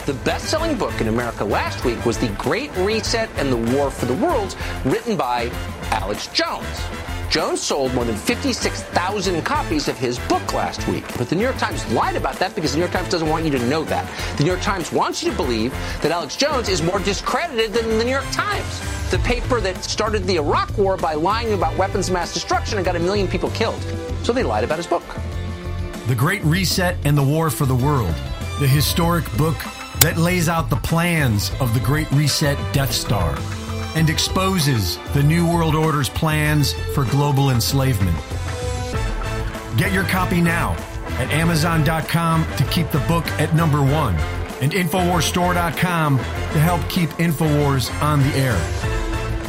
[0.06, 3.92] The best selling book in America last week was The Great Reset and the War
[3.92, 4.56] for the World,
[4.86, 5.52] written by
[5.94, 6.82] Alex Jones.
[7.30, 11.06] Jones sold more than 56,000 copies of his book last week.
[11.20, 13.46] But the New York Times lied about that because the New York Times doesn't want
[13.46, 14.10] you to know that.
[14.38, 15.72] The New York Times wants you to believe
[16.02, 18.82] that Alex Jones is more discredited than the New York Times.
[19.12, 22.86] the paper that started the Iraq War by lying about weapons of mass destruction and
[22.86, 23.80] got a million people killed.
[24.24, 25.04] So they lied about his book.
[26.08, 28.16] The Great Reset and the War for the World,
[28.60, 29.58] the historic book
[30.00, 33.38] that lays out the plans of the Great Reset Death Star
[33.96, 38.18] and exposes the New World Order's plans for global enslavement.
[39.78, 40.74] Get your copy now
[41.18, 44.16] at Amazon.com to keep the book at number one
[44.62, 46.24] and InfoWarsStore.com to
[46.60, 48.58] help keep InfoWars on the air.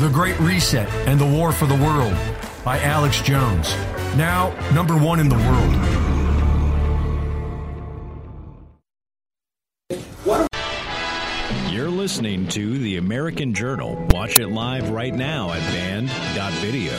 [0.00, 2.16] The Great Reset and the War for the World
[2.64, 3.72] by Alex Jones.
[4.16, 6.13] Now, number one in the world.
[12.14, 13.96] Listening to The American Journal.
[14.10, 16.92] Watch it live right now at band.video.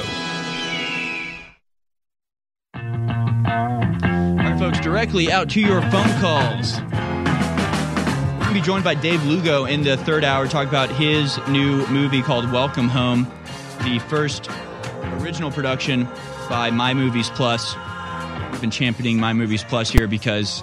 [2.76, 6.82] All right, folks, directly out to your phone calls.
[6.82, 10.90] We're going to be joined by Dave Lugo in the third hour, to talk about
[10.90, 13.26] his new movie called Welcome Home,
[13.86, 14.50] the first
[15.22, 16.10] original production
[16.50, 17.74] by My Movies Plus.
[18.52, 20.62] We've been championing My Movies Plus here because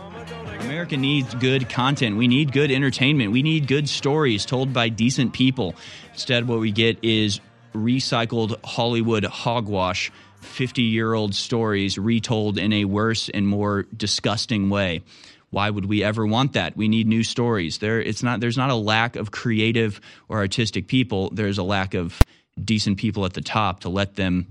[0.62, 2.16] America needs good content.
[2.16, 3.32] We need good entertainment.
[3.32, 5.74] We need good stories told by decent people.
[6.12, 7.40] Instead, what we get is
[7.74, 15.02] recycled Hollywood hogwash, 50 year old stories retold in a worse and more disgusting way.
[15.50, 16.76] Why would we ever want that?
[16.76, 17.78] We need new stories.
[17.78, 18.40] There, it's not.
[18.40, 21.30] There's not a lack of creative or artistic people.
[21.30, 22.20] There's a lack of
[22.62, 24.46] decent people at the top to let them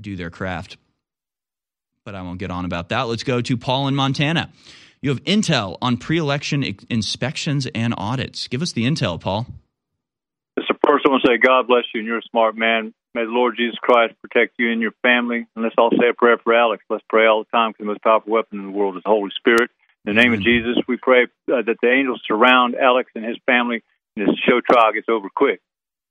[0.00, 0.78] do their craft.
[2.04, 3.02] But I won't get on about that.
[3.02, 4.50] Let's go to Paul in Montana.
[5.02, 8.46] You have intel on pre election inspections and audits.
[8.46, 9.46] Give us the intel, Paul.
[10.56, 10.76] Mr.
[10.86, 12.94] First, I want to say, God bless you, and you're a smart man.
[13.12, 15.44] May the Lord Jesus Christ protect you and your family.
[15.56, 16.84] And let's all say a prayer for Alex.
[16.88, 19.10] Let's pray all the time because the most powerful weapon in the world is the
[19.10, 19.70] Holy Spirit.
[20.06, 23.36] In the name of Jesus, we pray uh, that the angels surround Alex and his
[23.44, 23.82] family,
[24.16, 25.60] and this show trial gets over quick.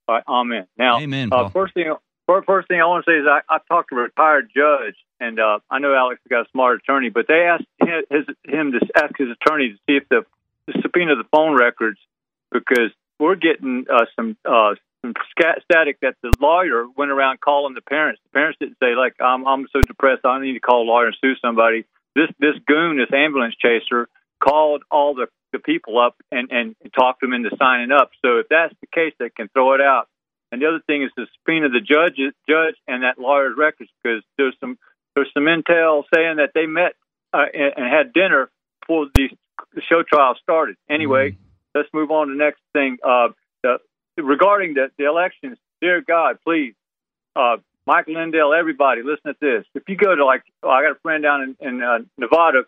[0.08, 0.68] All right, amen.
[0.78, 1.94] Now, amen, uh, first thing,
[2.28, 5.40] first thing I want to say is I, I talked to a retired judge and
[5.40, 8.80] uh, I know Alex has got a smart attorney, but they asked his, him to
[8.96, 10.26] ask his attorney to see if the,
[10.68, 12.00] the subpoena the phone records
[12.52, 17.82] because we're getting uh, some uh, some static that the lawyer went around calling the
[17.82, 18.22] parents.
[18.26, 21.08] The parents didn't say like I'm I'm so depressed I need to call a lawyer
[21.08, 21.86] and sue somebody.
[22.16, 24.08] This this goon, this ambulance chaser,
[24.44, 28.12] called all the the people up and and talked them into signing up.
[28.24, 30.08] So if that's the case, they can throw it out.
[30.52, 32.18] And the other thing is to subpoena the judge
[32.48, 34.78] judge and that lawyer's records because there's some
[35.16, 36.94] there's some intel saying that they met
[37.34, 38.50] uh, and, and, had dinner
[38.82, 39.30] before the
[39.90, 40.76] show trial started.
[40.90, 41.42] Anyway, mm-hmm.
[41.76, 42.98] let's move on to the next thing.
[43.04, 43.30] Uh,
[43.64, 43.78] the,
[44.18, 46.74] regarding the, the elections, dear God, please,
[47.36, 49.66] uh, Mike Lindell, everybody, listen to this.
[49.74, 52.64] If you go to like, oh, I got a friend down in, in uh, Nevada,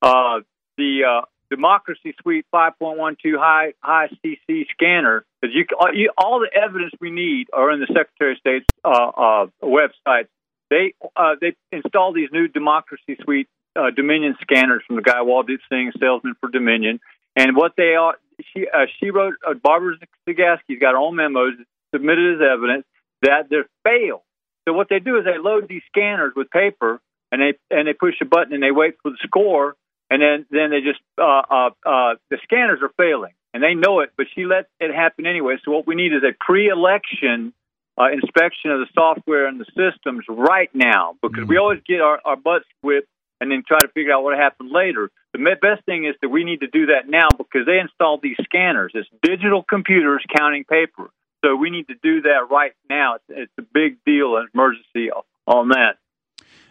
[0.00, 0.40] uh,
[0.76, 6.92] the uh, Democracy Suite 5.12 high high CC scanner, because you, you, all the evidence
[7.00, 10.28] we need are in the Secretary of State's website
[10.70, 13.48] they uh, they installed these new Democracy Suite
[13.78, 17.00] uh, Dominion scanners from the guy Walt Singh, salesman for Dominion.
[17.36, 18.16] And what they are,
[18.52, 19.96] she uh, she wrote, uh, Barbara
[20.28, 21.54] Cegavske's got her own memos
[21.94, 22.84] submitted as evidence
[23.22, 24.22] that they're failed.
[24.68, 27.00] So what they do is they load these scanners with paper
[27.32, 29.76] and they and they push a button and they wait for the score
[30.10, 34.00] and then then they just uh, uh, uh, the scanners are failing and they know
[34.00, 35.56] it, but she let it happen anyway.
[35.64, 37.52] So what we need is a pre-election
[37.98, 41.48] uh, inspection of the software and the systems right now because mm-hmm.
[41.48, 43.08] we always get our, our butts whipped
[43.40, 45.10] and then try to figure out what happened later.
[45.32, 48.36] The best thing is that we need to do that now because they installed these
[48.42, 48.92] scanners.
[48.94, 51.10] It's digital computers counting paper.
[51.44, 53.16] So we need to do that right now.
[53.16, 55.10] It's, it's a big deal, an emergency
[55.46, 55.98] on that.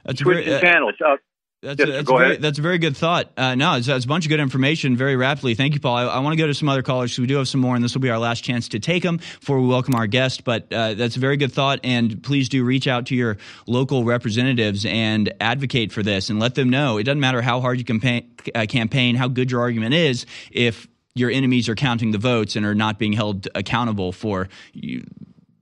[0.04, 0.96] That's Switching very, uh, channels.
[1.06, 1.18] Uh,
[1.62, 3.32] that's, yes, a, that's, a very, that's a very good thought.
[3.36, 5.56] Uh, no, it's, it's, a bunch of good information very rapidly.
[5.56, 5.96] Thank you, Paul.
[5.96, 7.76] I, I want to go to some other callers because we do have some more,
[7.76, 10.44] and this will be our last chance to take them before we welcome our guest.
[10.44, 14.04] But uh, that's a very good thought, and please do reach out to your local
[14.04, 17.00] representatives and advocate for this and let them know.
[17.00, 20.88] It doesn't matter how hard you campaign, uh, campaign how good your argument is, if
[21.16, 25.04] your enemies are counting the votes and are not being held accountable for you,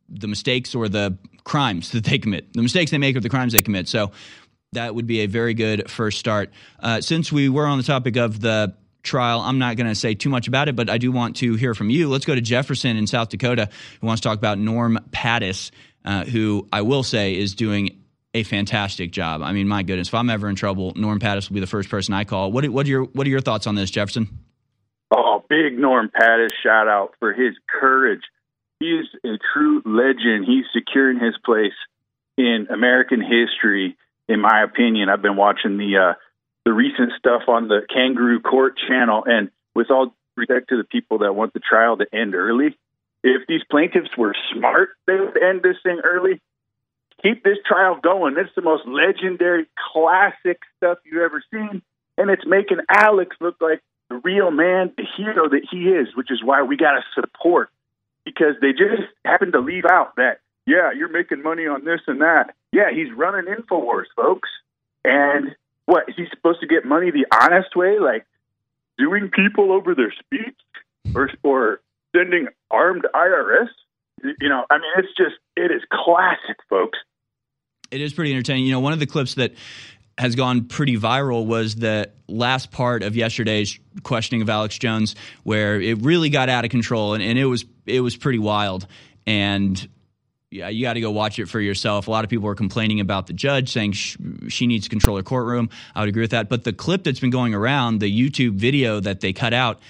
[0.09, 3.53] the mistakes or the crimes that they commit, the mistakes they make or the crimes
[3.53, 3.87] they commit.
[3.87, 4.11] So
[4.75, 6.51] that would be a very good first start.
[6.79, 10.15] Uh, since we were on the topic of the trial, I'm not going to say
[10.15, 12.09] too much about it, but I do want to hear from you.
[12.09, 13.69] Let's go to Jefferson in South Dakota,
[13.99, 15.71] who wants to talk about Norm Pattis,
[16.03, 18.01] uh, who I will say is doing
[18.33, 19.41] a fantastic job.
[19.41, 21.89] I mean, my goodness, if I'm ever in trouble, Norm Pattis will be the first
[21.89, 22.51] person I call.
[22.51, 24.39] What, what, are, your, what are your thoughts on this, Jefferson?
[25.09, 28.23] Oh, big Norm Pattis shout out for his courage.
[28.79, 30.45] He is a true legend.
[30.45, 31.71] He's securing his place
[32.37, 33.95] in American history
[34.27, 35.09] in my opinion.
[35.09, 36.13] I've been watching the uh,
[36.65, 41.19] the recent stuff on the Kangaroo Court channel, and with all respect to the people
[41.19, 42.77] that want the trial to end early,
[43.23, 46.41] if these plaintiffs were smart, they would end this thing early.
[47.23, 48.35] Keep this trial going.
[48.37, 51.81] It's the most legendary, classic stuff you've ever seen.
[52.17, 56.29] And it's making Alex look like the real man, the hero that he is, which
[56.29, 57.69] is why we got to support
[58.25, 62.21] because they just happen to leave out that, yeah, you're making money on this and
[62.21, 62.55] that.
[62.71, 64.49] Yeah, he's running InfoWars, folks.
[65.03, 65.55] And
[65.85, 68.25] what, he's supposed to get money the honest way, like
[68.97, 70.57] doing people over their speech
[71.13, 71.81] or, or
[72.15, 73.69] sending armed IRS?
[74.23, 76.97] You know, I mean, it's just, it is classic, folks.
[77.91, 78.65] It is pretty entertaining.
[78.65, 79.53] You know, one of the clips that
[80.17, 85.79] has gone pretty viral was the last part of yesterday's questioning of Alex Jones, where
[85.79, 88.87] it really got out of control, and, and it was it was pretty wild.
[89.27, 89.87] And
[90.55, 92.07] yeah, you got to go watch it for yourself.
[92.07, 94.15] A lot of people are complaining about the judge, saying sh-
[94.47, 95.69] she needs to control her courtroom.
[95.93, 96.47] I would agree with that.
[96.47, 99.81] But the clip that's been going around, the YouTube video that they cut out,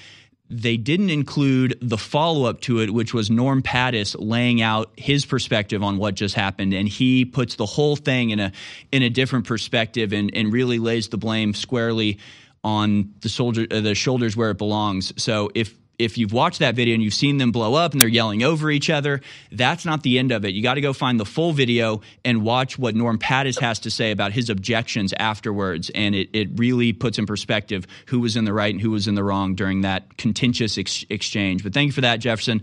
[0.50, 5.26] they didn't include the follow up to it, which was Norm Pattis laying out his
[5.26, 8.52] perspective on what just happened, and he puts the whole thing in a
[8.92, 12.20] in a different perspective and and really lays the blame squarely
[12.64, 15.14] on the soldier uh, the shoulders where it belongs.
[15.22, 18.08] So if if you've watched that video and you've seen them blow up and they're
[18.08, 20.54] yelling over each other, that's not the end of it.
[20.54, 23.92] You got to go find the full video and watch what Norm Pattis has to
[23.92, 25.90] say about his objections afterwards.
[25.94, 29.08] And it, it really puts in perspective who was in the right and who was
[29.08, 31.64] in the wrong during that contentious ex- exchange.
[31.64, 32.62] But thank you for that, Jefferson.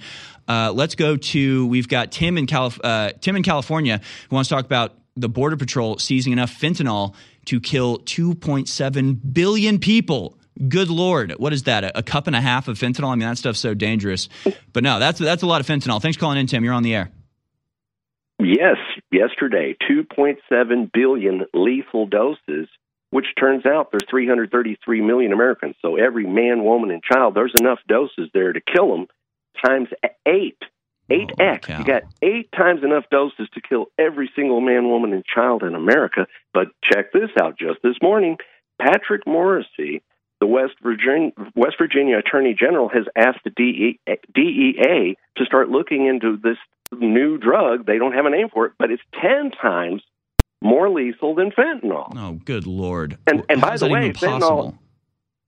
[0.49, 4.49] Uh, let's go to we've got Tim in, Calif- uh, Tim in California who wants
[4.49, 7.15] to talk about the Border Patrol seizing enough fentanyl
[7.47, 10.39] to kill 2.7 billion people
[10.69, 11.85] good lord, what is that?
[11.85, 13.09] A, a, cup and a half of fentanyl?
[13.09, 14.29] I mean, that stuff's so dangerous.
[14.73, 16.01] But no, that's that's a lot of fentanyl.
[16.01, 16.65] Thanks for calling in, Tim.
[16.65, 17.11] You're on the air.
[18.39, 18.77] Yes,
[19.13, 22.69] yesterday, 2.7 billion lethal doses,
[23.11, 25.77] which turns out there's 333 million Americans.
[25.81, 29.07] So every man, woman, and child, there's enough doses there to kill them
[29.65, 29.89] times
[30.27, 30.59] eight.
[31.11, 31.71] 8x.
[31.71, 35.63] Oh, you got eight times enough doses to kill every single man, woman, and child
[35.63, 36.27] in America.
[36.55, 38.39] But check this out just this morning.
[38.81, 40.01] Patrick Morrisey,
[40.43, 46.37] the West Virginia, West Virginia Attorney General has asked the DEA, to start looking into
[46.37, 46.57] this
[46.91, 47.87] new drug.
[47.87, 50.03] They don't have a name for it, but it's 10 times
[50.61, 52.13] more lethal than fentanyl.
[52.17, 53.19] Oh, good Lord.
[53.25, 54.77] And, and by the way, fentanyl,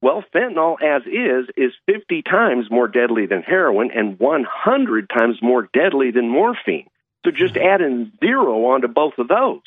[0.00, 5.68] well, fentanyl as is is 50 times more deadly than heroin and 100 times more
[5.74, 6.86] deadly than morphine.
[7.26, 9.62] So just add in zero onto both of those.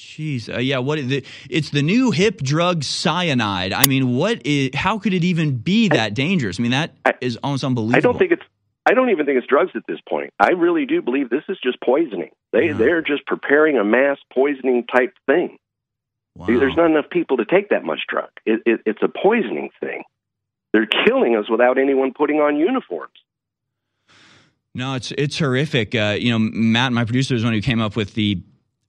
[0.00, 0.78] Jeez, uh, yeah.
[0.78, 0.98] What?
[0.98, 3.74] It's the new hip drug cyanide.
[3.74, 4.70] I mean, what is?
[4.74, 6.58] How could it even be that dangerous?
[6.58, 7.98] I mean, that I, is almost unbelievable.
[7.98, 8.42] I don't think it's.
[8.86, 10.32] I don't even think it's drugs at this point.
[10.40, 12.30] I really do believe this is just poisoning.
[12.50, 12.72] They yeah.
[12.72, 15.58] they're just preparing a mass poisoning type thing.
[16.34, 16.46] Wow.
[16.46, 18.30] There's not enough people to take that much drug.
[18.46, 20.04] It, it, it's a poisoning thing.
[20.72, 23.12] They're killing us without anyone putting on uniforms.
[24.74, 25.94] No, it's it's horrific.
[25.94, 28.42] Uh, you know, Matt, my producer, is one who came up with the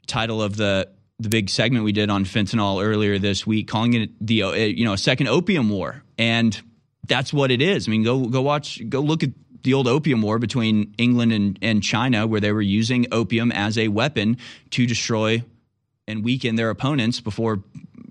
[0.08, 0.90] title of the
[1.22, 4.86] the big segment we did on fentanyl earlier this week, calling it the uh, you
[4.86, 6.60] know a second opium war, and
[7.08, 7.88] that's what it is.
[7.88, 9.30] I mean, go go watch, go look at
[9.64, 13.78] the old opium war between England and, and China, where they were using opium as
[13.78, 14.38] a weapon
[14.72, 15.44] to destroy
[16.08, 17.64] and weaken their opponents before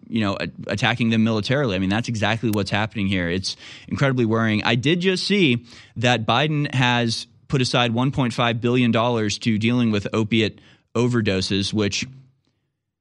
[0.09, 0.39] you know
[0.69, 1.75] attacking them militarily.
[1.75, 3.29] I mean, that's exactly what's happening here.
[3.29, 3.57] It's
[3.89, 4.63] incredibly worrying.
[4.63, 5.67] I did just see
[5.97, 10.61] that Biden has put aside 1.5 billion dollars to dealing with opiate
[10.95, 12.07] overdoses, which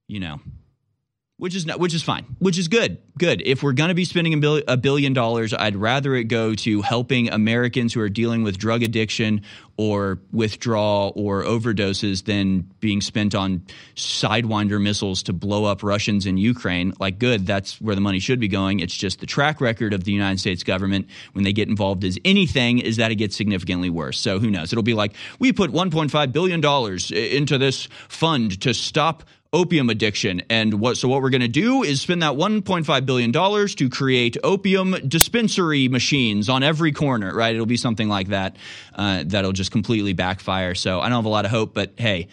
[0.10, 0.42] you know,
[1.38, 2.98] which is not, which is fine, which is good.
[3.18, 3.42] Good.
[3.46, 6.54] If we're going to be spending a, bill, a billion dollars, I'd rather it go
[6.56, 9.44] to helping Americans who are dealing with drug addiction
[9.78, 13.64] or withdrawal or overdoses than being spent on
[13.96, 16.94] sidewinder missiles to blow up Russians in Ukraine.
[17.00, 18.82] Like, good, that's where the money should be going.
[18.82, 22.20] It's just the track record of the United States government when they get involved is
[22.26, 24.20] anything is that it gets significantly worse.
[24.20, 24.74] So who knows?
[24.74, 30.42] It'll be like we put 1.5 billion dollars into this fund to stop opium addiction.
[30.50, 33.90] And what so what we're going to do is spend that 1.5 billion dollars to
[33.90, 37.34] create opium dispensary machines on every corner.
[37.34, 37.54] Right?
[37.54, 38.58] It'll be something like that.
[38.94, 40.76] Uh, that'll just completely backfire.
[40.76, 42.28] So I don't have a lot of hope, but hey.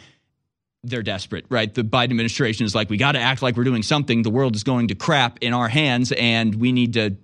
[0.89, 1.75] They're desperate, right?
[1.75, 4.23] The Biden administration is like, we got to act like we're doing something.
[4.23, 7.17] The world is going to crap in our hands, and we need to,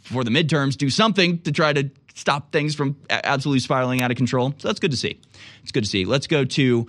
[0.00, 4.16] for the midterms, do something to try to stop things from absolutely spiraling out of
[4.16, 4.54] control.
[4.56, 5.20] So that's good to see.
[5.62, 6.06] It's good to see.
[6.06, 6.86] Let's go to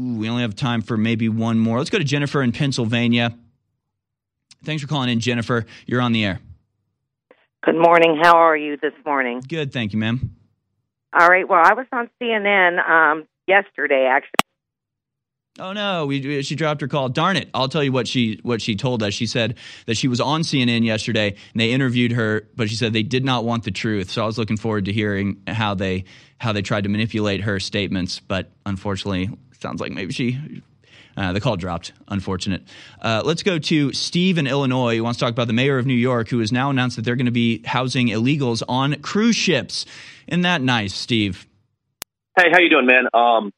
[0.00, 1.78] Ooh, we only have time for maybe one more.
[1.78, 3.36] Let's go to Jennifer in Pennsylvania.
[4.64, 5.66] Thanks for calling in, Jennifer.
[5.86, 6.40] You're on the air.
[7.62, 8.18] Good morning.
[8.22, 9.42] How are you this morning?
[9.46, 10.36] Good, thank you, ma'am.
[11.18, 11.48] All right.
[11.48, 14.30] Well, I was on CNN um, yesterday, actually.
[15.60, 17.08] Oh no, we, she dropped her call.
[17.08, 17.48] Darn it!
[17.54, 19.14] I'll tell you what she what she told us.
[19.14, 19.56] She said
[19.86, 23.24] that she was on CNN yesterday and they interviewed her, but she said they did
[23.24, 24.10] not want the truth.
[24.10, 26.06] So I was looking forward to hearing how they
[26.38, 30.62] how they tried to manipulate her statements, but unfortunately, sounds like maybe she
[31.16, 31.92] uh, the call dropped.
[32.08, 32.62] Unfortunate.
[33.00, 34.94] Uh, let's go to Steve in Illinois.
[34.94, 37.02] He wants to talk about the mayor of New York, who has now announced that
[37.02, 39.86] they're going to be housing illegals on cruise ships.
[40.26, 41.46] Isn't that nice, Steve?
[42.36, 43.06] Hey, how you doing, man?
[43.14, 43.52] Um,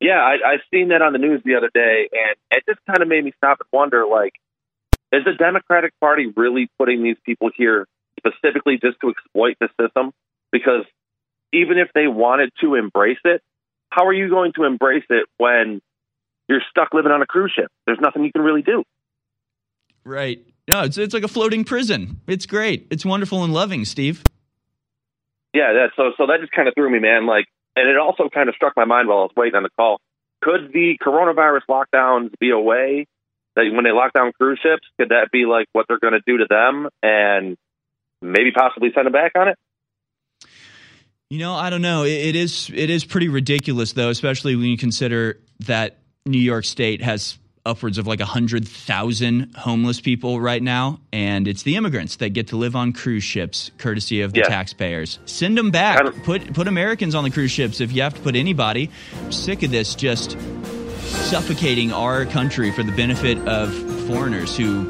[0.00, 3.02] yeah, I, I seen that on the news the other day, and it just kind
[3.02, 4.34] of made me stop and wonder, like,
[5.12, 7.86] is the Democratic Party really putting these people here
[8.18, 10.12] specifically just to exploit the system?
[10.52, 10.84] Because
[11.52, 13.42] even if they wanted to embrace it,
[13.90, 15.80] how are you going to embrace it when
[16.48, 17.70] you're stuck living on a cruise ship?
[17.86, 18.84] There's nothing you can really do.
[20.04, 20.44] Right.
[20.70, 22.20] No, it's it's like a floating prison.
[22.26, 22.86] It's great.
[22.90, 24.22] It's wonderful and loving, Steve.
[25.54, 27.26] Yeah, that so so that just kind of threw me, man.
[27.26, 27.46] Like,
[27.78, 30.00] and it also kind of struck my mind while I was waiting on the call.
[30.42, 33.06] Could the coronavirus lockdowns be a way
[33.56, 36.22] that when they lock down cruise ships, could that be like what they're going to
[36.26, 37.56] do to them, and
[38.22, 39.56] maybe possibly send them back on it?
[41.30, 42.04] You know, I don't know.
[42.04, 46.64] It, it is it is pretty ridiculous though, especially when you consider that New York
[46.64, 51.00] State has upwards of like 100,000 homeless people right now.
[51.12, 54.48] And it's the immigrants that get to live on cruise ships, courtesy of the Yeah.
[54.48, 55.18] taxpayers.
[55.26, 56.00] Send them back.
[56.24, 58.90] Put, put Americans on the cruise ships if you have to put anybody.
[59.24, 60.36] I'm sick of this just
[61.30, 63.74] suffocating our country for the benefit of
[64.06, 64.84] foreigners who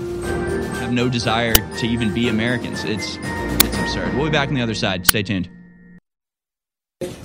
[0.80, 2.84] have no desire to even be Americans.
[2.84, 4.14] It's, it's absurd.
[4.14, 5.06] We'll be back on the other side.
[5.06, 5.48] Stay tuned.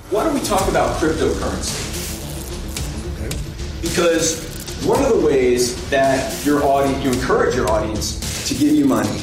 [0.09, 1.91] Why don't we talk about cryptocurrency?
[3.81, 4.52] Because
[4.85, 9.21] one of the ways that your audience, you encourage your audience to give you money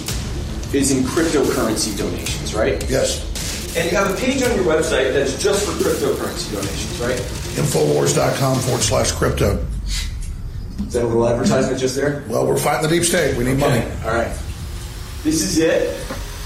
[0.72, 2.88] is in cryptocurrency donations, right?
[2.88, 3.26] Yes.
[3.76, 7.18] And you have a page on your website that's just for cryptocurrency donations, right?
[7.58, 9.64] Infowars.com forward slash crypto.
[10.86, 12.24] Is that a little advertisement just there?
[12.28, 13.36] Well, we're fighting the deep state.
[13.36, 13.82] We need money.
[14.04, 14.36] All right.
[15.22, 15.96] This is it.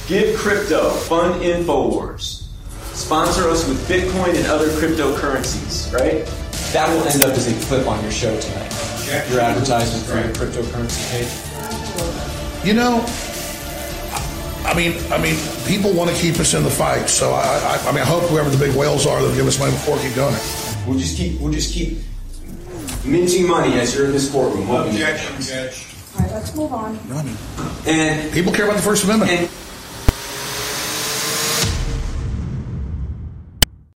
[0.09, 0.91] Give crypto.
[0.91, 2.49] Fund Infowars.
[2.93, 6.28] Sponsor us with Bitcoin and other cryptocurrencies, right?
[6.75, 8.73] That will end up as a clip on your show tonight.
[9.31, 12.67] Your advertisement for your cryptocurrency page.
[12.67, 13.05] You know,
[14.67, 15.37] I mean, I mean,
[15.69, 17.09] people want to keep us in the fight.
[17.09, 19.57] So I, I, I mean, I hope whoever the big whales are, they'll give us
[19.61, 20.77] money before we keep doing it.
[20.85, 21.99] We'll just keep, we'll just keep
[23.05, 24.67] minting money as you're in this courtroom.
[24.67, 24.99] won't we?
[26.17, 26.99] All right, let's move on.
[27.87, 29.31] And people care about the First Amendment.
[29.31, 29.49] And